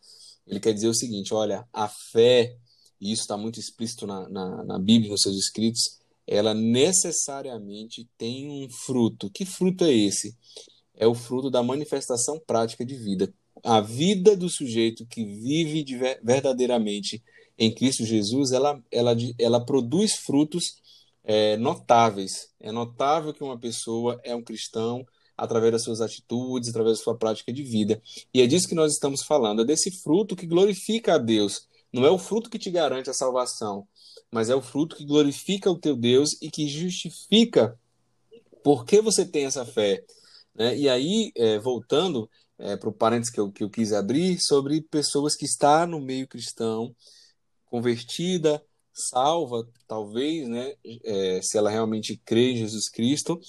ele 0.47 0.59
quer 0.59 0.73
dizer 0.73 0.87
o 0.87 0.93
seguinte: 0.93 1.33
olha, 1.33 1.67
a 1.73 1.87
fé, 1.87 2.55
e 2.99 3.11
isso 3.11 3.23
está 3.23 3.37
muito 3.37 3.59
explícito 3.59 4.07
na, 4.07 4.27
na, 4.29 4.63
na 4.63 4.79
Bíblia, 4.79 5.11
nos 5.11 5.21
seus 5.21 5.35
escritos, 5.37 5.99
ela 6.27 6.53
necessariamente 6.53 8.07
tem 8.17 8.49
um 8.49 8.69
fruto. 8.69 9.29
Que 9.29 9.45
fruto 9.45 9.83
é 9.85 9.93
esse? 9.93 10.35
É 10.95 11.05
o 11.05 11.13
fruto 11.13 11.49
da 11.49 11.61
manifestação 11.61 12.39
prática 12.45 12.85
de 12.85 12.95
vida. 12.95 13.33
A 13.63 13.81
vida 13.81 14.35
do 14.35 14.49
sujeito 14.49 15.05
que 15.05 15.23
vive 15.23 15.83
de, 15.83 15.97
verdadeiramente 16.23 17.23
em 17.57 17.73
Cristo 17.73 18.05
Jesus, 18.05 18.51
ela, 18.51 18.81
ela, 18.91 19.15
ela 19.39 19.65
produz 19.65 20.15
frutos 20.15 20.75
é, 21.23 21.57
notáveis. 21.57 22.49
É 22.59 22.71
notável 22.71 23.33
que 23.33 23.43
uma 23.43 23.57
pessoa 23.57 24.19
é 24.23 24.35
um 24.35 24.43
cristão 24.43 25.05
através 25.38 25.71
das 25.73 25.83
suas 25.83 26.01
atitudes, 26.01 26.69
através 26.69 26.97
da 26.97 27.03
sua 27.03 27.17
prática 27.17 27.51
de 27.51 27.63
vida. 27.63 28.01
E 28.33 28.41
é 28.41 28.47
disso 28.47 28.67
que 28.67 28.75
nós 28.75 28.93
estamos 28.93 29.23
falando, 29.23 29.61
é 29.61 29.65
desse 29.65 29.91
fruto 30.01 30.35
que 30.35 30.45
glorifica 30.45 31.15
a 31.15 31.17
Deus. 31.17 31.67
Não 31.91 32.05
é 32.05 32.11
o 32.11 32.17
fruto 32.17 32.49
que 32.49 32.59
te 32.59 32.69
garante 32.69 33.09
a 33.09 33.13
salvação, 33.13 33.88
mas 34.32 34.49
é 34.49 34.56
o 34.56 34.62
fruto 34.62 34.95
que 34.95 35.06
glorifica 35.06 35.69
o 35.69 35.80
teu 35.80 35.95
Deus 35.95 36.39
e 36.41 36.49
que 36.49 36.67
justifica 36.67 37.78
por 38.63 38.86
que 38.86 39.01
você 39.01 39.25
tem 39.25 39.45
essa 39.45 39.65
fé. 39.65 40.04
Né? 40.54 40.78
E 40.78 40.89
aí, 40.89 41.32
é, 41.36 41.60
voltando 41.60 42.30
é, 42.58 42.75
para 42.75 42.89
o 42.89 42.93
parênteses 42.93 43.34
que 43.34 43.39
eu, 43.39 43.51
que 43.51 43.63
eu 43.63 43.69
quis 43.69 43.93
abrir, 43.93 44.39
sobre 44.39 44.82
pessoas 44.82 45.36
que 45.36 45.45
estão 45.45 45.88
no 45.88 46.01
meio 46.01 46.28
cristão, 46.28 46.95
convertida, 47.65 48.63
salva, 48.93 49.67
talvez, 49.88 50.47
né, 50.47 50.73
é, 51.04 51.41
se 51.43 51.58
ela 51.58 51.69
realmente 51.69 52.19
crê 52.23 52.51
em 52.51 52.58
Jesus 52.58 52.89
Cristo, 52.89 53.39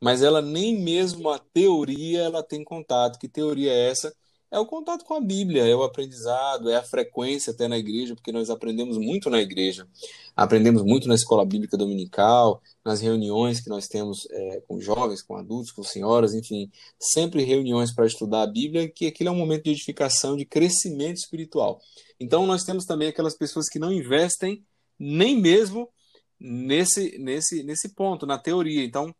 mas 0.00 0.20
ela 0.20 0.42
nem 0.42 0.78
mesmo 0.78 1.30
a 1.30 1.38
teoria 1.38 2.22
ela 2.22 2.42
tem 2.42 2.64
contato. 2.64 3.18
Que 3.18 3.28
teoria 3.28 3.72
é 3.72 3.90
essa? 3.90 4.12
É 4.50 4.58
o 4.60 4.66
contato 4.66 5.04
com 5.04 5.14
a 5.14 5.20
Bíblia, 5.20 5.66
é 5.66 5.74
o 5.74 5.82
aprendizado, 5.82 6.70
é 6.70 6.76
a 6.76 6.82
frequência 6.82 7.52
até 7.52 7.66
na 7.66 7.76
igreja, 7.76 8.14
porque 8.14 8.30
nós 8.30 8.48
aprendemos 8.48 8.96
muito 8.96 9.28
na 9.28 9.40
igreja. 9.40 9.88
Aprendemos 10.36 10.82
muito 10.82 11.08
na 11.08 11.16
escola 11.16 11.44
bíblica 11.44 11.76
dominical, 11.76 12.62
nas 12.84 13.00
reuniões 13.00 13.60
que 13.60 13.68
nós 13.68 13.88
temos 13.88 14.26
é, 14.30 14.62
com 14.68 14.80
jovens, 14.80 15.20
com 15.20 15.36
adultos, 15.36 15.72
com 15.72 15.82
senhoras, 15.82 16.32
enfim, 16.32 16.70
sempre 16.98 17.42
reuniões 17.42 17.92
para 17.92 18.06
estudar 18.06 18.42
a 18.42 18.46
Bíblia, 18.46 18.88
que 18.88 19.06
aquilo 19.06 19.30
é 19.30 19.32
um 19.32 19.36
momento 19.36 19.64
de 19.64 19.70
edificação, 19.70 20.36
de 20.36 20.44
crescimento 20.44 21.16
espiritual. 21.16 21.80
Então, 22.20 22.46
nós 22.46 22.62
temos 22.62 22.84
também 22.84 23.08
aquelas 23.08 23.36
pessoas 23.36 23.68
que 23.68 23.80
não 23.80 23.92
investem 23.92 24.64
nem 24.98 25.38
mesmo 25.38 25.88
nesse, 26.38 27.18
nesse, 27.18 27.62
nesse 27.64 27.88
ponto, 27.88 28.26
na 28.26 28.38
teoria. 28.38 28.84
Então, 28.84 29.14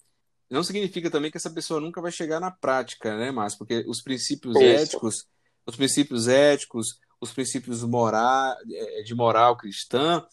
não 0.50 0.62
significa 0.62 1.10
também 1.10 1.30
que 1.30 1.36
essa 1.36 1.50
pessoa 1.50 1.80
nunca 1.80 2.00
vai 2.00 2.12
chegar 2.12 2.40
na 2.40 2.50
prática, 2.50 3.16
né, 3.16 3.30
Márcio? 3.30 3.58
Porque 3.58 3.84
os 3.88 4.00
princípios 4.02 4.54
Isso. 4.56 4.64
éticos, 4.64 5.26
os 5.66 5.76
princípios 5.76 6.28
éticos, 6.28 6.98
os 7.20 7.32
princípios 7.32 7.82
moral, 7.82 8.56
é, 8.70 9.02
de 9.02 9.14
moral 9.14 9.56
cristã, 9.56 10.24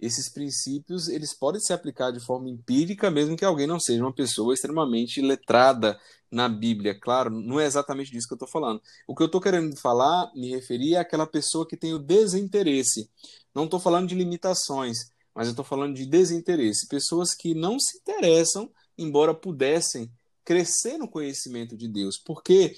esses 0.00 0.28
princípios 0.28 1.08
eles 1.08 1.36
podem 1.36 1.60
se 1.60 1.72
aplicar 1.72 2.12
de 2.12 2.20
forma 2.20 2.48
empírica, 2.48 3.10
mesmo 3.10 3.36
que 3.36 3.44
alguém 3.44 3.66
não 3.66 3.80
seja 3.80 4.02
uma 4.02 4.14
pessoa 4.14 4.54
extremamente 4.54 5.20
letrada 5.20 5.98
na 6.30 6.48
Bíblia. 6.48 6.98
Claro, 6.98 7.30
não 7.30 7.58
é 7.58 7.66
exatamente 7.66 8.10
disso 8.10 8.28
que 8.28 8.34
eu 8.34 8.36
estou 8.36 8.48
falando. 8.48 8.80
O 9.06 9.14
que 9.14 9.22
eu 9.22 9.26
estou 9.26 9.40
querendo 9.40 9.76
falar, 9.76 10.30
me 10.34 10.50
referir 10.50 10.94
é 10.94 10.98
àquela 10.98 11.26
pessoa 11.26 11.66
que 11.66 11.76
tem 11.76 11.94
o 11.94 11.98
desinteresse. 11.98 13.10
Não 13.54 13.64
estou 13.64 13.80
falando 13.80 14.08
de 14.08 14.14
limitações, 14.14 15.10
mas 15.34 15.48
eu 15.48 15.52
estou 15.52 15.64
falando 15.64 15.96
de 15.96 16.06
desinteresse. 16.06 16.86
Pessoas 16.86 17.34
que 17.34 17.54
não 17.54 17.78
se 17.80 17.98
interessam, 17.98 18.70
embora 18.98 19.32
pudessem 19.32 20.10
crescer 20.44 20.98
no 20.98 21.08
conhecimento 21.08 21.76
de 21.76 21.86
Deus, 21.86 22.18
porque 22.18 22.74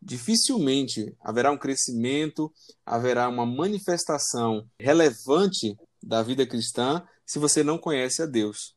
dificilmente 0.00 1.16
haverá 1.20 1.50
um 1.50 1.58
crescimento, 1.58 2.52
haverá 2.86 3.28
uma 3.28 3.44
manifestação 3.44 4.68
relevante 4.78 5.76
da 6.02 6.22
vida 6.22 6.46
cristã 6.46 7.02
se 7.26 7.38
você 7.38 7.62
não 7.62 7.76
conhece 7.76 8.22
a 8.22 8.26
Deus. 8.26 8.76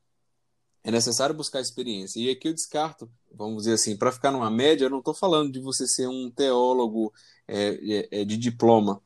É 0.83 0.89
necessário 0.89 1.35
buscar 1.35 1.61
experiência. 1.61 2.19
E 2.19 2.29
aqui 2.29 2.47
eu 2.47 2.53
descarto, 2.53 3.09
vamos 3.31 3.63
dizer 3.63 3.73
assim, 3.73 3.95
para 3.95 4.11
ficar 4.11 4.31
numa 4.31 4.49
média, 4.49 4.85
eu 4.85 4.89
não 4.89 4.99
estou 4.99 5.13
falando 5.13 5.51
de 5.51 5.59
você 5.59 5.85
ser 5.87 6.07
um 6.07 6.31
teólogo 6.31 7.13
é, 7.47 7.79
é, 7.81 8.21
é, 8.21 8.25
de 8.25 8.35
diploma, 8.35 9.01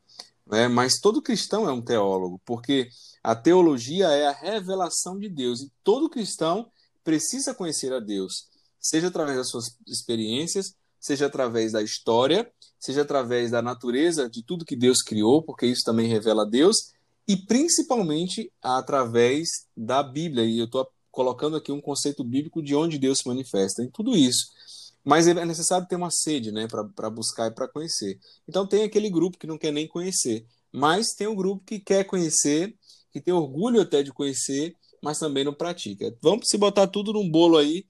né? 0.47 0.67
mas 0.67 0.99
todo 1.01 1.21
cristão 1.21 1.67
é 1.67 1.73
um 1.73 1.81
teólogo, 1.81 2.39
porque 2.45 2.89
a 3.21 3.35
teologia 3.35 4.07
é 4.07 4.27
a 4.27 4.31
revelação 4.31 5.19
de 5.19 5.27
Deus 5.27 5.61
e 5.61 5.71
todo 5.83 6.09
cristão 6.09 6.71
precisa 7.05 7.53
conhecer 7.53 7.93
a 7.93 7.99
Deus, 7.99 8.47
seja 8.79 9.07
através 9.07 9.37
das 9.37 9.49
suas 9.49 9.77
experiências, 9.87 10.75
seja 10.99 11.27
através 11.27 11.71
da 11.71 11.83
história, 11.83 12.51
seja 12.79 13.03
através 13.03 13.51
da 13.51 13.61
natureza 13.61 14.27
de 14.27 14.43
tudo 14.43 14.65
que 14.65 14.75
Deus 14.75 15.03
criou, 15.03 15.43
porque 15.43 15.67
isso 15.67 15.83
também 15.85 16.07
revela 16.07 16.49
Deus, 16.49 16.75
e 17.27 17.37
principalmente 17.37 18.51
através 18.61 19.67
da 19.77 20.01
Bíblia. 20.01 20.43
E 20.43 20.57
eu 20.57 20.65
estou 20.65 20.87
colocando 21.11 21.55
aqui 21.55 21.71
um 21.71 21.79
conceito 21.79 22.23
bíblico 22.23 22.61
de 22.61 22.75
onde 22.75 22.97
Deus 22.97 23.19
se 23.19 23.27
manifesta 23.27 23.83
em 23.83 23.89
tudo 23.89 24.17
isso. 24.17 24.47
Mas 25.03 25.27
é 25.27 25.45
necessário 25.45 25.87
ter 25.87 25.95
uma 25.95 26.09
sede 26.09 26.51
né, 26.51 26.67
para 26.67 27.09
buscar 27.11 27.47
e 27.47 27.53
para 27.53 27.67
conhecer. 27.67 28.19
Então 28.47 28.65
tem 28.65 28.83
aquele 28.83 29.09
grupo 29.09 29.37
que 29.37 29.45
não 29.45 29.59
quer 29.59 29.71
nem 29.71 29.87
conhecer, 29.87 30.45
mas 30.71 31.13
tem 31.15 31.27
um 31.27 31.35
grupo 31.35 31.63
que 31.63 31.79
quer 31.79 32.03
conhecer, 32.03 32.75
que 33.11 33.21
tem 33.21 33.33
orgulho 33.33 33.79
até 33.79 34.01
de 34.01 34.11
conhecer, 34.11 34.75
mas 35.05 35.19
também 35.19 35.43
não 35.43 35.53
pratica. 35.53 36.17
Vamos 36.19 36.49
se 36.49 36.57
botar 36.57 36.87
tudo 36.87 37.13
num 37.13 37.29
bolo 37.29 37.59
aí, 37.59 37.85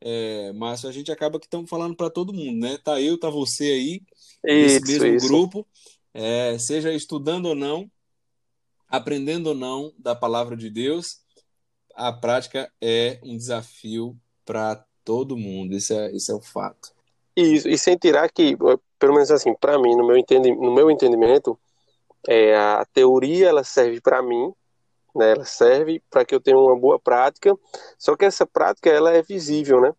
é, 0.00 0.52
Márcio, 0.52 0.88
a 0.88 0.92
gente 0.92 1.12
acaba 1.12 1.38
que 1.38 1.46
estamos 1.46 1.70
falando 1.70 1.94
para 1.94 2.10
todo 2.10 2.32
mundo, 2.32 2.58
né? 2.58 2.76
Tá 2.82 3.00
eu, 3.00 3.16
tá 3.16 3.30
você 3.30 3.66
aí, 3.66 4.02
isso, 4.44 4.78
esse 4.78 4.98
mesmo 4.98 5.06
isso. 5.16 5.28
grupo, 5.28 5.64
é, 6.12 6.58
seja 6.58 6.92
estudando 6.92 7.46
ou 7.46 7.54
não, 7.54 7.88
aprendendo 8.88 9.50
ou 9.50 9.54
não 9.54 9.92
da 9.96 10.12
palavra 10.16 10.56
de 10.56 10.68
Deus, 10.68 11.20
a 11.94 12.12
prática 12.12 12.68
é 12.80 13.20
um 13.22 13.36
desafio 13.36 14.18
para 14.44 14.84
todo 15.04 15.36
mundo. 15.36 15.72
Isso 15.72 15.92
é, 15.92 16.10
isso 16.10 16.32
é 16.32 16.34
o 16.34 16.40
fato. 16.40 16.90
E, 17.36 17.62
e 17.64 17.78
sem 17.78 17.96
tirar 17.96 18.28
que, 18.28 18.56
pelo 18.98 19.14
menos 19.14 19.30
assim, 19.30 19.54
para 19.54 19.78
mim, 19.78 19.94
no 19.94 20.04
meu, 20.04 20.16
entendi, 20.16 20.50
no 20.50 20.74
meu 20.74 20.90
entendimento, 20.90 21.56
é, 22.26 22.56
a 22.56 22.84
teoria 22.92 23.50
ela 23.50 23.62
serve 23.62 24.00
para 24.00 24.20
mim, 24.20 24.52
né, 25.16 25.32
ela 25.32 25.44
serve 25.44 26.02
para 26.10 26.24
que 26.24 26.34
eu 26.34 26.40
tenha 26.40 26.58
uma 26.58 26.78
boa 26.78 26.98
prática, 26.98 27.56
só 27.98 28.16
que 28.16 28.24
essa 28.24 28.46
prática 28.46 28.90
ela 28.90 29.12
é 29.12 29.22
visível, 29.22 29.80
né? 29.80 29.92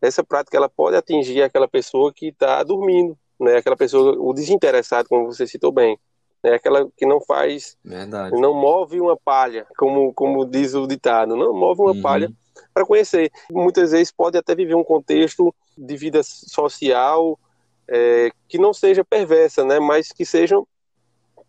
Essa 0.00 0.22
prática 0.22 0.56
ela 0.56 0.68
pode 0.68 0.96
atingir 0.96 1.42
aquela 1.42 1.66
pessoa 1.66 2.12
que 2.12 2.28
está 2.28 2.62
dormindo, 2.62 3.18
né? 3.40 3.56
Aquela 3.56 3.76
pessoa, 3.76 4.16
o 4.18 4.32
desinteressado, 4.32 5.08
como 5.08 5.26
você 5.26 5.46
citou 5.46 5.72
bem 5.72 5.98
é 6.44 6.54
aquela 6.54 6.86
que 6.96 7.06
não 7.06 7.20
faz, 7.20 7.76
Verdade. 7.82 8.38
não 8.38 8.54
move 8.54 9.00
uma 9.00 9.16
palha, 9.16 9.66
como, 9.78 10.12
como 10.12 10.44
diz 10.44 10.74
o 10.74 10.86
ditado, 10.86 11.34
não 11.34 11.54
move 11.54 11.80
uma 11.80 11.92
uhum. 11.92 12.02
palha 12.02 12.30
para 12.72 12.84
conhecer. 12.84 13.32
Muitas 13.50 13.92
vezes 13.92 14.12
pode 14.12 14.36
até 14.36 14.54
viver 14.54 14.74
um 14.74 14.84
contexto 14.84 15.54
de 15.76 15.96
vida 15.96 16.22
social 16.22 17.38
é, 17.88 18.30
que 18.46 18.58
não 18.58 18.72
seja 18.72 19.02
perversa, 19.02 19.64
né, 19.64 19.80
mas 19.80 20.12
que 20.12 20.24
sejam 20.24 20.66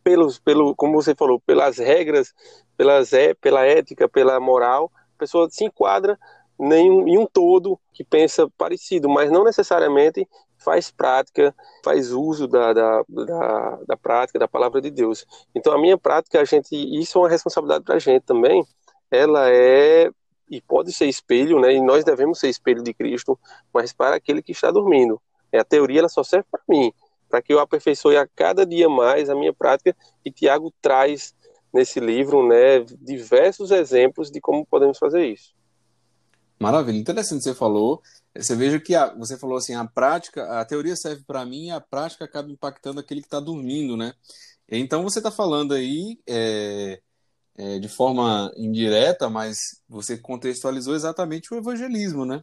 pelos, 0.04 0.39
pelo, 0.39 0.76
como 0.76 0.94
você 1.02 1.13
falou, 1.13 1.39
pelas 1.39 1.78
regras, 1.78 2.34
pelas, 2.77 3.13
é, 3.13 3.33
pela 3.33 3.65
ética, 3.65 4.07
pela 4.07 4.39
moral, 4.39 4.91
a 5.15 5.19
pessoa 5.19 5.49
se 5.49 5.63
enquadra 5.63 6.17
em 6.59 7.17
um 7.17 7.25
todo 7.25 7.79
que 7.93 8.03
pensa 8.03 8.49
parecido, 8.57 9.09
mas 9.09 9.29
não 9.29 9.43
necessariamente 9.43 10.27
faz 10.57 10.89
prática, 10.89 11.53
faz 11.83 12.11
uso 12.11 12.47
da, 12.47 12.73
da, 12.73 13.03
da, 13.07 13.79
da, 13.88 13.97
prática, 13.97 14.39
da 14.39 14.47
palavra 14.47 14.81
de 14.81 14.89
Deus. 14.89 15.25
Então, 15.53 15.73
a 15.73 15.79
minha 15.79 15.97
prática, 15.97 16.39
a 16.39 16.45
gente, 16.45 16.73
isso 16.73 17.17
é 17.17 17.21
uma 17.21 17.29
responsabilidade 17.29 17.83
para 17.83 17.95
a 17.95 17.99
gente 17.99 18.23
também, 18.23 18.65
ela 19.11 19.49
é, 19.49 20.09
e 20.49 20.61
pode 20.61 20.91
ser 20.91 21.05
espelho, 21.05 21.59
né, 21.59 21.73
e 21.73 21.81
nós 21.81 22.03
devemos 22.03 22.39
ser 22.39 22.49
espelho 22.49 22.81
de 22.81 22.93
Cristo, 22.93 23.38
mas 23.73 23.93
para 23.93 24.15
aquele 24.15 24.41
que 24.41 24.51
está 24.51 24.71
dormindo. 24.71 25.21
É, 25.51 25.59
a 25.59 25.63
teoria, 25.63 25.99
ela 25.99 26.09
só 26.09 26.23
serve 26.23 26.47
para 26.49 26.61
mim, 26.67 26.91
para 27.29 27.41
que 27.41 27.53
eu 27.53 27.59
aperfeiçoe 27.59 28.17
a 28.17 28.27
cada 28.27 28.65
dia 28.65 28.89
mais 28.89 29.29
a 29.29 29.35
minha 29.35 29.53
prática, 29.53 29.95
e 30.23 30.31
Tiago 30.31 30.73
traz 30.81 31.35
nesse 31.75 31.99
livro, 31.99 32.47
né, 32.47 32.79
diversos 33.01 33.69
exemplos 33.69 34.31
de 34.31 34.39
como 34.39 34.65
podemos 34.65 34.97
fazer 34.97 35.27
isso. 35.27 35.53
Maravilha, 36.57 36.97
interessante 36.97 37.43
você 37.43 37.53
falou. 37.53 38.01
Você 38.33 38.55
veja 38.55 38.79
que 38.79 38.95
a, 38.95 39.13
você 39.13 39.38
falou 39.38 39.57
assim, 39.57 39.75
a 39.75 39.85
prática, 39.85 40.59
a 40.59 40.63
teoria 40.63 40.95
serve 40.95 41.23
para 41.27 41.45
mim, 41.45 41.69
a 41.71 41.81
prática 41.81 42.23
acaba 42.23 42.49
impactando 42.49 43.01
aquele 43.01 43.19
que 43.19 43.27
está 43.27 43.41
dormindo, 43.41 43.97
né? 43.97 44.13
Então 44.69 45.03
você 45.03 45.19
está 45.19 45.29
falando 45.29 45.73
aí 45.73 46.17
é, 46.25 47.01
é, 47.57 47.77
de 47.77 47.89
forma 47.89 48.49
indireta, 48.55 49.29
mas 49.29 49.57
você 49.88 50.17
contextualizou 50.17 50.95
exatamente 50.95 51.53
o 51.53 51.57
evangelismo, 51.57 52.25
né? 52.25 52.41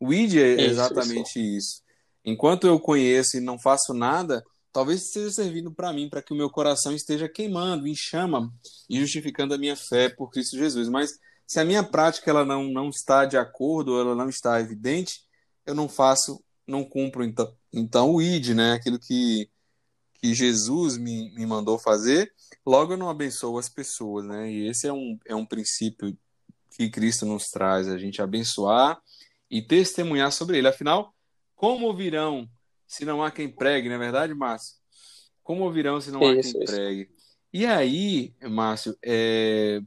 O 0.00 0.12
ID 0.12 0.34
é 0.38 0.60
exatamente 0.62 1.38
isso, 1.38 1.56
isso. 1.56 1.82
Enquanto 2.24 2.66
eu 2.66 2.80
conheço 2.80 3.36
e 3.36 3.40
não 3.40 3.58
faço 3.58 3.94
nada, 3.94 4.44
talvez 4.76 5.04
esteja 5.04 5.30
servindo 5.30 5.72
para 5.72 5.90
mim, 5.90 6.06
para 6.06 6.20
que 6.20 6.34
o 6.34 6.36
meu 6.36 6.50
coração 6.50 6.94
esteja 6.94 7.26
queimando, 7.26 7.88
em 7.88 7.94
chama 7.94 8.52
e 8.90 9.00
justificando 9.00 9.54
a 9.54 9.58
minha 9.58 9.74
fé 9.74 10.10
por 10.10 10.30
Cristo 10.30 10.54
Jesus. 10.58 10.90
Mas 10.90 11.18
se 11.46 11.58
a 11.58 11.64
minha 11.64 11.82
prática 11.82 12.30
ela 12.30 12.44
não, 12.44 12.64
não 12.64 12.90
está 12.90 13.24
de 13.24 13.38
acordo, 13.38 13.98
ela 13.98 14.14
não 14.14 14.28
está 14.28 14.60
evidente, 14.60 15.22
eu 15.64 15.74
não 15.74 15.88
faço, 15.88 16.44
não 16.66 16.84
cumpro 16.84 17.24
então, 17.24 17.50
então 17.72 18.10
o 18.12 18.20
ID, 18.20 18.48
né? 18.48 18.74
Aquilo 18.74 18.98
que, 18.98 19.48
que 20.20 20.34
Jesus 20.34 20.98
me, 20.98 21.34
me 21.34 21.46
mandou 21.46 21.78
fazer, 21.78 22.30
logo 22.66 22.92
eu 22.92 22.98
não 22.98 23.08
abençoo 23.08 23.58
as 23.58 23.70
pessoas, 23.70 24.26
né? 24.26 24.52
E 24.52 24.68
esse 24.68 24.86
é 24.86 24.92
um, 24.92 25.18
é 25.24 25.34
um 25.34 25.46
princípio 25.46 26.14
que 26.76 26.90
Cristo 26.90 27.24
nos 27.24 27.48
traz, 27.48 27.88
a 27.88 27.96
gente 27.96 28.20
abençoar 28.20 29.00
e 29.50 29.62
testemunhar 29.62 30.30
sobre 30.32 30.58
ele. 30.58 30.68
Afinal, 30.68 31.14
como 31.54 31.86
ouvirão 31.86 32.46
se 32.86 33.04
não 33.04 33.22
há 33.22 33.30
quem 33.30 33.48
pregue, 33.48 33.88
não 33.88 33.96
é 33.96 33.98
verdade, 33.98 34.34
Márcio? 34.34 34.76
Como 35.42 35.64
ouvirão 35.64 36.00
se 36.00 36.10
não 36.10 36.20
há 36.20 36.34
isso, 36.34 36.52
quem 36.52 36.62
isso. 36.62 36.72
pregue? 36.74 37.10
E 37.52 37.64
aí, 37.64 38.34
Márcio, 38.42 38.96
é, 39.02 39.80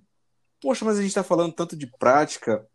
Poxa, 0.62 0.84
mas 0.84 0.98
a 0.98 1.02
gente 1.02 1.10
está 1.10 1.24
falando 1.24 1.54
tanto 1.54 1.76
de 1.76 1.88
prática. 1.88 2.68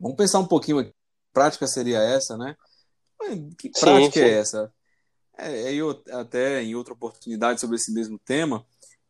Vamos 0.00 0.16
pensar 0.16 0.40
um 0.40 0.46
pouquinho 0.46 0.78
aqui. 0.78 0.92
Prática 1.32 1.66
seria 1.66 1.98
essa, 1.98 2.36
né? 2.36 2.56
Que 3.56 3.70
prática 3.70 4.12
sim, 4.12 4.12
sim. 4.12 4.20
é 4.20 4.30
essa? 4.30 4.72
É, 5.38 5.72
eu 5.72 6.02
até 6.10 6.62
em 6.62 6.74
outra 6.74 6.92
oportunidade 6.92 7.60
sobre 7.60 7.76
esse 7.76 7.92
mesmo 7.92 8.18
tema, 8.18 8.66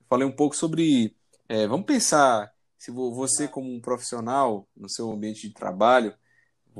falei 0.09 0.27
um 0.27 0.33
pouco 0.33 0.55
sobre. 0.55 1.17
É, 1.49 1.67
vamos 1.67 1.87
pensar 1.87 2.53
se 2.79 2.91
você, 2.91 3.49
como 3.49 3.73
um 3.73 3.81
profissional 3.81 4.69
no 4.77 4.89
seu 4.89 5.11
ambiente 5.11 5.49
de 5.49 5.55
trabalho, 5.55 6.15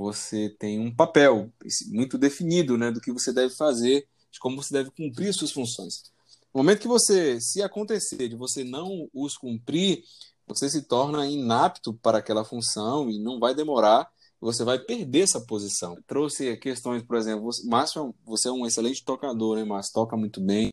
você 0.01 0.49
tem 0.59 0.81
um 0.81 0.95
papel 0.95 1.53
muito 1.89 2.17
definido 2.17 2.79
né, 2.79 2.91
do 2.91 3.01
que 3.01 3.13
você 3.13 3.33
deve 3.33 3.55
fazer, 3.55 4.09
de 4.31 4.41
como 4.41 4.63
você 4.63 4.73
deve 4.73 4.91
cumprir 4.91 5.29
as 5.29 5.37
suas 5.37 5.53
funções. 5.53 6.11
No 6.55 6.61
momento 6.61 6.81
que 6.81 6.89
você, 6.89 7.39
se 7.41 7.63
acontecer 7.63 8.29
de 8.29 8.35
você 8.35 8.65
não 8.65 9.09
os 9.13 9.37
cumprir, 9.37 10.03
você 10.47 10.71
se 10.71 10.83
torna 10.83 11.27
inapto 11.27 11.93
para 11.93 12.19
aquela 12.19 12.45
função 12.45 13.11
e 13.11 13.19
não 13.19 13.39
vai 13.39 13.55
demorar, 13.55 14.11
você 14.41 14.65
vai 14.65 14.79
perder 14.79 15.21
essa 15.21 15.41
posição. 15.41 15.97
Trouxe 16.07 16.57
questões, 16.57 17.03
por 17.03 17.17
exemplo, 17.17 17.51
Márcio, 17.67 18.15
você 18.25 18.49
é 18.49 18.53
um 18.53 18.67
excelente 18.67 19.05
tocador, 19.05 19.57
né, 19.57 19.65
Márcio? 19.65 19.93
Toca 19.93 20.17
muito 20.17 20.41
bem, 20.41 20.71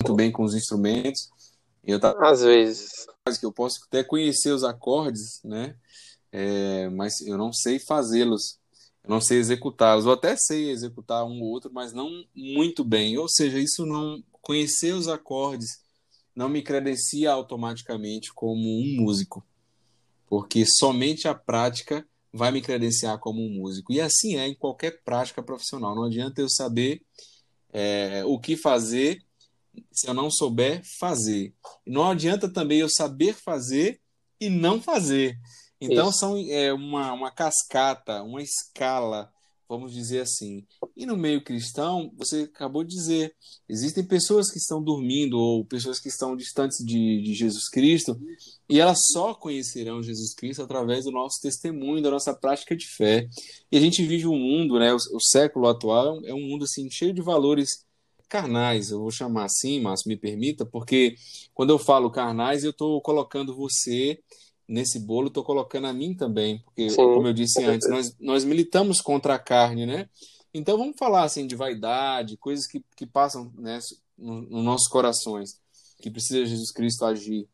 muito 0.00 0.14
bem 0.14 0.32
com 0.32 0.42
os 0.42 0.54
instrumentos. 0.54 1.30
Eu 1.84 2.00
tava, 2.00 2.28
Às 2.28 2.40
vezes. 2.42 3.06
Que 3.38 3.46
eu 3.46 3.52
posso 3.52 3.80
até 3.86 4.02
conhecer 4.02 4.50
os 4.50 4.64
acordes, 4.64 5.40
né? 5.44 5.76
É, 6.38 6.90
mas 6.90 7.22
eu 7.22 7.38
não 7.38 7.50
sei 7.50 7.78
fazê-los. 7.78 8.58
Eu 9.02 9.08
não 9.08 9.22
sei 9.22 9.38
executá-los. 9.38 10.04
Eu 10.04 10.12
até 10.12 10.36
sei 10.36 10.68
executar 10.68 11.24
um 11.24 11.40
ou 11.40 11.48
outro, 11.48 11.70
mas 11.72 11.94
não 11.94 12.10
muito 12.34 12.84
bem. 12.84 13.16
Ou 13.16 13.26
seja, 13.26 13.58
isso 13.58 13.86
não 13.86 14.22
conhecer 14.42 14.92
os 14.92 15.08
acordes 15.08 15.80
não 16.34 16.46
me 16.46 16.60
credencia 16.60 17.32
automaticamente 17.32 18.34
como 18.34 18.60
um 18.60 18.96
músico, 19.00 19.42
porque 20.26 20.66
somente 20.66 21.26
a 21.26 21.34
prática 21.34 22.06
vai 22.30 22.52
me 22.52 22.60
credenciar 22.60 23.18
como 23.18 23.40
um 23.40 23.48
músico. 23.48 23.90
E 23.90 23.98
assim 23.98 24.36
é 24.36 24.46
em 24.46 24.54
qualquer 24.54 25.02
prática 25.02 25.42
profissional. 25.42 25.94
Não 25.94 26.04
adianta 26.04 26.42
eu 26.42 26.50
saber 26.50 27.00
é, 27.72 28.22
o 28.26 28.38
que 28.38 28.58
fazer 28.58 29.24
se 29.90 30.06
eu 30.06 30.12
não 30.12 30.30
souber 30.30 30.82
fazer. 30.98 31.54
Não 31.86 32.10
adianta 32.10 32.46
também 32.46 32.80
eu 32.80 32.90
saber 32.90 33.32
fazer 33.32 33.98
e 34.38 34.50
não 34.50 34.82
fazer. 34.82 35.38
Então 35.80 36.10
Isso. 36.10 36.18
são 36.18 36.36
é, 36.36 36.72
uma, 36.72 37.12
uma 37.12 37.30
cascata, 37.30 38.22
uma 38.22 38.42
escala 38.42 39.32
vamos 39.68 39.92
dizer 39.92 40.20
assim. 40.20 40.64
E 40.96 41.04
no 41.04 41.16
meio 41.16 41.42
cristão, 41.42 42.12
você 42.16 42.42
acabou 42.42 42.84
de 42.84 42.94
dizer, 42.94 43.34
existem 43.68 44.04
pessoas 44.04 44.50
que 44.50 44.58
estão 44.58 44.82
dormindo 44.82 45.38
ou 45.38 45.64
pessoas 45.64 45.98
que 45.98 46.08
estão 46.08 46.36
distantes 46.36 46.78
de, 46.84 47.22
de 47.22 47.34
Jesus 47.34 47.68
Cristo 47.68 48.18
e 48.68 48.80
elas 48.80 48.98
só 49.12 49.34
conhecerão 49.34 50.02
Jesus 50.02 50.34
Cristo 50.34 50.62
através 50.62 51.04
do 51.04 51.10
nosso 51.10 51.40
testemunho, 51.40 52.02
da 52.02 52.10
nossa 52.10 52.34
prática 52.34 52.76
de 52.76 52.86
fé. 52.86 53.28
E 53.70 53.76
a 53.76 53.80
gente 53.80 54.04
vive 54.04 54.26
um 54.26 54.38
mundo, 54.38 54.78
né, 54.78 54.92
o, 54.92 54.96
o 54.96 55.20
século 55.20 55.68
atual 55.68 56.20
é 56.24 56.32
um 56.32 56.40
mundo 56.40 56.64
assim 56.64 56.88
cheio 56.90 57.12
de 57.12 57.22
valores 57.22 57.84
carnais, 58.28 58.90
eu 58.90 58.98
vou 58.98 59.10
chamar 59.10 59.44
assim, 59.44 59.80
mas 59.80 60.04
me 60.04 60.16
permita, 60.16 60.66
porque 60.66 61.14
quando 61.54 61.70
eu 61.70 61.78
falo 61.78 62.10
carnais, 62.10 62.64
eu 62.64 62.70
estou 62.70 63.00
colocando 63.00 63.54
você 63.54 64.18
nesse 64.68 64.98
bolo, 64.98 65.28
estou 65.28 65.44
colocando 65.44 65.86
a 65.86 65.92
mim 65.92 66.14
também, 66.14 66.58
porque, 66.58 66.90
Sim, 66.90 66.96
como 66.96 67.28
eu 67.28 67.32
disse 67.32 67.62
antes, 67.64 67.88
nós, 67.88 68.16
nós 68.18 68.44
militamos 68.44 69.00
contra 69.00 69.34
a 69.34 69.38
carne, 69.38 69.86
né? 69.86 70.08
Então 70.52 70.78
vamos 70.78 70.96
falar 70.98 71.24
assim 71.24 71.46
de 71.46 71.54
vaidade, 71.54 72.36
coisas 72.36 72.66
que, 72.66 72.84
que 72.96 73.06
passam 73.06 73.52
né, 73.56 73.78
nos 74.16 74.48
no 74.50 74.62
nossos 74.62 74.88
corações, 74.88 75.60
que 76.00 76.10
precisa 76.10 76.46
Jesus 76.46 76.72
Cristo 76.72 77.04
agir. 77.04 77.48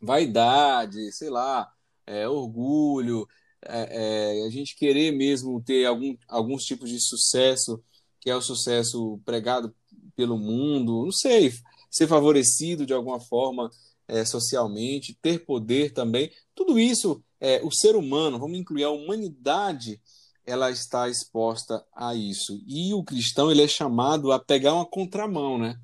Vaidade, 0.00 1.12
sei 1.12 1.30
lá, 1.30 1.72
é, 2.06 2.28
orgulho, 2.28 3.26
é, 3.62 4.40
é, 4.42 4.46
a 4.46 4.50
gente 4.50 4.76
querer 4.76 5.12
mesmo 5.12 5.60
ter 5.62 5.84
algum, 5.84 6.16
alguns 6.28 6.64
tipos 6.64 6.90
de 6.90 7.00
sucesso, 7.00 7.82
que 8.20 8.30
é 8.30 8.36
o 8.36 8.42
sucesso 8.42 9.20
pregado 9.24 9.74
pelo 10.14 10.38
mundo, 10.38 11.04
não 11.04 11.12
sei, 11.12 11.52
ser 11.90 12.06
favorecido 12.06 12.84
de 12.84 12.92
alguma 12.92 13.20
forma 13.20 13.70
é, 14.08 14.24
socialmente, 14.24 15.16
ter 15.20 15.44
poder 15.44 15.92
também. 15.92 16.32
Tudo 16.54 16.78
isso, 16.78 17.22
é, 17.38 17.60
o 17.62 17.70
ser 17.70 17.94
humano, 17.94 18.38
vamos 18.38 18.58
incluir 18.58 18.84
a 18.84 18.90
humanidade, 18.90 20.00
ela 20.44 20.70
está 20.70 21.08
exposta 21.08 21.84
a 21.94 22.14
isso. 22.14 22.60
E 22.66 22.94
o 22.94 23.04
cristão 23.04 23.50
ele 23.50 23.62
é 23.62 23.68
chamado 23.68 24.32
a 24.32 24.38
pegar 24.38 24.74
uma 24.74 24.86
contramão, 24.86 25.58
né? 25.58 25.78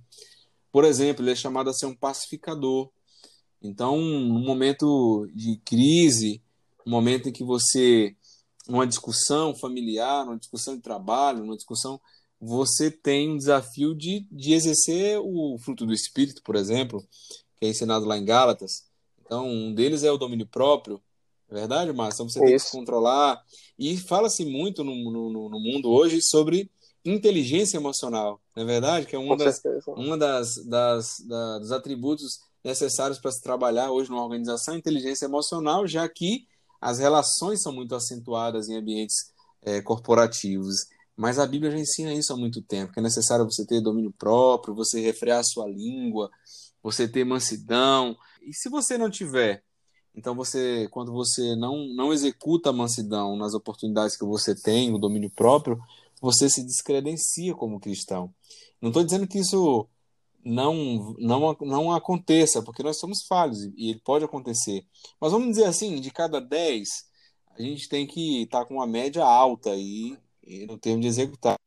Por 0.73 0.85
exemplo, 0.85 1.23
ele 1.23 1.33
é 1.33 1.37
chamado 1.37 1.69
a 1.69 1.75
ser 1.75 1.87
um 1.87 1.95
pacificador. 1.95 2.91
Então, 3.63 4.01
no 4.01 4.41
momento 4.41 5.29
de 5.35 5.57
crise, 5.65 6.43
no 6.85 6.91
momento 6.91 7.29
em 7.29 7.33
que 7.33 7.45
você 7.45 8.17
uma 8.67 8.87
discussão 8.87 9.55
familiar, 9.55 10.25
uma 10.25 10.39
discussão 10.39 10.75
de 10.75 10.83
trabalho, 10.83 11.45
uma 11.45 11.57
discussão, 11.57 12.01
você 12.41 12.91
tem 12.91 13.31
um 13.31 13.37
desafio 13.37 13.95
de, 13.95 14.27
de 14.31 14.53
exercer 14.53 15.19
o 15.19 15.57
fruto 15.59 15.87
do 15.87 15.93
Espírito, 15.93 16.43
por 16.43 16.57
exemplo, 16.57 17.07
que 17.65 17.69
é 17.69 17.71
ensinado 17.71 18.05
lá 18.05 18.19
em 18.19 18.25
Gálatas. 18.25 18.85
Então, 19.25 19.49
um 19.49 19.75
deles 19.75 20.03
é 20.05 20.13
o 20.13 20.19
domínio 20.19 20.47
próprio, 20.47 21.01
é 21.51 21.55
verdade, 21.55 21.93
Márcio? 21.93 22.17
Então, 22.17 22.29
você 22.29 22.41
tem 22.41 22.55
Isso. 22.55 22.67
que 22.67 22.71
se 22.73 22.77
controlar. 22.77 23.43
E 23.79 23.97
fala-se 23.97 24.45
muito 24.45 24.85
no, 24.85 24.95
no, 25.11 25.49
no, 25.49 25.59
mundo 25.59 25.91
hoje 25.91 26.21
sobre 26.21 26.71
inteligência 27.05 27.79
emocional, 27.79 28.41
não 28.55 28.63
é 28.63 28.67
verdade? 28.67 29.07
Que 29.07 29.17
é 29.17 29.19
uma 29.19 29.37
das, 29.37 29.63
uma 29.89 30.17
das, 30.17 30.57
das, 30.67 31.21
das, 31.27 31.61
dos 31.61 31.73
atributos 31.73 32.41
necessários 32.63 33.19
para 33.19 33.31
se 33.31 33.43
trabalhar 33.43 33.91
hoje 33.91 34.11
numa 34.11 34.23
organização, 34.23 34.77
inteligência 34.77 35.27
emocional, 35.27 35.87
já 35.87 36.09
que 36.09 36.47
as 36.81 36.99
relações 36.99 37.63
são 37.63 37.73
muito 37.73 37.95
acentuadas 37.95 38.69
em 38.69 38.77
ambientes 38.77 39.33
é, 39.63 39.81
corporativos. 39.81 40.87
Mas 41.17 41.39
a 41.39 41.47
Bíblia 41.47 41.71
já 41.71 41.79
ensina 41.79 42.13
isso 42.13 42.33
há 42.33 42.37
muito 42.37 42.61
tempo, 42.61 42.93
que 42.93 43.01
é 43.01 43.03
necessário 43.03 43.45
você 43.45 43.65
ter 43.67 43.81
domínio 43.81 44.13
próprio, 44.19 44.75
você 44.75 45.01
refrear 45.01 45.41
a 45.41 45.45
sua 45.45 45.69
língua, 45.69 46.31
você 46.85 47.09
ter 47.09 47.25
mansidão. 47.25 48.17
E 48.43 48.53
se 48.53 48.69
você 48.69 48.99
não 48.99 49.11
tiver, 49.11 49.65
então 50.15 50.35
você, 50.35 50.87
quando 50.91 51.11
você 51.11 51.57
não, 51.57 51.89
não 51.95 52.13
executa 52.13 52.69
a 52.69 52.73
mansidão 52.73 53.37
nas 53.37 53.55
oportunidades 53.55 54.17
que 54.17 54.25
você 54.25 54.55
tem, 54.55 54.93
o 54.93 54.99
domínio 54.99 55.31
próprio, 55.31 55.81
você 56.21 56.49
se 56.49 56.63
descredencia 56.63 57.55
como 57.55 57.81
cristão. 57.81 58.33
Não 58.81 58.91
estou 58.91 59.03
dizendo 59.03 59.27
que 59.27 59.39
isso 59.39 59.89
não, 60.45 61.17
não, 61.19 61.57
não 61.63 61.93
aconteça, 61.93 62.63
porque 62.63 62.83
nós 62.83 62.99
somos 62.99 63.25
falhos 63.27 63.65
e 63.77 63.91
ele 63.91 64.01
pode 64.05 64.25
acontecer. 64.25 64.87
Mas 65.19 65.33
vamos 65.33 65.49
dizer 65.49 65.65
assim, 65.65 65.99
de 65.99 66.11
cada 66.11 66.39
10, 66.39 66.89
a 67.59 67.63
gente 67.63 67.89
tem 67.89 68.07
que 68.07 68.43
estar 68.43 68.61
tá 68.61 68.65
com 68.67 68.75
uma 68.75 68.87
média 68.87 69.25
alta 69.25 69.71
aí, 69.71 70.19
no 70.69 70.77
termo 70.77 71.01
de 71.01 71.09
executar. 71.09 71.59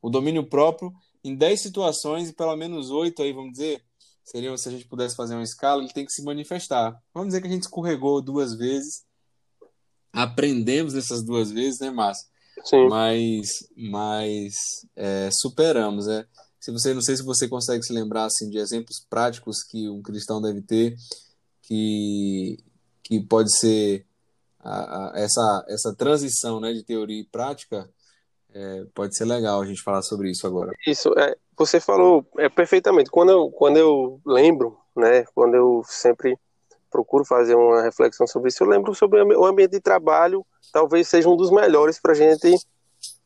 O 0.00 0.08
domínio 0.08 0.48
próprio, 0.48 0.92
em 1.24 1.34
10 1.34 1.60
situações, 1.60 2.28
e 2.28 2.32
pelo 2.32 2.54
menos 2.56 2.90
8 2.90 3.20
aí, 3.22 3.32
vamos 3.32 3.52
dizer, 3.52 3.84
seria 4.30 4.56
se 4.56 4.68
a 4.68 4.72
gente 4.72 4.86
pudesse 4.86 5.16
fazer 5.16 5.34
uma 5.34 5.42
escala, 5.42 5.82
ele 5.82 5.92
tem 5.92 6.04
que 6.04 6.12
se 6.12 6.22
manifestar. 6.22 7.00
Vamos 7.12 7.28
dizer 7.28 7.40
que 7.40 7.48
a 7.48 7.50
gente 7.50 7.62
escorregou 7.62 8.22
duas 8.22 8.56
vezes, 8.56 9.04
aprendemos 10.12 10.94
essas 10.94 11.22
duas 11.22 11.50
vezes, 11.50 11.80
né, 11.80 11.90
Márcio? 11.90 12.28
Sim. 12.64 12.88
Mas, 12.88 13.48
mas 13.76 14.54
é, 14.94 15.30
superamos, 15.32 16.06
né? 16.06 16.26
Se 16.60 16.70
você, 16.70 16.92
não 16.92 17.00
sei 17.00 17.16
se 17.16 17.22
você 17.22 17.48
consegue 17.48 17.82
se 17.82 17.92
lembrar 17.92 18.26
assim 18.26 18.50
de 18.50 18.58
exemplos 18.58 19.04
práticos 19.08 19.62
que 19.62 19.88
um 19.88 20.02
cristão 20.02 20.42
deve 20.42 20.60
ter, 20.60 20.94
que 21.62 22.58
que 23.10 23.18
pode 23.18 23.50
ser 23.58 24.06
a, 24.60 24.70
a, 24.70 25.18
essa, 25.18 25.64
essa 25.68 25.92
transição 25.92 26.60
né, 26.60 26.72
de 26.72 26.84
teoria 26.84 27.20
e 27.20 27.24
prática, 27.24 27.90
é, 28.54 28.84
pode 28.94 29.16
ser 29.16 29.24
legal 29.24 29.60
a 29.60 29.66
gente 29.66 29.82
falar 29.82 30.02
sobre 30.02 30.30
isso 30.30 30.46
agora. 30.46 30.72
Isso, 30.86 31.12
é, 31.18 31.36
você 31.56 31.80
falou 31.80 32.26
é, 32.38 32.48
perfeitamente. 32.48 33.10
Quando 33.10 33.30
eu, 33.30 33.50
quando 33.50 33.76
eu 33.76 34.20
lembro, 34.26 34.78
né, 34.96 35.24
quando 35.34 35.54
eu 35.54 35.82
sempre 35.86 36.36
procuro 36.90 37.24
fazer 37.24 37.54
uma 37.54 37.82
reflexão 37.82 38.26
sobre 38.26 38.48
isso, 38.48 38.62
eu 38.62 38.68
lembro 38.68 38.94
sobre 38.94 39.22
o 39.22 39.44
ambiente 39.44 39.72
de 39.72 39.80
trabalho, 39.80 40.44
talvez 40.72 41.08
seja 41.08 41.28
um 41.28 41.36
dos 41.36 41.50
melhores 41.50 42.00
para 42.00 42.12
a 42.12 42.16
gente 42.16 42.58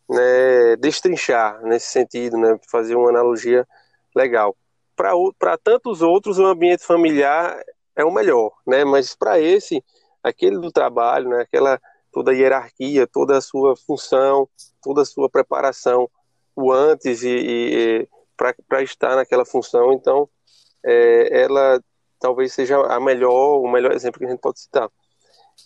né, 0.08 0.76
destrinchar 0.76 1.62
nesse 1.62 1.90
sentido, 1.90 2.36
né, 2.36 2.58
fazer 2.70 2.94
uma 2.94 3.08
analogia 3.08 3.66
legal. 4.14 4.54
Para 4.94 5.56
tantos 5.56 6.02
outros, 6.02 6.38
o 6.38 6.44
ambiente 6.44 6.84
familiar 6.84 7.58
é 7.96 8.04
o 8.04 8.12
melhor, 8.12 8.52
né, 8.66 8.84
mas 8.84 9.14
para 9.14 9.40
esse, 9.40 9.82
aquele 10.22 10.58
do 10.58 10.70
trabalho, 10.70 11.30
né, 11.30 11.40
aquela 11.40 11.80
toda 12.12 12.30
a 12.30 12.34
hierarquia, 12.34 13.06
toda 13.06 13.36
a 13.36 13.40
sua 13.40 13.74
função, 13.76 14.48
toda 14.84 15.02
a 15.02 15.04
sua 15.06 15.28
preparação, 15.28 16.08
o 16.54 16.70
antes 16.70 17.22
e, 17.22 17.28
e 17.28 18.08
para 18.36 18.82
estar 18.82 19.16
naquela 19.16 19.44
função, 19.44 19.92
então 19.92 20.28
é, 20.84 21.42
ela 21.42 21.82
talvez 22.20 22.52
seja 22.52 22.78
a 22.78 23.00
melhor, 23.00 23.60
o 23.60 23.70
melhor 23.70 23.92
exemplo 23.92 24.18
que 24.18 24.26
a 24.26 24.30
gente 24.30 24.40
pode 24.40 24.60
citar. 24.60 24.88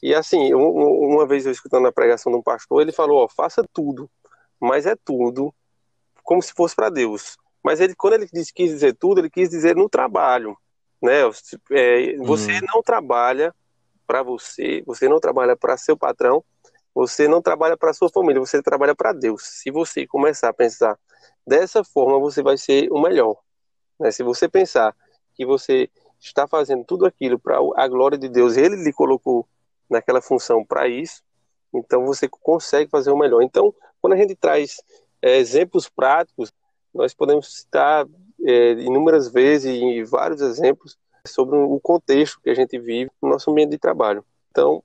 E 0.02 0.14
assim, 0.14 0.54
uma 0.54 1.26
vez 1.26 1.46
eu 1.46 1.52
escutando 1.52 1.86
a 1.88 1.92
pregação 1.92 2.30
de 2.30 2.38
um 2.38 2.42
pastor, 2.42 2.82
ele 2.82 2.92
falou: 2.92 3.24
ó, 3.24 3.28
faça 3.28 3.64
tudo, 3.72 4.08
mas 4.60 4.86
é 4.86 4.94
tudo 5.04 5.52
como 6.22 6.42
se 6.42 6.52
fosse 6.52 6.76
para 6.76 6.90
Deus. 6.90 7.36
Mas 7.62 7.80
ele, 7.80 7.94
quando 7.94 8.14
ele 8.14 8.28
disse, 8.32 8.52
quis 8.52 8.70
dizer 8.70 8.94
tudo, 8.94 9.20
ele 9.20 9.30
quis 9.30 9.48
dizer 9.48 9.74
no 9.74 9.88
trabalho, 9.88 10.56
né? 11.02 11.22
É, 11.72 12.16
você 12.18 12.52
hum. 12.52 12.66
não 12.74 12.82
trabalha 12.82 13.54
para 14.06 14.22
você, 14.22 14.82
você 14.86 15.08
não 15.08 15.20
trabalha 15.20 15.56
para 15.56 15.76
seu 15.76 15.96
patrão, 15.96 16.44
você 16.98 17.28
não 17.28 17.40
trabalha 17.40 17.76
para 17.76 17.92
sua 17.92 18.08
família, 18.08 18.40
você 18.40 18.60
trabalha 18.60 18.92
para 18.92 19.12
Deus. 19.12 19.44
Se 19.44 19.70
você 19.70 20.04
começar 20.04 20.48
a 20.48 20.52
pensar 20.52 20.98
dessa 21.46 21.84
forma, 21.84 22.18
você 22.18 22.42
vai 22.42 22.58
ser 22.58 22.90
o 22.90 23.00
melhor. 23.00 23.36
Né? 24.00 24.10
Se 24.10 24.24
você 24.24 24.48
pensar 24.48 24.96
que 25.32 25.46
você 25.46 25.88
está 26.18 26.48
fazendo 26.48 26.84
tudo 26.84 27.06
aquilo 27.06 27.38
para 27.38 27.56
a 27.76 27.86
glória 27.86 28.18
de 28.18 28.28
Deus, 28.28 28.56
ele 28.56 28.74
lhe 28.74 28.92
colocou 28.92 29.46
naquela 29.88 30.20
função 30.20 30.64
para 30.64 30.88
isso, 30.88 31.22
então 31.72 32.04
você 32.04 32.28
consegue 32.28 32.90
fazer 32.90 33.12
o 33.12 33.16
melhor. 33.16 33.42
Então, 33.42 33.72
quando 34.02 34.14
a 34.14 34.16
gente 34.16 34.34
traz 34.34 34.82
é, 35.22 35.36
exemplos 35.36 35.88
práticos, 35.88 36.52
nós 36.92 37.14
podemos 37.14 37.58
citar 37.58 38.08
é, 38.44 38.72
inúmeras 38.72 39.28
vezes 39.28 39.72
e 39.72 40.02
vários 40.02 40.40
exemplos 40.40 40.98
sobre 41.24 41.56
o 41.56 41.78
contexto 41.78 42.40
que 42.42 42.50
a 42.50 42.54
gente 42.54 42.76
vive 42.76 43.08
no 43.22 43.28
nosso 43.28 43.52
ambiente 43.52 43.70
de 43.70 43.78
trabalho. 43.78 44.24
Então, 44.50 44.82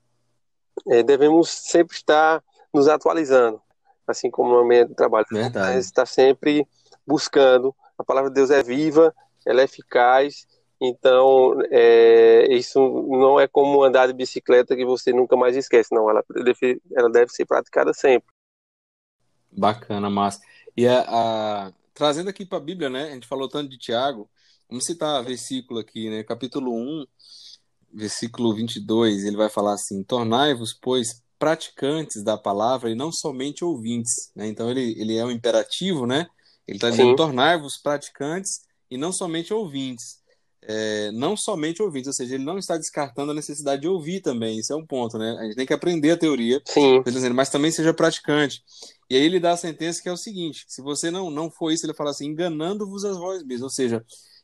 devemos 1.05 1.49
sempre 1.49 1.95
estar 1.95 2.43
nos 2.73 2.88
atualizando, 2.88 3.62
assim 4.07 4.29
como 4.29 4.51
no 4.51 4.59
ambiente 4.59 4.89
de 4.89 4.95
trabalho. 4.95 5.25
Verdade. 5.31 5.79
Estar 5.79 6.05
sempre 6.05 6.67
buscando. 7.05 7.75
A 7.97 8.03
palavra 8.03 8.29
de 8.29 8.36
Deus 8.36 8.49
é 8.49 8.63
viva, 8.63 9.13
ela 9.45 9.62
é 9.62 9.65
eficaz 9.65 10.47
então, 10.86 11.62
é, 11.71 12.53
isso 12.53 12.77
não 13.09 13.39
é 13.39 13.47
como 13.47 13.81
andar 13.86 14.07
de 14.07 14.13
bicicleta 14.13 14.75
que 14.75 14.83
você 14.83 15.13
nunca 15.13 15.33
mais 15.38 15.55
esquece, 15.55 15.95
não. 15.95 16.09
Ela 16.09 16.21
deve, 16.43 16.81
ela 16.93 17.09
deve 17.09 17.31
ser 17.31 17.45
praticada 17.45 17.93
sempre. 17.93 18.27
Bacana, 19.49 20.09
massa. 20.09 20.41
E 20.75 20.86
a, 20.86 21.05
a... 21.07 21.73
trazendo 21.93 22.29
aqui 22.29 22.45
para 22.45 22.57
a 22.57 22.62
Bíblia, 22.62 22.89
né? 22.89 23.03
A 23.05 23.13
gente 23.13 23.25
falou 23.25 23.47
tanto 23.47 23.69
de 23.69 23.77
Tiago. 23.77 24.29
Vamos 24.67 24.83
citar 24.83 25.23
versículo 25.23 25.79
aqui, 25.79 26.09
né? 26.09 26.21
Capítulo 26.21 26.73
1, 26.73 27.05
versículo 27.93 28.53
22. 28.53 29.23
Ele 29.23 29.38
vai 29.38 29.49
falar 29.49 29.73
assim: 29.73 30.03
Tornai-vos, 30.03 30.73
pois, 30.73 31.21
praticantes 31.38 32.23
da 32.23 32.38
palavra 32.38 32.89
e 32.89 32.95
não 32.95 33.12
somente 33.12 33.63
ouvintes. 33.63 34.32
Né? 34.36 34.47
Então, 34.47 34.69
ele, 34.69 34.99
ele 34.99 35.15
é 35.15 35.25
um 35.25 35.32
imperativo, 35.32 36.06
né? 36.06 36.27
Ele 36.67 36.77
está 36.77 36.89
dizendo: 36.89 37.15
Tornai-vos 37.15 37.77
praticantes 37.77 38.62
e 38.89 38.97
não 38.97 39.12
somente 39.12 39.53
ouvintes 39.53 40.23
é, 40.67 41.12
não 41.12 41.36
somente 41.36 41.82
ouvintes, 41.82 42.08
ou 42.08 42.13
seja, 42.13 42.36
ele 42.36 42.43
não 42.43 42.58
está 42.58 42.77
descartando 42.77 43.32
a 43.32 43.36
necessidade 43.36 43.82
de 43.82 43.88
ouvir 43.88 44.21
também, 44.21 44.60
isso 44.60 44.71
é 44.71 44.75
um 44.75 44.86
ponto, 44.86 45.17
né? 45.17 45.36
A 45.39 45.43
gente 45.43 45.56
tem 45.56 45.65
que 45.65 45.73
aprender 45.73 46.12
a 46.12 46.17
teoria, 46.17 46.62
Sim. 46.65 47.03
mas 47.34 47.49
também 47.49 47.71
seja 47.71 47.93
praticante. 47.93 48.63
E 49.10 49.15
aí 49.15 49.23
ele 49.23 49.39
dá 49.39 49.51
a 49.51 49.58
sentença 49.58 50.01
que 50.01 50.10
é 50.10 50.12
o 50.12 50.17
seguinte: 50.17 50.65
se 50.67 50.82
você 50.82 51.12
não, 51.12 51.29
não 51.29 51.51
for 51.51 51.71
isso, 51.71 51.86
ele 51.86 51.93
fala 51.93 52.12
assim, 52.12 52.27
enganando-vos 52.27 53.03
as 53.03 53.17
vós 53.17 53.43
mesmos, 53.43 53.63
ou 53.63 53.69
seja, 53.69 54.03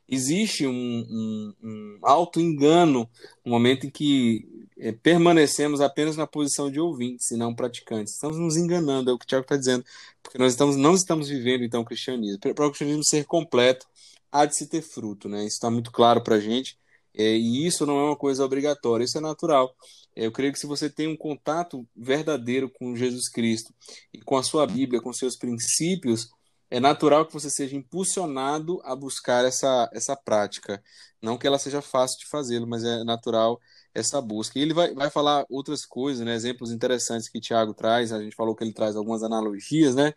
existe 0.10 0.65
um, 0.65 0.74
um, 0.74 1.54
um 1.63 2.00
auto-engano 2.02 3.08
no 3.45 3.52
momento 3.52 3.86
em 3.86 3.89
que 3.89 4.67
é, 4.80 4.91
permanecemos 4.91 5.82
apenas 5.82 6.17
na 6.17 6.26
posição 6.26 6.72
de 6.72 6.80
ouvintes 6.80 7.30
e 7.32 7.38
não 7.38 7.54
praticantes. 7.54 8.13
Estamos 8.13 8.38
nos 8.38 8.58
enganando, 8.58 9.12
é 9.12 9.13
o 9.13 9.19
que 9.19 9.26
o 9.26 9.28
Tiago 9.28 9.43
está 9.43 9.56
dizendo, 9.56 9.86
porque 10.24 10.38
nós 10.38 10.54
estamos, 10.54 10.76
não 10.76 10.95
estamos 10.95 11.30
vivendo 11.30 11.63
então 11.63 11.82
o 11.82 11.86
cristianismo. 11.86 12.39
Para 12.39 12.65
o 12.65 12.69
cristianismo 12.69 13.04
ser 13.04 13.26
completo, 13.26 13.86
há 14.32 14.45
de 14.45 14.56
se 14.56 14.67
ter 14.67 14.82
fruto, 14.82 15.30
né? 15.30 15.39
Isso 15.39 15.56
está 15.56 15.69
muito 15.69 15.91
claro 15.91 16.22
para 16.24 16.36
a 16.36 16.39
gente. 16.39 16.78
É, 17.13 17.36
e 17.36 17.65
isso 17.65 17.86
não 17.86 18.00
é 18.00 18.04
uma 18.04 18.15
coisa 18.15 18.45
obrigatória, 18.45 19.04
isso 19.04 19.17
é 19.17 19.22
natural. 19.22 19.76
É, 20.15 20.26
eu 20.26 20.32
creio 20.32 20.54
que 20.54 20.60
se 20.60 20.67
você 20.67 20.89
tem 20.89 21.08
um 21.08 21.17
contato 21.17 21.86
verdadeiro 21.95 22.69
com 22.69 22.95
Jesus 22.95 23.28
Cristo 23.28 23.74
e 24.13 24.19
com 24.22 24.38
a 24.38 24.43
sua 24.43 24.65
Bíblia, 24.65 25.02
com 25.02 25.12
seus 25.12 25.36
princípios, 25.36 26.30
é 26.70 26.80
natural 26.80 27.26
que 27.26 27.34
você 27.34 27.50
seja 27.50 27.76
impulsionado 27.76 28.80
a 28.84 28.96
buscar 28.96 29.44
essa, 29.46 29.90
essa 29.94 30.16
prática. 30.16 30.82
Não 31.22 31.38
que 31.38 31.48
ela 31.48 31.58
seja 31.58 31.82
fácil 31.82 32.20
de 32.20 32.28
fazê-lo, 32.28 32.68
mas 32.68 32.84
é 32.84 33.04
natural 33.04 33.60
essa 33.94 34.22
busca. 34.22 34.60
E 34.60 34.62
ele 34.62 34.74
vai, 34.74 34.94
vai 34.94 35.10
falar 35.10 35.46
outras 35.50 35.86
coisas, 35.86 36.26
né? 36.26 36.36
exemplos 36.36 36.72
interessantes 36.72 37.28
que 37.28 37.40
Tiago 37.40 37.74
traz. 37.74 38.12
A 38.14 38.22
gente 38.22 38.36
falou 38.36 38.56
que 38.56 38.64
ele 38.64 38.74
traz 38.74 38.96
algumas 38.96 39.24
analogias, 39.24 39.96
né? 39.96 40.14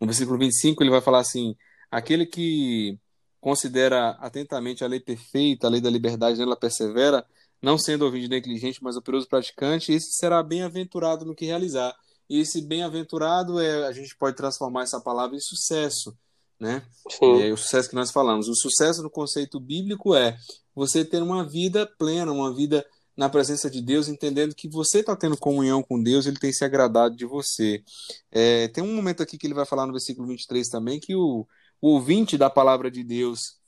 No 0.00 0.06
versículo 0.06 0.38
25, 0.38 0.82
ele 0.82 0.90
vai 0.90 1.00
falar 1.00 1.20
assim: 1.20 1.56
aquele 1.90 2.26
que 2.26 2.98
considera 3.40 4.10
atentamente 4.20 4.84
a 4.84 4.86
lei 4.88 5.00
perfeita, 5.00 5.66
a 5.66 5.70
lei 5.70 5.80
da 5.80 5.90
liberdade, 5.90 6.38
nela 6.38 6.56
persevera, 6.56 7.26
não 7.60 7.78
sendo 7.78 8.04
ouvinte 8.04 8.28
negligente, 8.28 8.82
mas 8.82 8.96
operoso 8.96 9.28
praticante, 9.28 9.92
esse 9.92 10.12
será 10.12 10.42
bem-aventurado 10.42 11.24
no 11.24 11.34
que 11.34 11.46
realizar. 11.46 11.94
E 12.32 12.40
esse 12.40 12.62
bem-aventurado 12.62 13.60
é 13.60 13.86
a 13.86 13.92
gente 13.92 14.16
pode 14.16 14.34
transformar 14.34 14.84
essa 14.84 14.98
palavra 14.98 15.36
em 15.36 15.38
sucesso, 15.38 16.16
né? 16.58 16.82
Sim. 17.10 17.42
É 17.42 17.52
o 17.52 17.58
sucesso 17.58 17.90
que 17.90 17.94
nós 17.94 18.10
falamos. 18.10 18.48
O 18.48 18.54
sucesso 18.54 19.02
no 19.02 19.10
conceito 19.10 19.60
bíblico 19.60 20.14
é 20.14 20.38
você 20.74 21.04
ter 21.04 21.22
uma 21.22 21.46
vida 21.46 21.86
plena, 21.98 22.32
uma 22.32 22.50
vida 22.54 22.86
na 23.14 23.28
presença 23.28 23.68
de 23.68 23.82
Deus, 23.82 24.08
entendendo 24.08 24.54
que 24.54 24.66
você 24.66 25.00
está 25.00 25.14
tendo 25.14 25.36
comunhão 25.36 25.82
com 25.82 26.02
Deus, 26.02 26.24
ele 26.24 26.38
tem 26.38 26.50
se 26.54 26.64
agradado 26.64 27.14
de 27.14 27.26
você. 27.26 27.82
É, 28.30 28.66
tem 28.68 28.82
um 28.82 28.96
momento 28.96 29.22
aqui 29.22 29.36
que 29.36 29.46
ele 29.46 29.52
vai 29.52 29.66
falar 29.66 29.84
no 29.84 29.92
versículo 29.92 30.26
23 30.26 30.66
também 30.70 30.98
que 30.98 31.14
o, 31.14 31.46
o 31.82 31.88
ouvinte 31.88 32.38
da 32.38 32.48
palavra 32.48 32.90
de 32.90 33.04
Deus, 33.04 33.58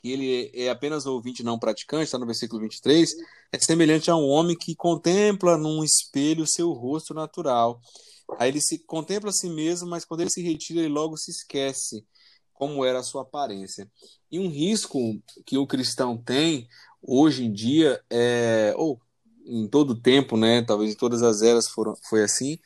que 0.00 0.10
ele 0.10 0.50
é 0.54 0.70
apenas 0.70 1.06
ouvinte 1.06 1.42
não 1.42 1.58
praticante, 1.58 2.04
está 2.04 2.18
no 2.18 2.26
versículo 2.26 2.60
23, 2.62 3.10
é 3.52 3.58
semelhante 3.58 4.10
a 4.10 4.16
um 4.16 4.28
homem 4.28 4.56
que 4.56 4.74
contempla 4.74 5.56
num 5.56 5.84
espelho 5.84 6.46
seu 6.46 6.72
rosto 6.72 7.12
natural. 7.12 7.80
Aí 8.38 8.48
ele 8.48 8.60
se 8.60 8.78
contempla 8.78 9.30
a 9.30 9.32
si 9.32 9.48
mesmo, 9.48 9.88
mas 9.88 10.04
quando 10.04 10.20
ele 10.20 10.30
se 10.30 10.42
retira, 10.42 10.80
ele 10.80 10.88
logo 10.88 11.16
se 11.16 11.30
esquece 11.30 12.04
como 12.54 12.84
era 12.84 13.00
a 13.00 13.02
sua 13.02 13.22
aparência. 13.22 13.90
E 14.30 14.38
um 14.38 14.48
risco 14.48 14.98
que 15.44 15.58
o 15.58 15.66
cristão 15.66 16.16
tem 16.16 16.68
hoje 17.02 17.44
em 17.44 17.52
dia 17.52 18.02
é, 18.10 18.74
ou 18.76 19.00
em 19.46 19.66
todo 19.66 19.90
o 19.90 20.00
tempo, 20.00 20.36
né, 20.36 20.62
talvez 20.62 20.92
em 20.92 20.96
todas 20.96 21.22
as 21.22 21.42
eras 21.42 21.68
foram, 21.68 21.94
foi 22.08 22.22
assim, 22.22 22.58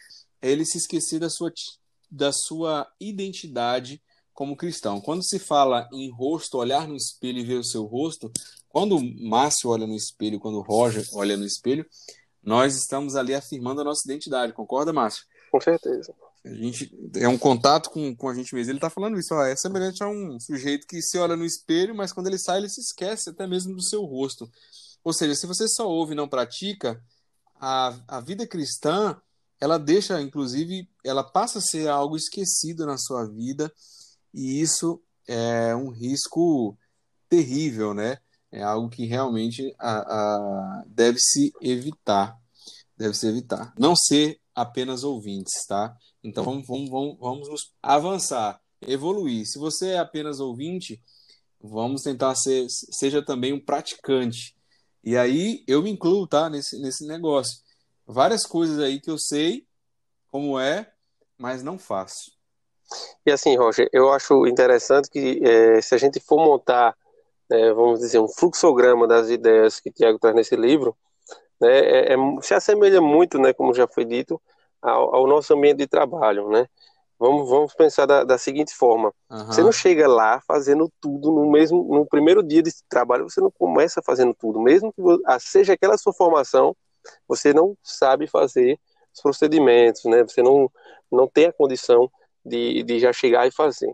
é 0.43 0.51
ele 0.51 0.67
se 0.67 0.77
esquecer 0.77 1.19
da 1.19 1.31
sua, 1.31 1.53
da 2.11 2.33
sua 2.33 2.87
identidade 3.01 4.03
como 4.35 4.57
cristão. 4.57 5.01
Quando 5.01 5.25
se 5.25 5.39
fala 5.39 5.89
em 5.93 6.11
rosto, 6.11 6.59
olhar 6.59 6.89
no 6.89 6.97
espelho 6.97 7.39
e 7.39 7.45
ver 7.45 7.59
o 7.59 7.65
seu 7.65 7.85
rosto, 7.85 8.31
quando 8.69 8.97
o 8.97 9.29
Márcio 9.29 9.71
olha 9.71 9.87
no 9.87 9.95
espelho, 9.95 10.41
quando 10.41 10.59
o 10.59 10.63
Roger 10.63 11.07
olha 11.15 11.37
no 11.37 11.47
espelho, 11.47 11.87
nós 12.43 12.77
estamos 12.77 13.15
ali 13.15 13.35
afirmando 13.35 13.81
a 13.81 13.85
nossa 13.85 14.03
identidade. 14.05 14.53
Concorda, 14.53 14.93
Márcio? 14.93 15.25
Com 15.51 15.61
certeza. 15.61 16.13
A 16.45 16.53
gente 16.53 16.93
é 17.17 17.29
um 17.29 17.39
contato 17.39 17.89
com, 17.89 18.15
com 18.15 18.29
a 18.29 18.35
gente 18.35 18.55
mesmo. 18.55 18.73
Ele 18.73 18.79
está 18.79 18.91
falando 18.91 19.19
isso, 19.19 19.33
ó, 19.33 19.45
é 19.45 19.57
semelhante 19.57 20.03
a 20.03 20.09
um 20.09 20.39
sujeito 20.39 20.87
que 20.87 21.01
se 21.01 21.17
olha 21.17 21.37
no 21.37 21.45
espelho, 21.45 21.95
mas 21.95 22.13
quando 22.13 22.27
ele 22.27 22.39
sai, 22.39 22.59
ele 22.59 22.69
se 22.69 22.81
esquece 22.81 23.31
até 23.31 23.47
mesmo 23.47 23.75
do 23.75 23.83
seu 23.83 24.05
rosto. 24.05 24.51
Ou 25.03 25.13
seja, 25.13 25.35
se 25.35 25.47
você 25.47 25.67
só 25.69 25.89
ouve 25.89 26.13
e 26.13 26.17
não 26.17 26.29
pratica, 26.29 27.03
a, 27.59 27.97
a 28.09 28.21
vida 28.21 28.47
cristã, 28.47 29.17
ela 29.61 29.79
deixa, 29.79 30.21
inclusive, 30.21 30.87
ela 31.03 31.23
passa 31.23 31.61
a 31.61 31.63
ser 31.63 31.89
algo 31.89 32.17
esquecido 32.17 32.85
na 32.85 32.99
sua 32.99 33.25
vida 33.25 33.73
e 34.35 34.61
isso 34.61 35.01
é 35.29 35.75
um 35.75 35.91
risco 35.91 36.77
terrível, 37.29 37.95
né? 37.95 38.19
É 38.51 38.63
algo 38.63 38.89
que 38.89 39.07
realmente 39.07 39.75
a, 39.79 39.99
a, 39.99 40.85
deve 40.87 41.19
se 41.19 41.53
evitar. 41.61 42.39
Deve 42.97 43.15
se 43.15 43.27
evitar. 43.27 43.73
Não 43.79 43.97
ser 43.97 44.41
apenas 44.55 45.05
ouvintes, 45.05 45.65
tá? 45.67 45.97
Então 46.23 46.45
vamos, 46.45 46.67
vamos, 46.67 46.91
vamos, 46.91 47.19
vamos 47.19 47.75
avançar, 47.83 48.61
evoluir. 48.87 49.47
Se 49.47 49.59
você 49.59 49.91
é 49.91 49.99
apenas 49.99 50.41
ouvinte, 50.41 51.03
vamos 51.61 52.03
tentar 52.03 52.35
ser, 52.35 52.67
seja 52.69 53.25
também 53.25 53.53
um 53.53 53.65
praticante. 53.65 54.57
E 55.03 55.17
aí 55.17 55.65
eu 55.67 55.83
me 55.83 55.91
incluo, 55.91 56.27
tá? 56.27 56.49
Nesse, 56.49 56.81
nesse 56.81 57.07
negócio. 57.07 57.59
várias 58.07 58.47
coisas 58.47 58.79
aí 58.79 59.01
que 59.01 59.11
eu 59.11 59.19
sei 59.19 59.67
como 60.31 60.59
é, 60.59 60.93
mas 61.39 61.63
não 61.63 61.79
faço. 61.79 62.34
E 63.27 63.31
assim, 63.33 63.57
Roger, 63.57 63.89
eu 63.93 64.13
acho 64.13 64.47
interessante 64.47 65.11
que 65.11 65.41
é, 65.43 65.81
se 65.81 65.95
a 65.95 65.99
gente 65.99 66.21
for 66.21 66.39
montar, 66.39 66.97
é, 67.51 67.73
vamos 67.73 68.01
dizer, 68.01 68.19
um 68.19 68.29
fluxograma 68.29 69.07
das 69.07 69.31
ideias 69.31 69.81
que 69.81 69.91
Tiago 69.91 70.19
traz 70.19 70.35
nesse 70.35 70.57
livro, 70.57 70.97
né, 71.61 71.79
é, 71.79 72.15
é, 72.15 72.17
se 72.43 72.55
assemelha 72.55 73.01
muito, 73.01 73.39
né, 73.39 73.53
como 73.53 73.75
já 73.75 73.87
foi 73.87 74.05
dito, 74.05 74.41
ao, 74.83 75.15
ao, 75.15 75.27
nosso 75.27 75.55
ambiente 75.55 75.79
de 75.79 75.87
trabalho, 75.87 76.49
né? 76.51 76.67
Vamos, 77.19 77.49
vamos 77.49 77.73
pensar 77.75 78.05
da, 78.05 78.23
da 78.23 78.37
seguinte 78.37 78.75
forma: 78.75 79.15
uhum. 79.31 79.47
você 79.47 79.63
não 79.63 79.73
chega 79.73 80.07
lá 80.07 80.43
fazendo 80.47 80.93
tudo 81.01 81.31
no 81.31 81.51
mesmo, 81.51 81.83
no 81.85 82.05
primeiro 82.05 82.43
dia 82.43 82.63
de 82.63 82.71
trabalho, 82.89 83.29
você 83.29 83.41
não 83.41 83.51
começa 83.51 84.03
fazendo 84.03 84.35
tudo, 84.35 84.61
mesmo 84.61 84.93
que 84.93 85.01
ah, 85.25 85.39
seja 85.41 85.73
aquela 85.73 85.97
sua 85.97 86.13
formação, 86.13 86.77
você 87.27 87.55
não 87.55 87.77
sabe 87.83 88.27
fazer 88.27 88.79
os 89.15 89.23
procedimentos, 89.23 90.05
né? 90.05 90.23
Você 90.23 90.43
não 90.43 90.71
não 91.11 91.29
tem 91.29 91.47
a 91.47 91.53
condição 91.53 92.11
de, 92.45 92.83
de 92.83 92.99
já 92.99 93.13
chegar 93.13 93.47
e 93.47 93.51
fazer. 93.51 93.93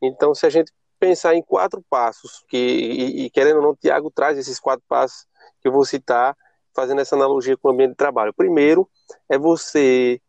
Então, 0.00 0.34
se 0.34 0.46
a 0.46 0.50
gente 0.50 0.72
pensar 0.98 1.34
em 1.34 1.42
quatro 1.42 1.82
passos, 1.88 2.44
que, 2.48 2.56
e, 2.56 3.24
e 3.26 3.30
querendo 3.30 3.56
ou 3.56 3.62
não, 3.62 3.70
o 3.70 3.76
Tiago 3.76 4.10
traz 4.10 4.38
esses 4.38 4.58
quatro 4.58 4.84
passos 4.88 5.26
que 5.60 5.68
eu 5.68 5.72
vou 5.72 5.84
citar, 5.84 6.36
fazendo 6.74 7.00
essa 7.00 7.16
analogia 7.16 7.56
com 7.56 7.68
o 7.68 7.70
ambiente 7.72 7.90
de 7.90 7.96
trabalho. 7.96 8.34
Primeiro, 8.34 8.88
é 9.28 9.38
você 9.38 10.20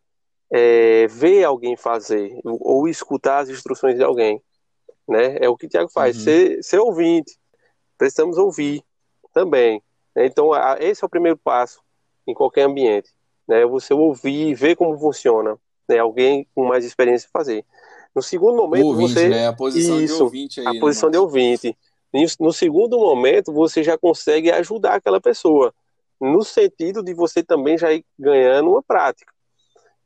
é, 0.50 1.06
ver 1.08 1.44
alguém 1.44 1.76
fazer, 1.76 2.38
ou 2.44 2.88
escutar 2.88 3.40
as 3.40 3.50
instruções 3.50 3.96
de 3.96 4.02
alguém. 4.02 4.42
Né? 5.06 5.36
É 5.40 5.48
o 5.48 5.56
que 5.56 5.66
o 5.66 5.68
Tiago 5.68 5.90
faz, 5.90 6.16
uhum. 6.16 6.24
ser, 6.24 6.62
ser 6.62 6.78
ouvinte. 6.78 7.38
Precisamos 7.96 8.38
ouvir 8.38 8.82
também. 9.32 9.82
Né? 10.14 10.26
Então, 10.26 10.50
esse 10.78 11.04
é 11.04 11.06
o 11.06 11.10
primeiro 11.10 11.36
passo 11.36 11.80
em 12.26 12.34
qualquer 12.34 12.62
ambiente. 12.62 13.10
Né? 13.46 13.64
Você 13.66 13.94
ouvir, 13.94 14.54
ver 14.54 14.76
como 14.76 14.98
funciona 14.98 15.58
né, 15.88 15.98
alguém 15.98 16.46
com 16.54 16.66
mais 16.66 16.84
experiência 16.84 17.28
fazer. 17.32 17.64
No 18.14 18.22
segundo 18.22 18.56
momento, 18.56 18.86
ouvinte, 18.86 19.12
você. 19.12 19.28
Né? 19.28 19.46
A 19.46 19.52
posição 19.52 20.00
Isso, 20.00 20.16
de 20.16 20.22
ouvinte 20.22 20.60
aí. 20.60 20.66
A 20.66 20.72
né, 20.72 20.80
posição 20.80 21.10
de 21.10 21.18
ouvinte. 21.18 21.76
No 22.40 22.52
segundo 22.52 22.98
momento, 22.98 23.52
você 23.52 23.82
já 23.82 23.98
consegue 23.98 24.50
ajudar 24.50 24.94
aquela 24.94 25.20
pessoa, 25.20 25.74
no 26.20 26.42
sentido 26.42 27.02
de 27.02 27.12
você 27.12 27.42
também 27.42 27.76
já 27.76 27.92
ir 27.92 28.04
ganhando 28.18 28.70
uma 28.70 28.82
prática. 28.82 29.32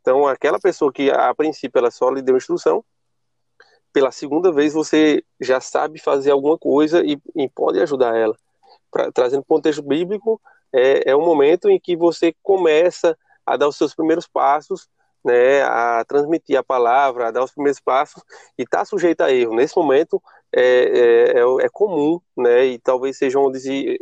Então, 0.01 0.27
aquela 0.27 0.59
pessoa 0.59 0.93
que 0.93 1.11
a 1.11 1.33
princípio 1.35 1.79
ela 1.79 1.91
só 1.91 2.11
lhe 2.11 2.21
deu 2.21 2.37
instrução, 2.37 2.85
pela 3.93 4.11
segunda 4.11 4.51
vez 4.51 4.73
você 4.73 5.23
já 5.41 5.61
sabe 5.61 6.01
fazer 6.01 6.33
alguma 6.33 6.59
coisa 6.59 7.05
e, 7.05 7.19
e 7.37 7.49
pode 7.49 7.81
ajudar 7.81 8.17
ela. 8.17 8.37
Pra, 8.91 9.13
trazendo 9.13 9.45
contexto 9.45 9.83
bíblico, 9.83 10.41
é, 10.73 11.11
é 11.11 11.17
o 11.17 11.21
momento 11.21 11.71
em 11.71 11.79
que 11.79 11.97
você 11.97 12.35
começa 12.43 13.17
a 13.47 13.57
dar 13.57 13.69
os 13.69 13.77
seus 13.77 13.95
primeiros 13.95 14.27
passos 14.27 14.89
né, 15.25 15.63
a 15.63 16.05
transmitir 16.05 16.57
a 16.59 16.63
palavra, 16.63 17.29
a 17.29 17.31
dar 17.31 17.45
os 17.45 17.53
primeiros 17.53 17.81
passos 17.81 18.23
e 18.59 18.63
está 18.63 18.85
sujeito 18.85 19.21
a 19.23 19.33
erro. 19.33 19.55
Nesse 19.55 19.77
momento 19.77 20.21
é, 20.55 20.63
é, 20.63 21.39
é, 21.39 21.65
é, 21.65 21.69
comum, 21.71 22.21
né, 22.37 22.67
e 22.67 22.79
talvez 22.79 23.17
seja 23.17 23.39
onde 23.39 23.59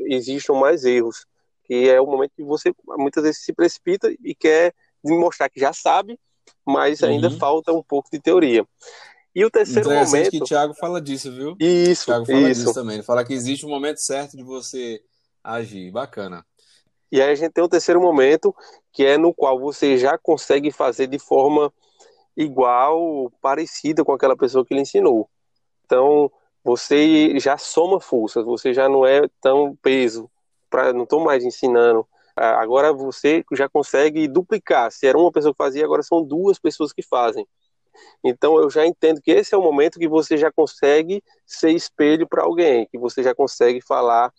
existam 0.09 0.55
mais 0.55 0.85
erros, 0.85 1.27
que 1.65 1.89
é 1.89 2.01
o 2.01 2.07
momento 2.07 2.33
que 2.37 2.43
você 2.43 2.73
muitas 2.99 3.23
vezes 3.23 3.45
se 3.45 3.53
precipita 3.53 4.11
e 4.25 4.35
quer 4.35 4.75
mostrar 5.05 5.49
que 5.49 5.61
já 5.61 5.73
sabe, 5.73 6.19
mas 6.67 7.03
ainda 7.03 7.29
uhum. 7.29 7.39
falta 7.39 7.73
um 7.73 7.83
pouco 7.83 8.09
de 8.11 8.21
teoria. 8.21 8.67
E 9.35 9.45
o 9.45 9.51
terceiro 9.51 9.91
momento. 9.91 10.31
que 10.31 10.43
o 10.43 10.45
Thiago 10.45 10.75
fala 10.75 11.01
disso, 11.01 11.31
viu? 11.31 11.57
Isso. 11.61 12.03
O 12.03 12.07
Thiago 12.07 12.27
fala 12.27 12.51
isso. 12.51 12.63
disso 12.63 12.75
também. 12.75 12.97
Ele 12.97 13.05
fala 13.05 13.25
que 13.25 13.33
existe 13.33 13.65
um 13.65 13.69
momento 13.69 13.99
certo 13.99 14.37
de 14.37 14.43
você 14.43 15.01
agir. 15.43 15.93
Bacana. 15.93 16.45
E 17.11 17.21
aí 17.21 17.31
a 17.31 17.35
gente 17.35 17.53
tem 17.53 17.65
o 17.65 17.69
terceiro 17.69 18.01
momento, 18.01 18.55
que 18.93 19.05
é 19.05 19.19
no 19.19 19.35
qual 19.35 19.59
você 19.59 19.97
já 19.97 20.17
consegue 20.17 20.71
fazer 20.71 21.07
de 21.07 21.19
forma 21.19 21.73
igual, 22.37 23.31
parecida 23.41 24.05
com 24.05 24.13
aquela 24.13 24.37
pessoa 24.37 24.65
que 24.65 24.75
lhe 24.75 24.81
ensinou. 24.81 25.29
Então, 25.85 26.31
você 26.63 27.39
já 27.39 27.59
soma 27.59 28.01
forças, 28.01 28.45
você 28.45 28.73
já 28.73 28.89
não 28.89 29.05
é 29.05 29.23
tão 29.41 29.77
peso, 29.83 30.31
pra, 30.69 30.93
não 30.93 31.05
estou 31.05 31.21
mais 31.21 31.45
ensinando. 31.45 32.07
Agora 32.37 32.93
você 32.93 33.45
já 33.53 33.69
consegue 33.69 34.29
duplicar. 34.29 34.91
Se 34.93 35.07
era 35.07 35.19
uma 35.19 35.33
pessoa 35.33 35.53
que 35.53 35.59
fazia, 35.59 35.85
agora 35.85 36.03
são 36.03 36.23
duas 36.23 36.59
pessoas 36.59 36.93
que 36.93 37.03
fazem. 37.03 37.47
Então 38.25 38.59
eu 38.59 38.71
já 38.71 38.87
entendo 38.87 39.21
que 39.21 39.31
esse 39.31 39.55
é 39.55 39.59
o 39.59 39.63
momento 39.63 39.99
que 39.99 40.09
você 40.09 40.37
já 40.37 40.51
consegue 40.51 41.23
ser 41.45 41.71
espelho 41.71 42.27
para 42.27 42.45
alguém, 42.45 42.87
que 42.87 42.97
você 42.99 43.23
já 43.23 43.35
consegue 43.35 43.81
falar 43.81 44.33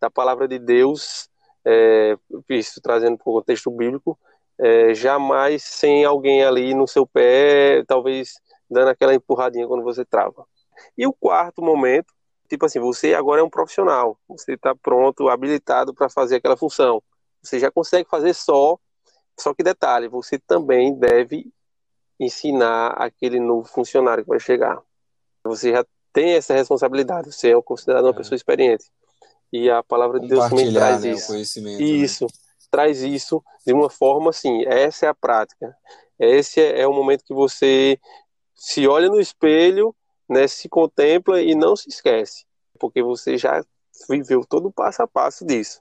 da 0.00 0.10
palavra 0.10 0.46
de 0.46 0.58
Deus 0.58 1.30
é, 1.66 2.16
isso 2.48 2.80
trazendo 2.80 3.18
para 3.18 3.28
o 3.28 3.34
contexto 3.34 3.70
bíblico, 3.70 4.18
é, 4.58 4.94
jamais 4.94 5.64
sem 5.64 6.04
alguém 6.04 6.44
ali 6.44 6.72
no 6.74 6.86
seu 6.86 7.06
pé, 7.06 7.82
talvez 7.86 8.34
dando 8.70 8.88
aquela 8.88 9.14
empurradinha 9.14 9.66
quando 9.66 9.82
você 9.82 10.04
trava. 10.04 10.46
E 10.96 11.06
o 11.06 11.12
quarto 11.12 11.60
momento, 11.60 12.14
tipo 12.48 12.64
assim, 12.66 12.78
você 12.78 13.14
agora 13.14 13.40
é 13.40 13.44
um 13.44 13.50
profissional, 13.50 14.18
você 14.28 14.54
está 14.54 14.74
pronto, 14.74 15.28
habilitado 15.28 15.92
para 15.92 16.08
fazer 16.08 16.36
aquela 16.36 16.56
função. 16.56 17.02
Você 17.42 17.58
já 17.58 17.70
consegue 17.70 18.08
fazer 18.08 18.34
só, 18.34 18.78
só 19.38 19.52
que 19.52 19.62
detalhe, 19.62 20.08
você 20.08 20.38
também 20.38 20.94
deve 20.94 21.50
ensinar 22.18 22.92
aquele 22.92 23.40
novo 23.40 23.68
funcionário 23.68 24.24
que 24.24 24.30
vai 24.30 24.40
chegar. 24.40 24.80
Você 25.44 25.72
já 25.72 25.84
tem 26.12 26.32
essa 26.32 26.54
responsabilidade, 26.54 27.32
você 27.32 27.50
é 27.52 27.62
considerado 27.62 28.04
uma 28.04 28.12
é. 28.12 28.16
pessoa 28.16 28.36
experiente. 28.36 28.86
E 29.52 29.70
a 29.70 29.82
palavra 29.82 30.20
de 30.20 30.28
Deus 30.28 30.48
também 30.48 30.72
traz 30.72 31.02
né, 31.02 31.10
isso. 31.10 31.32
Né? 31.62 31.70
Isso, 31.82 32.24
né? 32.24 32.30
traz 32.70 33.02
isso 33.02 33.42
de 33.66 33.72
uma 33.72 33.88
forma 33.88 34.30
assim. 34.30 34.64
Essa 34.66 35.06
é 35.06 35.08
a 35.08 35.14
prática. 35.14 35.76
Esse 36.18 36.60
é, 36.60 36.80
é 36.80 36.86
o 36.86 36.92
momento 36.92 37.24
que 37.24 37.34
você 37.34 37.98
se 38.54 38.86
olha 38.88 39.08
no 39.08 39.20
espelho, 39.20 39.94
né, 40.28 40.48
se 40.48 40.68
contempla 40.68 41.40
e 41.40 41.54
não 41.54 41.76
se 41.76 41.88
esquece, 41.88 42.44
porque 42.80 43.02
você 43.02 43.36
já 43.36 43.62
viveu 44.08 44.44
todo 44.44 44.68
o 44.68 44.72
passo 44.72 45.02
a 45.02 45.06
passo 45.06 45.44
disso. 45.44 45.80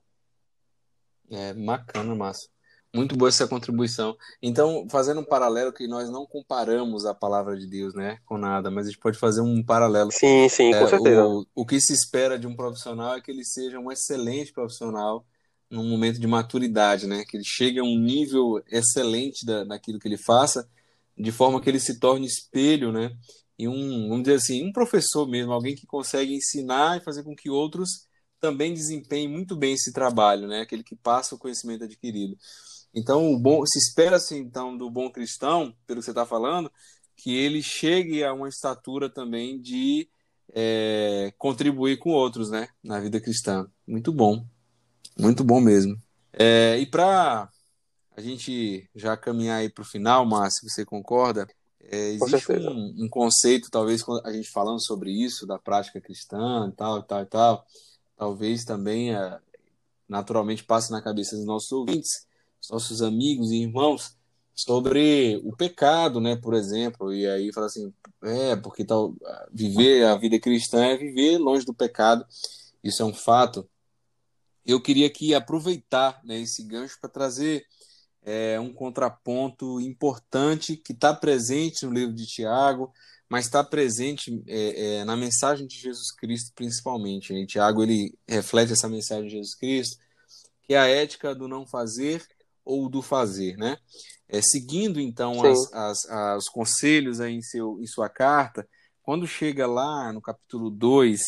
É 1.31 1.53
bacana, 1.53 2.13
Márcio. 2.13 2.49
Muito 2.95 3.15
boa 3.15 3.27
essa 3.27 3.47
contribuição. 3.47 4.15
Então, 4.41 4.87
fazendo 4.89 5.19
um 5.19 5.25
paralelo 5.25 5.73
que 5.73 5.85
nós 5.87 6.09
não 6.09 6.25
comparamos 6.25 7.05
a 7.05 7.13
palavra 7.13 7.57
de 7.57 7.67
Deus, 7.67 7.93
né, 7.93 8.19
com 8.25 8.37
nada, 8.37 8.71
mas 8.71 8.87
a 8.87 8.89
gente 8.89 8.99
pode 8.99 9.17
fazer 9.17 9.41
um 9.41 9.61
paralelo. 9.61 10.11
Sim, 10.11 10.47
sim, 10.47 10.73
é, 10.73 10.79
com 10.79 10.87
certeza. 10.87 11.25
O, 11.27 11.45
o 11.53 11.65
que 11.65 11.79
se 11.81 11.93
espera 11.93 12.39
de 12.39 12.47
um 12.47 12.55
profissional 12.55 13.15
é 13.15 13.21
que 13.21 13.29
ele 13.29 13.43
seja 13.43 13.77
um 13.77 13.91
excelente 13.91 14.53
profissional 14.53 15.25
num 15.69 15.89
momento 15.89 16.19
de 16.19 16.27
maturidade, 16.27 17.07
né, 17.07 17.25
que 17.27 17.37
ele 17.37 17.43
chegue 17.43 17.79
a 17.79 17.83
um 17.83 17.99
nível 17.99 18.61
excelente 18.71 19.45
da, 19.45 19.63
daquilo 19.63 19.99
que 19.99 20.07
ele 20.07 20.17
faça, 20.17 20.67
de 21.17 21.31
forma 21.31 21.59
que 21.59 21.69
ele 21.69 21.79
se 21.79 21.99
torne 21.99 22.25
espelho, 22.25 22.91
né, 22.91 23.11
e 23.57 23.67
um, 23.67 24.09
vamos 24.09 24.23
dizer 24.23 24.35
assim, 24.35 24.65
um 24.65 24.71
professor 24.71 25.27
mesmo, 25.27 25.51
alguém 25.51 25.75
que 25.75 25.85
consegue 25.85 26.33
ensinar 26.33 26.97
e 26.97 27.03
fazer 27.03 27.23
com 27.23 27.35
que 27.35 27.49
outros 27.49 28.07
também 28.39 28.73
desempenhem 28.73 29.27
muito 29.27 29.55
bem 29.55 29.73
esse 29.73 29.91
trabalho, 29.91 30.47
né, 30.47 30.61
aquele 30.61 30.83
que 30.83 30.95
passa 30.95 31.35
o 31.35 31.39
conhecimento 31.39 31.83
adquirido. 31.83 32.37
Então, 32.95 33.33
o 33.33 33.37
bom, 33.37 33.65
se 33.65 33.77
espera-se 33.77 34.37
então 34.37 34.77
do 34.77 34.89
bom 34.89 35.11
cristão, 35.11 35.75
pelo 35.85 35.99
que 35.99 36.05
você 36.05 36.11
está 36.11 36.25
falando, 36.25 36.71
que 37.17 37.35
ele 37.35 37.61
chegue 37.61 38.23
a 38.23 38.33
uma 38.33 38.47
estatura 38.47 39.09
também 39.09 39.59
de 39.59 40.07
é, 40.53 41.33
contribuir 41.37 41.97
com 41.97 42.11
outros, 42.11 42.49
né, 42.49 42.69
na 42.81 42.99
vida 43.01 43.19
cristã. 43.19 43.67
Muito 43.85 44.13
bom, 44.13 44.45
muito 45.17 45.43
bom 45.43 45.59
mesmo. 45.59 46.01
É, 46.31 46.77
e 46.79 46.85
para 46.85 47.49
a 48.15 48.21
gente 48.21 48.89
já 48.95 49.17
caminhar 49.17 49.59
aí 49.59 49.69
para 49.69 49.81
o 49.81 49.85
final, 49.85 50.25
Márcio, 50.25 50.69
você 50.69 50.85
concorda? 50.85 51.47
É, 51.81 52.09
existe 52.13 52.51
um, 52.53 52.95
um, 53.03 53.09
conceito, 53.09 53.69
talvez, 53.69 54.01
a 54.23 54.31
gente 54.31 54.49
falando 54.49 54.83
sobre 54.83 55.11
isso, 55.11 55.45
da 55.45 55.59
prática 55.59 56.01
cristã 56.01 56.69
e 56.71 56.75
tal, 56.75 56.99
e 56.99 57.03
tal, 57.03 57.21
e 57.21 57.25
tal, 57.25 57.65
talvez 58.15 58.63
também, 58.63 59.13
é, 59.13 59.39
naturalmente, 60.07 60.63
passe 60.63 60.91
na 60.91 61.01
cabeça 61.01 61.35
dos 61.35 61.45
nossos 61.45 61.71
ouvintes, 61.71 62.24
nossos 62.69 63.01
amigos 63.01 63.51
e 63.51 63.61
irmãos 63.61 64.15
sobre 64.55 65.41
o 65.43 65.53
pecado, 65.55 66.21
né, 66.21 66.37
por 66.37 66.53
exemplo, 66.53 67.13
e 67.13 67.27
aí 67.27 67.51
fala 67.51 67.67
assim, 67.67 67.93
é, 68.23 68.55
porque 68.55 68.85
tal 68.85 69.13
viver 69.51 70.05
a 70.05 70.15
vida 70.15 70.39
cristã 70.39 70.85
é 70.85 70.97
viver 70.97 71.37
longe 71.37 71.65
do 71.65 71.73
pecado. 71.73 72.25
Isso 72.81 73.01
é 73.03 73.05
um 73.05 73.13
fato. 73.13 73.69
Eu 74.65 74.81
queria 74.81 75.07
aqui 75.07 75.35
aproveitar 75.35 76.21
né, 76.23 76.39
esse 76.39 76.63
gancho 76.63 76.97
para 77.01 77.09
trazer 77.09 77.65
é, 78.23 78.59
um 78.59 78.73
contraponto 78.73 79.79
importante 79.81 80.77
que 80.77 80.93
está 80.93 81.13
presente 81.13 81.85
no 81.85 81.93
livro 81.93 82.15
de 82.15 82.25
Tiago, 82.25 82.91
mas 83.29 83.45
está 83.45 83.63
presente 83.63 84.41
é, 84.47 84.99
é, 84.99 85.03
na 85.03 85.15
mensagem 85.15 85.67
de 85.67 85.77
Jesus 85.77 86.11
Cristo 86.11 86.51
principalmente. 86.55 87.33
Né? 87.33 87.45
Tiago 87.45 87.83
ele 87.83 88.17
reflete 88.27 88.71
essa 88.71 88.87
mensagem 88.87 89.25
de 89.25 89.35
Jesus 89.35 89.55
Cristo, 89.55 89.97
que 90.63 90.73
é 90.73 90.79
a 90.79 90.87
ética 90.87 91.35
do 91.35 91.47
não 91.47 91.65
fazer 91.67 92.25
ou 92.65 92.89
do 92.89 93.01
fazer, 93.01 93.55
né? 93.57 93.77
É, 94.27 94.41
seguindo 94.41 94.99
então 94.99 95.45
as, 95.45 95.71
as, 95.71 96.05
as, 96.09 96.37
os 96.43 96.49
conselhos 96.49 97.21
aí 97.21 97.35
em, 97.35 97.41
seu, 97.41 97.79
em 97.79 97.85
sua 97.85 98.09
carta, 98.09 98.67
quando 99.03 99.27
chega 99.27 99.67
lá 99.67 100.11
no 100.11 100.19
capítulo 100.19 100.71
2, 100.71 101.21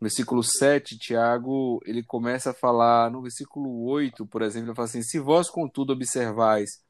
no 0.00 0.04
versículo 0.04 0.44
7, 0.44 0.96
Tiago, 0.96 1.80
ele 1.84 2.04
começa 2.04 2.50
a 2.50 2.54
falar, 2.54 3.10
no 3.10 3.20
versículo 3.20 3.84
8, 3.86 4.24
por 4.26 4.42
exemplo, 4.42 4.68
ele 4.68 4.76
fala 4.76 4.86
assim: 4.86 5.02
Se 5.02 5.18
vós, 5.18 5.50
contudo, 5.50 5.92
observais 5.92 6.84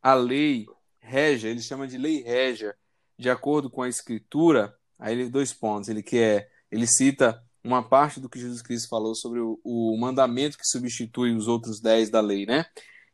a 0.00 0.14
lei 0.14 0.66
régia, 0.98 1.50
ele 1.50 1.60
chama 1.60 1.86
de 1.86 1.98
lei 1.98 2.22
régia, 2.22 2.74
de 3.18 3.28
acordo 3.28 3.68
com 3.68 3.82
a 3.82 3.88
Escritura, 3.88 4.74
aí 4.98 5.12
ele 5.12 5.28
dois 5.28 5.52
pontos, 5.52 5.88
ele 5.88 6.02
quer, 6.02 6.50
ele 6.70 6.86
cita 6.86 7.42
uma 7.62 7.82
parte 7.82 8.18
do 8.18 8.28
que 8.28 8.40
Jesus 8.40 8.62
Cristo 8.62 8.88
falou 8.88 9.14
sobre 9.14 9.40
o, 9.40 9.60
o 9.62 9.96
mandamento 9.96 10.58
que 10.58 10.66
substitui 10.66 11.34
os 11.34 11.46
outros 11.46 11.80
dez 11.80 12.10
da 12.10 12.20
lei, 12.20 12.46
né? 12.46 12.66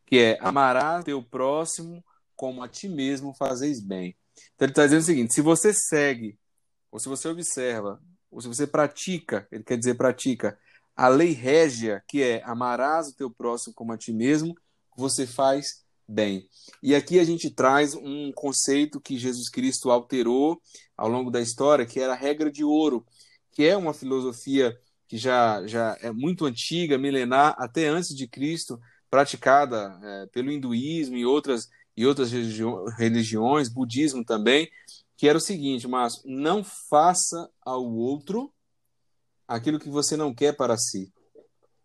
Que 0.09 0.19
é 0.19 0.37
amarás 0.41 1.03
teu 1.03 1.21
próximo 1.21 2.03
como 2.35 2.63
a 2.63 2.67
ti 2.67 2.89
mesmo 2.89 3.33
fazeis 3.33 3.79
bem. 3.79 4.15
Então 4.55 4.65
ele 4.65 4.71
está 4.71 4.83
dizendo 4.83 5.01
o 5.01 5.05
seguinte: 5.05 5.33
se 5.33 5.41
você 5.41 5.73
segue, 5.73 6.37
ou 6.91 6.99
se 6.99 7.07
você 7.07 7.27
observa 7.27 8.01
ou 8.31 8.41
se 8.41 8.47
você 8.47 8.67
pratica, 8.67 9.47
ele 9.51 9.63
quer 9.63 9.77
dizer 9.77 9.95
pratica, 9.95 10.57
a 10.95 11.07
lei 11.07 11.31
régia, 11.31 12.03
que 12.07 12.21
é 12.21 12.43
amarás 12.43 13.07
o 13.07 13.15
teu 13.15 13.29
próximo 13.29 13.73
como 13.73 13.91
a 13.91 13.97
ti 13.97 14.11
mesmo, 14.11 14.53
você 14.95 15.25
faz 15.25 15.83
bem. 16.07 16.47
E 16.83 16.93
aqui 16.93 17.19
a 17.19 17.23
gente 17.23 17.49
traz 17.49 17.95
um 17.95 18.31
conceito 18.33 18.99
que 18.99 19.17
Jesus 19.17 19.49
Cristo 19.49 19.89
alterou 19.89 20.61
ao 20.97 21.07
longo 21.07 21.31
da 21.31 21.41
história, 21.41 21.85
que 21.85 21.99
era 21.99 22.13
a 22.13 22.17
regra 22.17 22.51
de 22.51 22.63
ouro, 22.63 23.05
que 23.51 23.63
é 23.63 23.77
uma 23.77 23.93
filosofia 23.93 24.77
que 25.07 25.17
já, 25.17 25.65
já 25.65 25.97
é 26.01 26.11
muito 26.11 26.45
antiga, 26.45 26.97
milenar, 26.97 27.55
até 27.57 27.87
antes 27.87 28.15
de 28.15 28.27
Cristo, 28.27 28.79
praticada 29.09 29.99
é, 30.03 30.25
pelo 30.27 30.51
hinduísmo 30.51 31.17
e 31.17 31.25
outras, 31.25 31.69
e 31.95 32.05
outras 32.05 32.31
religiões, 32.97 33.69
budismo 33.69 34.23
também, 34.23 34.69
que 35.17 35.27
era 35.27 35.37
o 35.37 35.41
seguinte, 35.41 35.87
Márcio, 35.87 36.21
não 36.25 36.63
faça 36.63 37.49
ao 37.61 37.85
outro 37.85 38.53
aquilo 39.47 39.79
que 39.79 39.89
você 39.89 40.15
não 40.15 40.33
quer 40.33 40.55
para 40.55 40.77
si. 40.77 41.11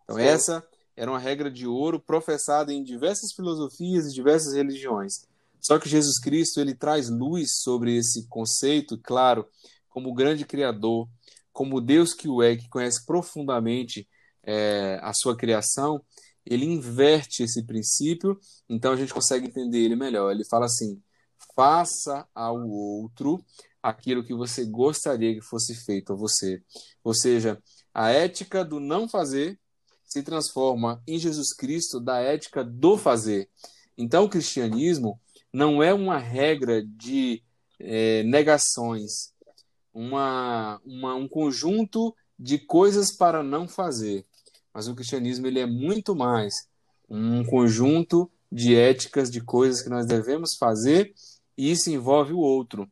Então, 0.05 0.17
Sim. 0.17 0.23
essa 0.23 0.69
era 0.97 1.11
uma 1.11 1.19
regra 1.19 1.51
de 1.51 1.67
ouro 1.67 1.99
professada 1.99 2.73
em 2.73 2.85
diversas 2.85 3.33
filosofias 3.33 4.07
e 4.07 4.15
diversas 4.15 4.55
religiões. 4.55 5.27
Só 5.61 5.79
que 5.79 5.89
Jesus 5.89 6.21
Cristo 6.21 6.61
ele 6.61 6.75
traz 6.75 7.09
luz 7.09 7.63
sobre 7.63 7.97
esse 7.97 8.29
conceito, 8.29 8.99
claro, 8.99 9.49
como 9.89 10.15
grande 10.15 10.45
criador, 10.45 11.09
como 11.53 11.81
Deus 11.81 12.13
que 12.13 12.29
o 12.29 12.43
é, 12.43 12.55
que 12.55 12.69
conhece 12.69 13.05
profundamente 13.07 14.07
é, 14.43 14.99
a 15.03 15.13
sua 15.15 15.37
criação, 15.37 16.05
ele 16.47 16.67
inverte 16.67 17.43
esse 17.43 17.65
princípio, 17.65 18.39
então 18.69 18.93
a 18.93 18.97
gente 18.97 19.15
consegue 19.15 19.47
entender 19.47 19.79
ele 19.79 19.97
melhor. 19.97 20.31
Ele 20.31 20.45
fala 20.45 20.67
assim: 20.67 21.01
faça 21.55 22.27
ao 22.35 22.69
outro 22.69 23.45
aquilo 23.83 24.25
que 24.25 24.35
você 24.35 24.65
gostaria 24.65 25.35
que 25.35 25.41
fosse 25.41 25.75
feito 25.75 26.13
a 26.13 26.17
você. 26.17 26.63
Ou 27.03 27.15
seja, 27.15 27.63
a 27.93 28.11
ética 28.11 28.65
do 28.65 28.81
não 28.81 29.09
fazer 29.09 29.59
se 30.05 30.23
transforma 30.23 31.03
em 31.07 31.19
Jesus 31.19 31.53
Cristo 31.53 32.01
da 32.01 32.21
ética 32.21 32.65
do 32.65 32.97
fazer. 32.97 33.49
Então, 33.97 34.25
o 34.25 34.29
cristianismo 34.29 35.21
não 35.53 35.83
é 35.83 35.93
uma 35.93 36.19
regra 36.19 36.85
de 36.85 37.43
é, 37.79 38.23
negações, 38.25 39.33
uma, 39.93 40.81
uma, 40.85 41.15
um 41.15 41.29
conjunto 41.29 42.15
de 42.39 42.59
coisas 42.59 43.17
para 43.17 43.43
não 43.43 43.69
fazer. 43.69 44.27
Mas 44.75 44.89
o 44.89 44.95
cristianismo 44.95 45.47
ele 45.47 45.61
é 45.61 45.67
muito 45.67 46.17
mais 46.17 46.67
um 47.09 47.45
conjunto 47.45 48.29
de 48.51 48.75
éticas, 48.75 49.31
de 49.31 49.41
coisas 49.41 49.81
que 49.81 49.89
nós 49.89 50.07
devemos 50.07 50.57
fazer 50.57 51.15
e 51.57 51.71
isso 51.71 51.91
envolve 51.91 52.33
o 52.33 52.39
outro. 52.39 52.91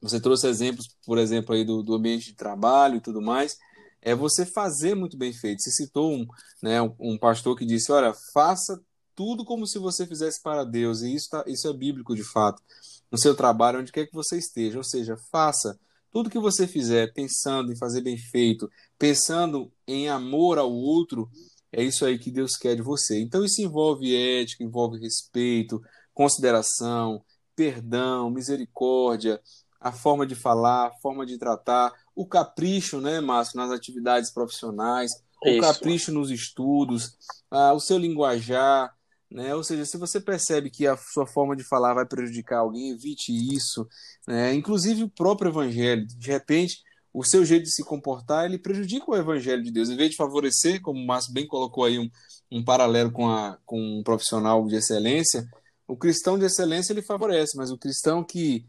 Você 0.00 0.20
trouxe 0.20 0.46
exemplos, 0.46 0.88
por 1.04 1.18
exemplo, 1.18 1.54
aí 1.54 1.64
do, 1.64 1.82
do 1.82 1.94
ambiente 1.94 2.26
de 2.26 2.34
trabalho 2.34 2.96
e 2.96 3.00
tudo 3.00 3.22
mais. 3.22 3.58
É 4.02 4.14
você 4.14 4.44
fazer 4.44 4.94
muito 4.94 5.16
bem 5.16 5.32
feito. 5.32 5.62
Você 5.62 5.70
citou 5.70 6.12
um, 6.12 6.26
né, 6.62 6.80
um, 6.98 7.16
pastor 7.16 7.56
que 7.56 7.64
disse: 7.64 7.90
Olha, 7.90 8.12
faça 8.32 8.78
tudo 9.14 9.44
como 9.44 9.66
se 9.66 9.78
você 9.78 10.06
fizesse 10.06 10.42
para 10.42 10.64
Deus. 10.64 11.00
E 11.00 11.14
isso, 11.14 11.30
tá, 11.30 11.42
isso 11.46 11.66
é 11.66 11.72
bíblico 11.72 12.14
de 12.14 12.22
fato. 12.22 12.62
No 13.10 13.16
seu 13.16 13.34
trabalho, 13.34 13.80
onde 13.80 13.92
quer 13.92 14.06
que 14.06 14.14
você 14.14 14.36
esteja. 14.36 14.76
Ou 14.76 14.84
seja, 14.84 15.16
faça 15.32 15.78
tudo 16.12 16.30
que 16.30 16.38
você 16.38 16.66
fizer 16.66 17.12
pensando 17.14 17.72
em 17.72 17.76
fazer 17.76 18.02
bem 18.02 18.18
feito, 18.18 18.70
pensando 18.98 19.72
em 19.86 20.08
amor 20.08 20.58
ao 20.58 20.72
outro. 20.72 21.28
É 21.72 21.82
isso 21.82 22.04
aí 22.04 22.18
que 22.18 22.30
Deus 22.30 22.56
quer 22.56 22.76
de 22.76 22.82
você. 22.82 23.20
Então, 23.20 23.44
isso 23.44 23.60
envolve 23.60 24.14
ética, 24.14 24.62
envolve 24.62 24.98
respeito, 24.98 25.82
consideração, 26.12 27.24
perdão, 27.56 28.30
misericórdia, 28.30 29.40
a 29.80 29.92
forma 29.92 30.26
de 30.26 30.34
falar, 30.34 30.86
a 30.86 31.00
forma 31.02 31.26
de 31.26 31.36
tratar, 31.36 31.92
o 32.14 32.26
capricho, 32.26 33.00
né, 33.00 33.20
Márcio, 33.20 33.58
nas 33.58 33.70
atividades 33.70 34.30
profissionais, 34.32 35.10
Isso. 35.44 35.58
o 35.58 35.60
capricho 35.60 36.12
nos 36.12 36.30
estudos, 36.30 37.16
ah, 37.50 37.72
o 37.74 37.80
seu 37.80 37.98
linguajar, 37.98 38.94
né? 39.30 39.54
Ou 39.54 39.64
seja, 39.64 39.84
se 39.84 39.98
você 39.98 40.20
percebe 40.20 40.70
que 40.70 40.86
a 40.86 40.96
sua 40.96 41.26
forma 41.26 41.56
de 41.56 41.64
falar 41.64 41.92
vai 41.92 42.06
prejudicar 42.06 42.60
alguém, 42.60 42.90
evite 42.90 43.32
isso, 43.32 43.86
né? 44.26 44.54
Inclusive 44.54 45.02
o 45.02 45.10
próprio 45.10 45.50
evangelho, 45.50 46.06
de 46.06 46.30
repente, 46.30 46.78
o 47.14 47.22
seu 47.22 47.44
jeito 47.44 47.62
de 47.62 47.72
se 47.72 47.84
comportar, 47.84 48.44
ele 48.44 48.58
prejudica 48.58 49.08
o 49.08 49.16
evangelho 49.16 49.62
de 49.62 49.70
Deus, 49.70 49.88
em 49.88 49.96
vez 49.96 50.10
de 50.10 50.16
favorecer, 50.16 50.82
como 50.82 51.00
o 51.00 51.06
Márcio 51.06 51.32
bem 51.32 51.46
colocou 51.46 51.84
aí 51.84 51.96
um, 51.96 52.10
um 52.50 52.64
paralelo 52.64 53.12
com, 53.12 53.30
a, 53.30 53.56
com 53.64 53.80
um 53.80 54.02
profissional 54.02 54.66
de 54.66 54.74
excelência, 54.74 55.48
o 55.86 55.96
cristão 55.96 56.36
de 56.36 56.44
excelência 56.44 56.92
ele 56.92 57.02
favorece, 57.02 57.56
mas 57.56 57.70
o 57.70 57.78
cristão 57.78 58.24
que, 58.24 58.64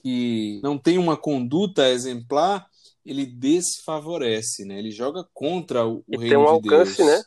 que 0.00 0.60
não 0.62 0.78
tem 0.78 0.96
uma 0.96 1.16
conduta 1.16 1.88
exemplar, 1.88 2.66
ele 3.04 3.26
desfavorece, 3.26 4.64
né? 4.64 4.78
Ele 4.78 4.90
joga 4.90 5.26
contra 5.34 5.84
o, 5.84 6.04
o 6.06 6.18
reino 6.18 6.28
tem 6.28 6.36
um 6.36 6.44
de 6.44 6.50
alcance, 6.50 6.98
Deus. 6.98 7.08
né? 7.08 7.22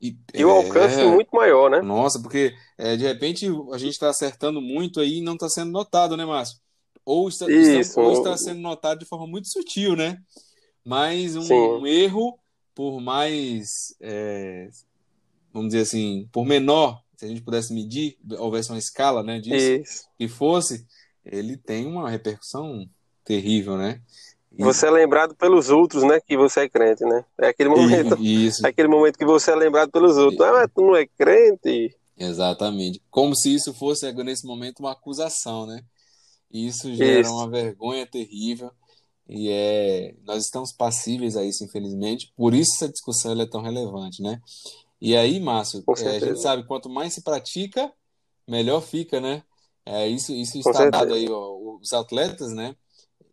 E, 0.00 0.16
e 0.34 0.44
o 0.44 0.50
é, 0.50 0.52
alcance 0.52 1.02
muito 1.04 1.34
maior, 1.34 1.70
né? 1.70 1.80
Nossa, 1.80 2.20
porque 2.20 2.54
é, 2.76 2.96
de 2.96 3.04
repente 3.04 3.46
a 3.72 3.78
gente 3.78 3.92
está 3.92 4.10
acertando 4.10 4.60
muito 4.60 5.00
aí 5.00 5.18
e 5.18 5.22
não 5.22 5.34
está 5.34 5.48
sendo 5.48 5.70
notado, 5.70 6.16
né, 6.16 6.24
Márcio? 6.24 6.61
Ou 7.04 7.28
está, 7.28 7.50
Isso. 7.50 8.00
ou 8.00 8.12
está 8.12 8.36
sendo 8.36 8.60
notado 8.60 9.00
de 9.00 9.04
forma 9.04 9.26
muito 9.26 9.48
sutil, 9.48 9.96
né? 9.96 10.18
Mas 10.84 11.36
um, 11.36 11.80
um 11.80 11.86
erro, 11.86 12.38
por 12.74 13.00
mais, 13.00 13.94
é, 14.00 14.68
vamos 15.52 15.70
dizer 15.72 15.82
assim, 15.82 16.28
por 16.32 16.44
menor 16.44 17.02
se 17.22 17.26
a 17.26 17.28
gente 17.28 17.42
pudesse 17.42 17.72
medir, 17.72 18.18
houvesse 18.36 18.70
uma 18.70 18.78
escala 18.80 19.22
né, 19.22 19.38
disso, 19.38 19.80
Isso. 19.80 20.04
que 20.18 20.26
fosse, 20.26 20.84
ele 21.24 21.56
tem 21.56 21.86
uma 21.86 22.10
repercussão 22.10 22.84
terrível, 23.24 23.78
né? 23.78 24.00
Você 24.58 24.88
é 24.88 24.90
lembrado 24.90 25.32
pelos 25.36 25.70
outros, 25.70 26.02
né? 26.02 26.20
Que 26.20 26.36
você 26.36 26.62
é 26.62 26.68
crente, 26.68 27.04
né? 27.04 27.24
É 27.38 27.46
aquele 27.46 27.68
momento. 27.68 28.20
Isso. 28.20 28.66
É 28.66 28.70
aquele 28.70 28.88
momento 28.88 29.16
que 29.16 29.24
você 29.24 29.52
é 29.52 29.54
lembrado 29.54 29.90
pelos 29.92 30.18
outros. 30.18 30.40
Ah, 30.40 30.52
mas 30.52 30.68
tu 30.74 30.82
não 30.82 30.96
é 30.96 31.06
crente? 31.06 31.96
Exatamente. 32.18 33.00
Como 33.08 33.36
se 33.36 33.54
isso 33.54 33.72
fosse, 33.72 34.12
nesse 34.12 34.44
momento, 34.44 34.80
uma 34.80 34.92
acusação, 34.92 35.64
né? 35.64 35.80
E 36.52 36.66
isso 36.66 36.94
gera 36.94 37.20
isso. 37.20 37.32
uma 37.32 37.48
vergonha 37.48 38.06
terrível. 38.06 38.70
E 39.28 39.48
é, 39.48 40.14
nós 40.24 40.44
estamos 40.44 40.72
passíveis 40.72 41.36
a 41.36 41.44
isso, 41.44 41.64
infelizmente. 41.64 42.32
Por 42.36 42.54
isso 42.54 42.74
essa 42.74 42.88
discussão 42.88 43.40
é 43.40 43.46
tão 43.46 43.62
relevante, 43.62 44.22
né? 44.22 44.40
E 45.00 45.16
aí, 45.16 45.40
Márcio, 45.40 45.82
é, 45.98 46.16
a 46.16 46.18
gente 46.20 46.40
sabe, 46.40 46.64
quanto 46.64 46.88
mais 46.88 47.14
se 47.14 47.22
pratica, 47.22 47.90
melhor 48.46 48.80
fica, 48.80 49.20
né? 49.20 49.42
É, 49.84 50.06
isso, 50.06 50.32
isso 50.32 50.58
está 50.58 50.88
dado 50.88 51.12
aí, 51.14 51.28
ó, 51.28 51.56
os 51.80 51.92
atletas, 51.92 52.52
né, 52.52 52.76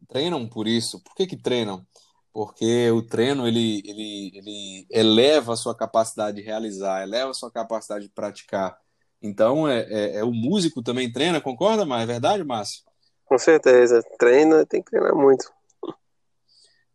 treinam 0.08 0.48
por 0.48 0.68
isso. 0.68 1.00
Por 1.04 1.14
que 1.16 1.28
que 1.28 1.38
treinam? 1.38 1.86
Porque 2.34 2.90
o 2.90 3.04
treino, 3.04 3.48
ele, 3.48 3.84
ele, 3.86 4.32
ele 4.34 4.88
eleva 4.90 5.54
a 5.54 5.58
sua 5.58 5.76
capacidade 5.76 6.38
de 6.38 6.44
realizar, 6.44 7.04
eleva 7.04 7.32
a 7.32 7.36
sua 7.36 7.52
capacidade 7.52 8.06
de 8.06 8.12
praticar. 8.12 8.76
Então, 9.22 9.68
é, 9.68 9.82
é, 9.90 10.16
é 10.18 10.24
o 10.24 10.32
músico 10.32 10.82
também 10.82 11.12
treina, 11.12 11.42
concorda, 11.42 11.86
mas 11.86 12.04
é 12.04 12.06
verdade, 12.06 12.44
Márcio? 12.44 12.84
Com 13.30 13.38
certeza, 13.38 14.02
treina, 14.18 14.66
tem 14.66 14.82
que 14.82 14.90
treinar 14.90 15.16
muito. 15.16 15.52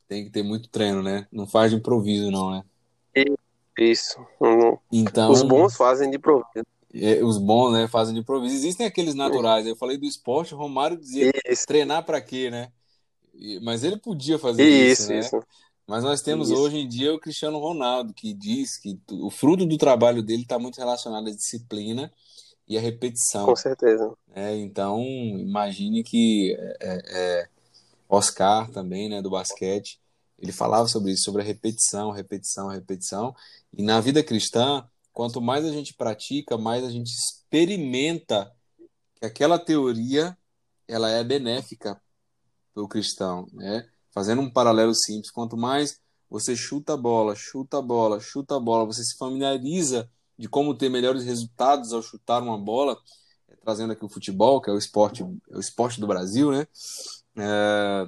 Tem 0.09 0.24
que 0.24 0.30
ter 0.30 0.43
muito 0.43 0.68
treino, 0.68 1.01
né? 1.01 1.28
Não 1.30 1.47
faz 1.47 1.70
de 1.70 1.76
improviso, 1.76 2.28
não, 2.28 2.51
né? 2.51 2.64
Isso. 3.78 4.18
Uhum. 4.41 4.76
Então, 4.93 5.30
os 5.30 5.43
bons 5.43 5.76
fazem 5.76 6.11
de 6.11 6.16
improviso. 6.16 6.66
É, 6.93 7.22
os 7.24 7.39
bons, 7.39 7.72
né, 7.72 7.87
fazem 7.87 8.14
de 8.14 8.20
improviso. 8.20 8.53
Existem 8.55 8.85
aqueles 8.85 9.14
naturais. 9.14 9.64
Eu 9.64 9.76
falei 9.76 9.97
do 9.97 10.05
esporte, 10.05 10.55
o 10.55 10.59
Romário 10.59 10.97
dizia 10.97 11.32
isso. 11.49 11.66
treinar 11.66 12.05
para 12.05 12.20
quê, 12.20 12.51
né? 12.51 12.72
Mas 13.62 13.85
ele 13.85 13.97
podia 13.97 14.37
fazer 14.37 14.64
isso, 14.64 15.03
isso 15.03 15.12
né? 15.12 15.18
Isso. 15.20 15.43
Mas 15.87 16.03
nós 16.03 16.20
temos 16.20 16.51
isso. 16.51 16.61
hoje 16.61 16.78
em 16.78 16.89
dia 16.89 17.14
o 17.14 17.20
Cristiano 17.20 17.59
Ronaldo, 17.59 18.12
que 18.12 18.35
diz 18.35 18.76
que 18.76 18.99
o 19.11 19.30
fruto 19.30 19.64
do 19.64 19.78
trabalho 19.78 20.20
dele 20.20 20.43
está 20.43 20.59
muito 20.59 20.78
relacionado 20.78 21.28
à 21.28 21.30
disciplina 21.30 22.12
e 22.67 22.79
à 22.79 22.81
repetição. 22.81 23.47
Com 23.47 23.57
certeza. 23.57 24.12
É, 24.35 24.55
então, 24.57 25.03
imagine 25.03 26.03
que 26.03 26.57
é, 26.59 26.77
é, 26.81 27.03
é 27.41 27.49
Oscar 28.09 28.71
também, 28.71 29.09
né, 29.09 29.21
do 29.23 29.31
basquete, 29.31 30.01
ele 30.39 30.53
falava 30.53 30.89
sobre 30.89 31.12
isso, 31.12 31.25
sobre 31.25 31.43
a 31.43 31.45
repetição, 31.45 32.11
repetição, 32.11 32.69
repetição. 32.69 33.35
E 33.73 33.83
na 33.83 34.01
vida 34.01 34.23
cristã, 34.23 34.87
quanto 35.12 35.41
mais 35.41 35.65
a 35.65 35.71
gente 35.71 35.95
pratica, 35.95 36.59
mais 36.59 36.85
a 36.85 36.91
gente 36.91 37.09
experimenta 37.09 38.53
que 39.15 39.25
aquela 39.25 39.59
teoria 39.59 40.37
ela 40.87 41.09
é 41.09 41.23
benéfica 41.25 42.01
para 42.75 42.83
o 42.83 42.89
cristão, 42.89 43.47
né? 43.53 43.89
Fazendo 44.12 44.43
um 44.43 44.51
paralelo 44.51 44.95
simples, 44.95 45.31
quanto 45.31 45.57
mais 45.57 45.99
você 46.29 46.57
chuta 46.57 46.95
a 46.95 46.97
bola, 46.97 47.35
chuta 47.35 47.79
a 47.79 47.83
bola, 47.83 48.21
chuta 48.21 48.57
a 48.57 48.61
bola, 48.61 48.85
você 48.85 49.03
se 49.03 49.17
familiariza 49.17 50.11
de 50.39 50.49
como 50.49 50.74
ter 50.74 50.89
melhores 50.89 51.24
resultados 51.24 51.93
ao 51.93 52.03
chutar 52.03 52.43
uma 52.43 52.59
bola, 52.59 52.99
é, 53.49 53.57
trazendo 53.57 53.93
aqui 53.93 54.05
o 54.05 54.09
futebol, 54.09 54.61
que 54.61 54.70
é 54.70 54.72
o 54.72 54.78
esporte, 54.78 55.22
é 55.22 55.57
o 55.57 55.61
esporte 55.61 56.01
do 56.01 56.07
Brasil, 56.07 56.51
né? 56.51 56.66
É, 57.37 58.07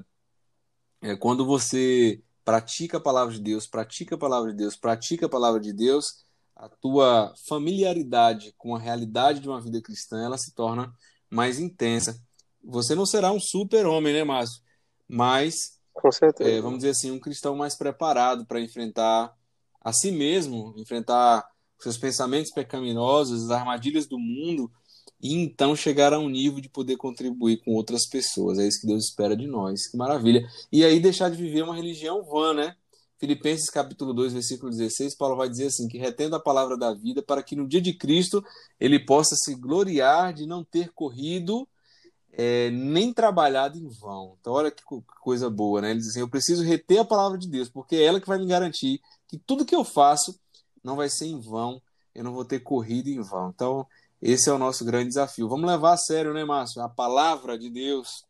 é 1.03 1.17
quando 1.17 1.45
você 1.45 2.23
pratica 2.45 2.99
a 2.99 3.01
palavra 3.01 3.35
de 3.35 3.41
Deus, 3.41 3.67
pratica 3.67 4.15
a 4.15 4.19
palavra 4.19 4.51
de 4.51 4.57
Deus, 4.57 4.77
pratica 4.77 5.27
a 5.27 5.29
palavra 5.29 5.61
de 5.61 5.73
Deus, 5.73 6.25
a 6.55 6.69
tua 6.69 7.35
familiaridade 7.49 8.55
com 8.57 8.75
a 8.75 8.79
realidade 8.79 9.41
de 9.41 9.49
uma 9.49 9.61
vida 9.61 9.81
cristã, 9.83 10.25
ela 10.25 10.39
se 10.39 10.55
torna 10.55 10.93
mais 11.29 11.59
intensa. 11.59 12.19
Você 12.65 12.95
não 12.95 13.05
será 13.05 13.31
um 13.31 13.41
super-homem, 13.41 14.13
né, 14.13 14.25
Márcio? 14.25 14.63
Mas, 15.09 15.79
com 15.93 16.11
certeza. 16.11 16.51
É, 16.51 16.61
vamos 16.61 16.79
dizer 16.79 16.91
assim, 16.91 17.11
um 17.11 17.21
cristão 17.21 17.55
mais 17.55 17.77
preparado 17.77 18.47
para 18.47 18.61
enfrentar 18.61 19.37
a 19.81 19.93
si 19.93 20.11
mesmo, 20.11 20.75
enfrentar 20.77 21.47
seus 21.79 21.99
pensamentos 21.99 22.53
pecaminosos, 22.53 23.45
as 23.45 23.51
armadilhas 23.51 24.07
do 24.07 24.19
mundo, 24.19 24.71
e 25.21 25.35
então 25.35 25.75
chegar 25.75 26.13
a 26.13 26.19
um 26.19 26.29
nível 26.29 26.61
de 26.61 26.69
poder 26.69 26.97
contribuir 26.97 27.59
com 27.59 27.73
outras 27.73 28.07
pessoas. 28.07 28.59
É 28.59 28.67
isso 28.67 28.81
que 28.81 28.87
Deus 28.87 29.05
espera 29.05 29.37
de 29.37 29.47
nós. 29.47 29.89
Que 29.89 29.97
maravilha. 29.97 30.47
E 30.71 30.85
aí 30.85 31.01
deixar 31.01 31.31
de 31.31 31.37
viver 31.37 31.63
uma 31.63 31.75
religião 31.75 32.23
vã, 32.23 32.53
né? 32.53 32.77
Filipenses 33.19 33.71
capítulo 33.71 34.13
2, 34.13 34.35
versículo 34.35 34.71
16, 34.71 35.15
Paulo 35.15 35.37
vai 35.37 35.49
dizer 35.49 35.69
assim, 35.69 35.89
que 35.89 35.97
retendo 35.97 36.37
a 36.37 36.41
palavra 36.41 36.77
da 36.77 36.93
vida 36.93 37.23
para 37.23 37.43
que 37.43 37.57
no 37.57 37.67
dia 37.67 37.81
de 37.81 37.95
Cristo 37.95 38.45
ele 38.79 38.99
possa 38.99 39.35
se 39.37 39.55
gloriar 39.55 40.35
de 40.35 40.47
não 40.47 40.63
ter 40.63 40.93
corrido 40.93 41.67
é, 42.31 42.71
nem 42.71 43.15
trabalhado 43.15 43.79
em 43.79 43.89
vão. 43.89 44.37
Então 44.39 44.53
olha 44.53 44.71
que 44.71 44.83
coisa 45.23 45.49
boa, 45.49 45.81
né? 45.81 45.93
Ele 45.93 46.01
diz 46.01 46.11
assim, 46.11 46.21
eu 46.21 46.29
preciso 46.29 46.63
reter 46.63 46.99
a 46.99 47.05
palavra 47.07 47.39
de 47.39 47.49
Deus, 47.49 47.71
porque 47.71 47.97
é 47.97 48.05
ela 48.05 48.21
que 48.21 48.29
vai 48.29 48.39
me 48.39 48.47
garantir 48.47 49.01
que 49.27 49.39
tudo 49.39 49.65
que 49.65 49.75
eu 49.75 49.83
faço 49.83 50.39
não 50.87 50.97
vai 50.97 51.11
ser 51.11 51.27
em 51.27 51.41
vão, 51.41 51.83
eu 52.15 52.23
não 52.23 52.33
vou 52.33 52.45
ter 52.45 52.61
corrido 52.61 53.09
em 53.09 53.21
vão. 53.21 53.51
Então 53.51 53.87
esse 54.23 54.49
é 54.49 54.53
o 54.53 54.59
nosso 54.59 54.85
grande 54.85 55.09
desafio. 55.09 55.49
Vamos 55.49 55.69
levar 55.69 55.93
a 55.93 55.97
sério, 55.97 56.33
né, 56.33 56.45
Márcio? 56.45 56.81
A 56.81 56.89
palavra 56.89 57.59
de 57.59 57.69
Deus, 57.69 58.25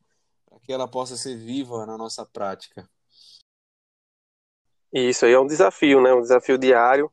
para 0.49 0.59
que 0.61 0.73
ela 0.73 0.89
possa 0.89 1.17
ser 1.17 1.37
viva 1.37 1.85
na 1.87 1.97
nossa 1.97 2.25
prática. 2.25 2.89
Isso 4.93 5.27
aí 5.27 5.33
é 5.33 5.39
um 5.39 5.47
desafio, 5.47 6.01
né? 6.01 6.13
Um 6.15 6.23
desafio 6.23 6.57
diário. 6.57 7.13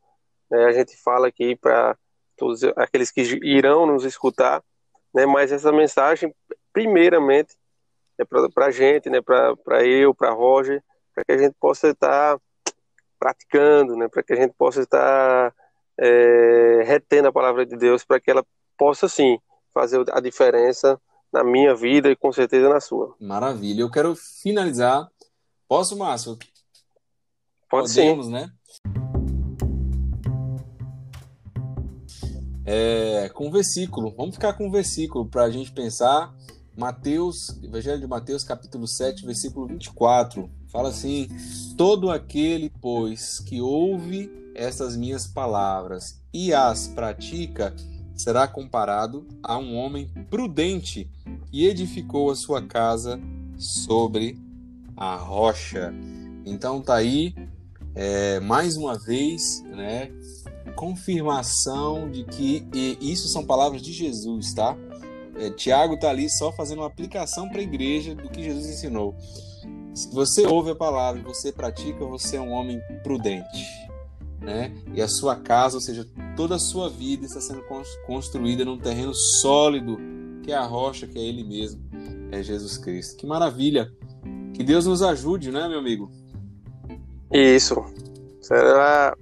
Né? 0.50 0.66
A 0.66 0.72
gente 0.72 0.96
fala 1.04 1.28
aqui 1.28 1.56
para 1.56 1.98
todos 2.38 2.64
aqueles 2.78 3.12
que 3.12 3.22
irão 3.44 3.86
nos 3.86 4.06
escutar, 4.06 4.64
né? 5.14 5.26
Mas 5.26 5.52
essa 5.52 5.72
mensagem, 5.72 6.34
primeiramente, 6.72 7.56
é 8.18 8.24
para 8.24 8.68
a 8.68 8.72
gente, 8.72 9.10
né? 9.10 9.22
Para 9.22 9.86
eu, 9.86 10.16
para 10.16 10.32
Roger, 10.32 10.82
para 11.14 11.26
que 11.26 11.32
a 11.34 11.38
gente 11.38 11.56
possa 11.60 11.90
estar 11.90 12.40
praticando, 13.24 13.96
né? 13.96 14.10
Para 14.10 14.22
que 14.22 14.34
a 14.34 14.36
gente 14.36 14.54
possa 14.58 14.82
estar 14.82 15.56
é, 15.98 16.84
retendo 16.86 17.30
a 17.30 17.32
palavra 17.32 17.66
de 17.66 17.78
Deus, 17.78 18.04
para 18.04 18.20
que 18.20 18.30
ela 18.30 18.46
possa 18.78 19.08
sim 19.08 19.40
fazer 19.74 20.04
a 20.12 20.20
diferença 20.20 21.00
na 21.32 21.42
minha 21.42 21.74
vida 21.74 22.12
e 22.12 22.18
com 22.18 22.34
certeza 22.34 22.68
na 22.68 22.82
sua. 22.82 23.16
Maravilha. 23.22 23.80
Eu 23.82 23.90
quero 23.90 24.14
finalizar. 24.14 25.08
Posso, 25.70 25.98
Márcio? 25.98 26.38
Pode 27.70 27.88
Podemos, 27.88 28.26
ser. 28.26 28.32
né? 28.34 28.50
É, 32.66 33.30
com 33.30 33.48
o 33.48 33.52
versículo. 33.52 34.14
Vamos 34.18 34.36
ficar 34.36 34.52
com 34.54 34.68
o 34.68 34.72
versículo 34.72 35.30
para 35.30 35.44
a 35.44 35.50
gente 35.50 35.72
pensar. 35.72 36.34
Mateus, 36.78 37.58
Evangelho 37.64 38.02
de 38.02 38.08
Mateus, 38.08 38.44
capítulo 38.44 38.86
7, 38.86 39.26
versículo 39.26 39.68
24. 39.68 40.50
Fala 40.74 40.90
assim: 40.90 41.30
Todo 41.78 42.10
aquele, 42.10 42.72
pois, 42.82 43.40
que 43.40 43.62
ouve 43.62 44.30
estas 44.56 44.98
minhas 44.98 45.28
palavras 45.28 46.20
e 46.34 46.54
as 46.54 46.88
pratica, 46.88 47.76
será 48.16 48.48
comparado 48.48 49.26
a 49.42 49.58
um 49.58 49.76
homem 49.76 50.10
prudente 50.30 51.10
que 51.52 51.66
edificou 51.66 52.32
a 52.32 52.36
sua 52.36 52.62
casa 52.62 53.20
sobre 53.58 54.38
a 54.98 55.16
rocha. 55.16 55.94
Então 56.46 56.82
tá 56.82 56.96
aí 56.96 57.36
é, 57.96 58.40
mais 58.40 58.76
uma 58.76 58.98
vez, 58.98 59.64
né, 59.68 60.12
confirmação 60.76 62.10
de 62.10 62.24
que 62.24 62.68
isso 63.00 63.28
são 63.28 63.46
palavras 63.46 63.82
de 63.82 63.94
Jesus, 63.94 64.54
tá? 64.54 64.76
É, 65.36 65.50
Tiago 65.50 65.96
está 65.96 66.10
ali 66.10 66.30
só 66.30 66.52
fazendo 66.52 66.80
uma 66.80 66.88
aplicação 66.88 67.50
para 67.50 67.60
a 67.60 67.64
igreja 67.64 68.14
do 68.16 68.30
que 68.30 68.44
Jesus 68.44 68.68
ensinou. 68.68 69.16
Se 69.94 70.14
você 70.14 70.46
ouve 70.48 70.72
a 70.72 70.76
palavra 70.76 71.22
e 71.22 71.24
você 71.24 71.52
pratica, 71.52 72.04
você 72.06 72.38
é 72.38 72.42
um 72.42 72.52
homem 72.52 72.82
prudente, 73.04 73.66
né? 74.42 74.74
E 74.94 75.02
a 75.02 75.08
sua 75.08 75.36
casa, 75.36 75.76
ou 75.76 75.82
seja, 75.82 76.08
toda 76.36 76.56
a 76.56 76.60
sua 76.60 76.90
vida 76.90 77.26
está 77.26 77.40
sendo 77.40 77.64
construída 78.08 78.66
num 78.66 78.78
terreno 78.78 79.14
sólido, 79.14 79.98
que 80.42 80.52
é 80.52 80.56
a 80.56 80.64
rocha, 80.64 81.06
que 81.06 81.18
é 81.18 81.22
Ele 81.22 81.44
mesmo, 81.44 81.82
é 82.32 82.42
Jesus 82.42 82.78
Cristo. 82.78 83.18
Que 83.18 83.28
maravilha! 83.28 83.92
Que 84.54 84.64
Deus 84.64 84.86
nos 84.86 85.02
ajude, 85.02 85.52
né, 85.52 85.68
meu 85.68 85.80
amigo? 85.80 86.12
Isso. 87.32 87.84
Será 88.42 89.16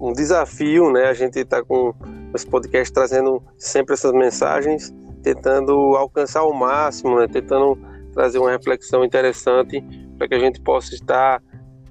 um 0.00 0.12
desafio, 0.12 0.90
né? 0.92 1.04
A 1.04 1.14
gente 1.14 1.38
está 1.38 1.62
com 1.62 1.94
esse 2.34 2.46
podcast 2.46 2.92
trazendo 2.92 3.42
sempre 3.56 3.94
essas 3.94 4.12
mensagens, 4.12 4.92
tentando 5.22 5.72
alcançar 5.96 6.44
o 6.44 6.52
máximo, 6.52 7.18
né? 7.18 7.28
Tentando 7.28 7.78
trazer 8.14 8.38
uma 8.38 8.50
reflexão 8.50 9.04
interessante 9.04 9.84
para 10.16 10.28
que 10.28 10.34
a 10.34 10.38
gente 10.38 10.60
possa 10.60 10.94
estar 10.94 11.42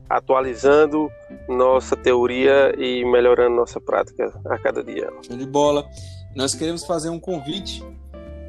atualizando 0.10 1.10
nossa 1.48 1.96
teoria 1.96 2.74
e 2.78 3.04
melhorando 3.06 3.56
nossa 3.56 3.80
prática 3.80 4.32
a 4.46 4.58
cada 4.58 4.84
dia. 4.84 5.12
Show 5.22 5.38
de 5.38 5.46
bola. 5.46 5.88
Nós 6.36 6.54
queremos 6.56 6.86
fazer 6.86 7.10
um 7.10 7.20
convite, 7.20 7.84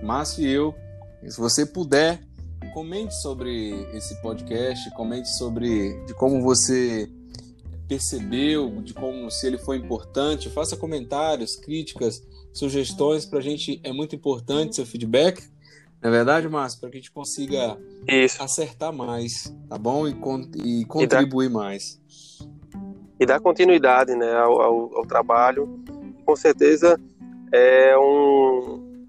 Márcio 0.02 0.44
e 0.44 0.50
eu, 0.50 0.74
se 1.26 1.38
você 1.38 1.66
puder 1.66 2.20
comente 2.72 3.14
sobre 3.20 3.72
esse 3.92 4.20
podcast, 4.20 4.90
comente 4.94 5.28
sobre 5.28 5.94
de 6.06 6.14
como 6.14 6.42
você 6.42 7.08
percebeu, 7.86 8.82
de 8.82 8.94
como 8.94 9.30
se 9.30 9.46
ele 9.46 9.58
foi 9.58 9.76
importante, 9.76 10.48
faça 10.48 10.76
comentários, 10.76 11.56
críticas, 11.56 12.22
sugestões 12.52 13.26
para 13.26 13.38
a 13.38 13.42
gente 13.42 13.80
é 13.82 13.92
muito 13.92 14.16
importante 14.16 14.76
seu 14.76 14.86
feedback. 14.86 15.42
Não 16.04 16.10
é 16.10 16.16
verdade, 16.16 16.46
Márcio? 16.50 16.80
Para 16.80 16.90
que 16.90 16.98
a 16.98 17.00
gente 17.00 17.10
consiga 17.10 17.78
Isso. 18.06 18.42
acertar 18.42 18.92
mais, 18.92 19.56
tá 19.70 19.78
bom? 19.78 20.06
E, 20.06 20.12
con 20.12 20.42
e 20.62 20.84
contribuir 20.84 21.46
e 21.46 21.48
dá, 21.48 21.54
mais. 21.54 21.98
E 23.18 23.24
dar 23.24 23.40
continuidade 23.40 24.14
né, 24.14 24.30
ao, 24.34 24.60
ao, 24.60 24.98
ao 24.98 25.06
trabalho. 25.06 25.82
Com 26.26 26.36
certeza 26.36 27.00
é 27.50 27.96
um, 27.96 29.08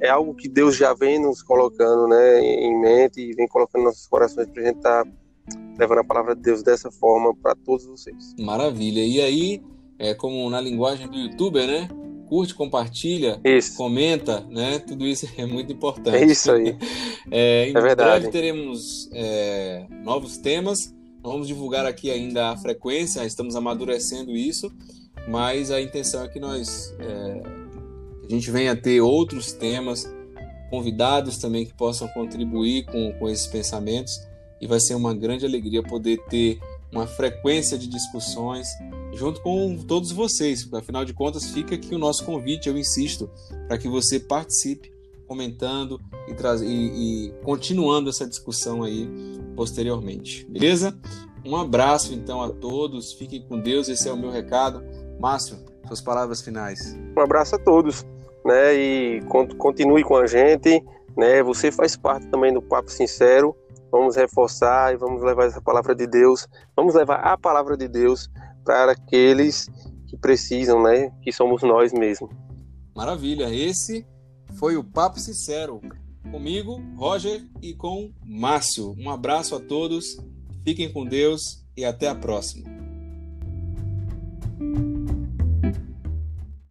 é 0.00 0.08
algo 0.08 0.34
que 0.34 0.48
Deus 0.48 0.74
já 0.74 0.94
vem 0.94 1.20
nos 1.20 1.42
colocando 1.42 2.08
né, 2.08 2.40
em 2.40 2.80
mente 2.80 3.20
e 3.20 3.34
vem 3.34 3.46
colocando 3.46 3.82
nos 3.82 3.92
nossos 3.92 4.06
corações 4.06 4.48
para 4.48 4.62
a 4.62 4.64
gente 4.64 4.76
estar 4.78 5.04
tá 5.04 5.10
levando 5.78 5.98
a 5.98 6.04
palavra 6.04 6.34
de 6.34 6.40
Deus 6.40 6.62
dessa 6.62 6.90
forma 6.90 7.34
para 7.34 7.54
todos 7.54 7.84
vocês. 7.84 8.34
Maravilha. 8.38 9.04
E 9.04 9.20
aí, 9.20 9.62
é 9.98 10.14
como 10.14 10.48
na 10.48 10.62
linguagem 10.62 11.06
do 11.08 11.18
youtuber, 11.18 11.66
né? 11.66 11.88
Curte, 12.32 12.54
compartilha, 12.54 13.38
isso. 13.44 13.76
comenta, 13.76 14.40
né? 14.48 14.78
Tudo 14.78 15.06
isso 15.06 15.28
é 15.36 15.44
muito 15.44 15.70
importante. 15.70 16.16
É 16.16 16.24
isso 16.24 16.50
aí. 16.50 16.74
é, 17.30 17.68
em 17.68 17.76
é 17.76 17.80
verdade. 17.82 18.20
breve 18.20 18.28
teremos 18.30 19.10
é, 19.12 19.84
novos 20.02 20.38
temas. 20.38 20.94
Vamos 21.22 21.46
divulgar 21.46 21.84
aqui 21.84 22.10
ainda 22.10 22.48
a 22.48 22.56
frequência, 22.56 23.22
estamos 23.26 23.54
amadurecendo 23.54 24.34
isso, 24.34 24.72
mas 25.28 25.70
a 25.70 25.78
intenção 25.78 26.24
é 26.24 26.28
que 26.28 26.40
nós 26.40 26.96
é, 26.98 27.42
a 28.24 28.28
gente 28.30 28.50
venha 28.50 28.74
ter 28.74 29.02
outros 29.02 29.52
temas, 29.52 30.10
convidados 30.70 31.36
também 31.36 31.66
que 31.66 31.74
possam 31.74 32.08
contribuir 32.08 32.86
com, 32.86 33.12
com 33.12 33.28
esses 33.28 33.46
pensamentos 33.46 34.18
e 34.58 34.66
vai 34.66 34.80
ser 34.80 34.94
uma 34.94 35.12
grande 35.12 35.44
alegria 35.44 35.82
poder 35.82 36.16
ter 36.30 36.58
uma 36.90 37.06
frequência 37.06 37.76
de 37.76 37.86
discussões 37.86 38.68
junto 39.12 39.40
com 39.42 39.76
todos 39.76 40.10
vocês. 40.10 40.68
Afinal 40.72 41.04
de 41.04 41.12
contas, 41.12 41.50
fica 41.50 41.74
aqui 41.74 41.94
o 41.94 41.98
nosso 41.98 42.24
convite, 42.24 42.68
eu 42.68 42.76
insisto, 42.76 43.30
para 43.68 43.78
que 43.78 43.88
você 43.88 44.18
participe 44.18 44.92
comentando 45.26 46.00
e, 46.28 46.64
e, 46.64 47.28
e 47.28 47.32
continuando 47.42 48.10
essa 48.10 48.26
discussão 48.26 48.82
aí 48.82 49.08
posteriormente. 49.56 50.46
Beleza? 50.46 50.96
Um 51.44 51.56
abraço 51.56 52.14
então 52.14 52.42
a 52.42 52.50
todos, 52.50 53.12
fiquem 53.12 53.42
com 53.42 53.58
Deus, 53.58 53.88
esse 53.88 54.08
é 54.08 54.12
o 54.12 54.16
meu 54.16 54.30
recado. 54.30 54.82
Márcio, 55.18 55.58
suas 55.86 56.00
palavras 56.00 56.40
finais. 56.40 56.96
Um 57.16 57.20
abraço 57.20 57.54
a 57.56 57.58
todos, 57.58 58.04
né? 58.44 58.74
E 58.74 59.22
continue 59.58 60.04
com 60.04 60.16
a 60.16 60.26
gente, 60.26 60.84
né? 61.16 61.42
Você 61.42 61.72
faz 61.72 61.96
parte 61.96 62.26
também 62.28 62.52
do 62.52 62.62
Papo 62.62 62.90
Sincero. 62.90 63.56
Vamos 63.90 64.16
reforçar 64.16 64.94
e 64.94 64.96
vamos 64.96 65.22
levar 65.22 65.46
essa 65.46 65.60
palavra 65.60 65.94
de 65.94 66.06
Deus. 66.06 66.46
Vamos 66.74 66.94
levar 66.94 67.16
a 67.16 67.36
palavra 67.36 67.76
de 67.76 67.88
Deus 67.88 68.30
para 68.64 68.92
aqueles 68.92 69.68
que 70.06 70.16
precisam, 70.16 70.82
né? 70.82 71.10
Que 71.22 71.32
somos 71.32 71.62
nós 71.62 71.92
mesmos. 71.92 72.30
Maravilha. 72.94 73.52
Esse 73.52 74.06
foi 74.58 74.76
o 74.76 74.84
Papo 74.84 75.18
Sincero 75.18 75.80
comigo, 76.30 76.80
Roger 76.96 77.44
e 77.60 77.74
com 77.74 78.12
Márcio. 78.24 78.94
Um 78.98 79.10
abraço 79.10 79.54
a 79.54 79.60
todos. 79.60 80.16
Fiquem 80.64 80.92
com 80.92 81.04
Deus 81.04 81.64
e 81.76 81.84
até 81.84 82.08
a 82.08 82.14
próxima. 82.14 82.70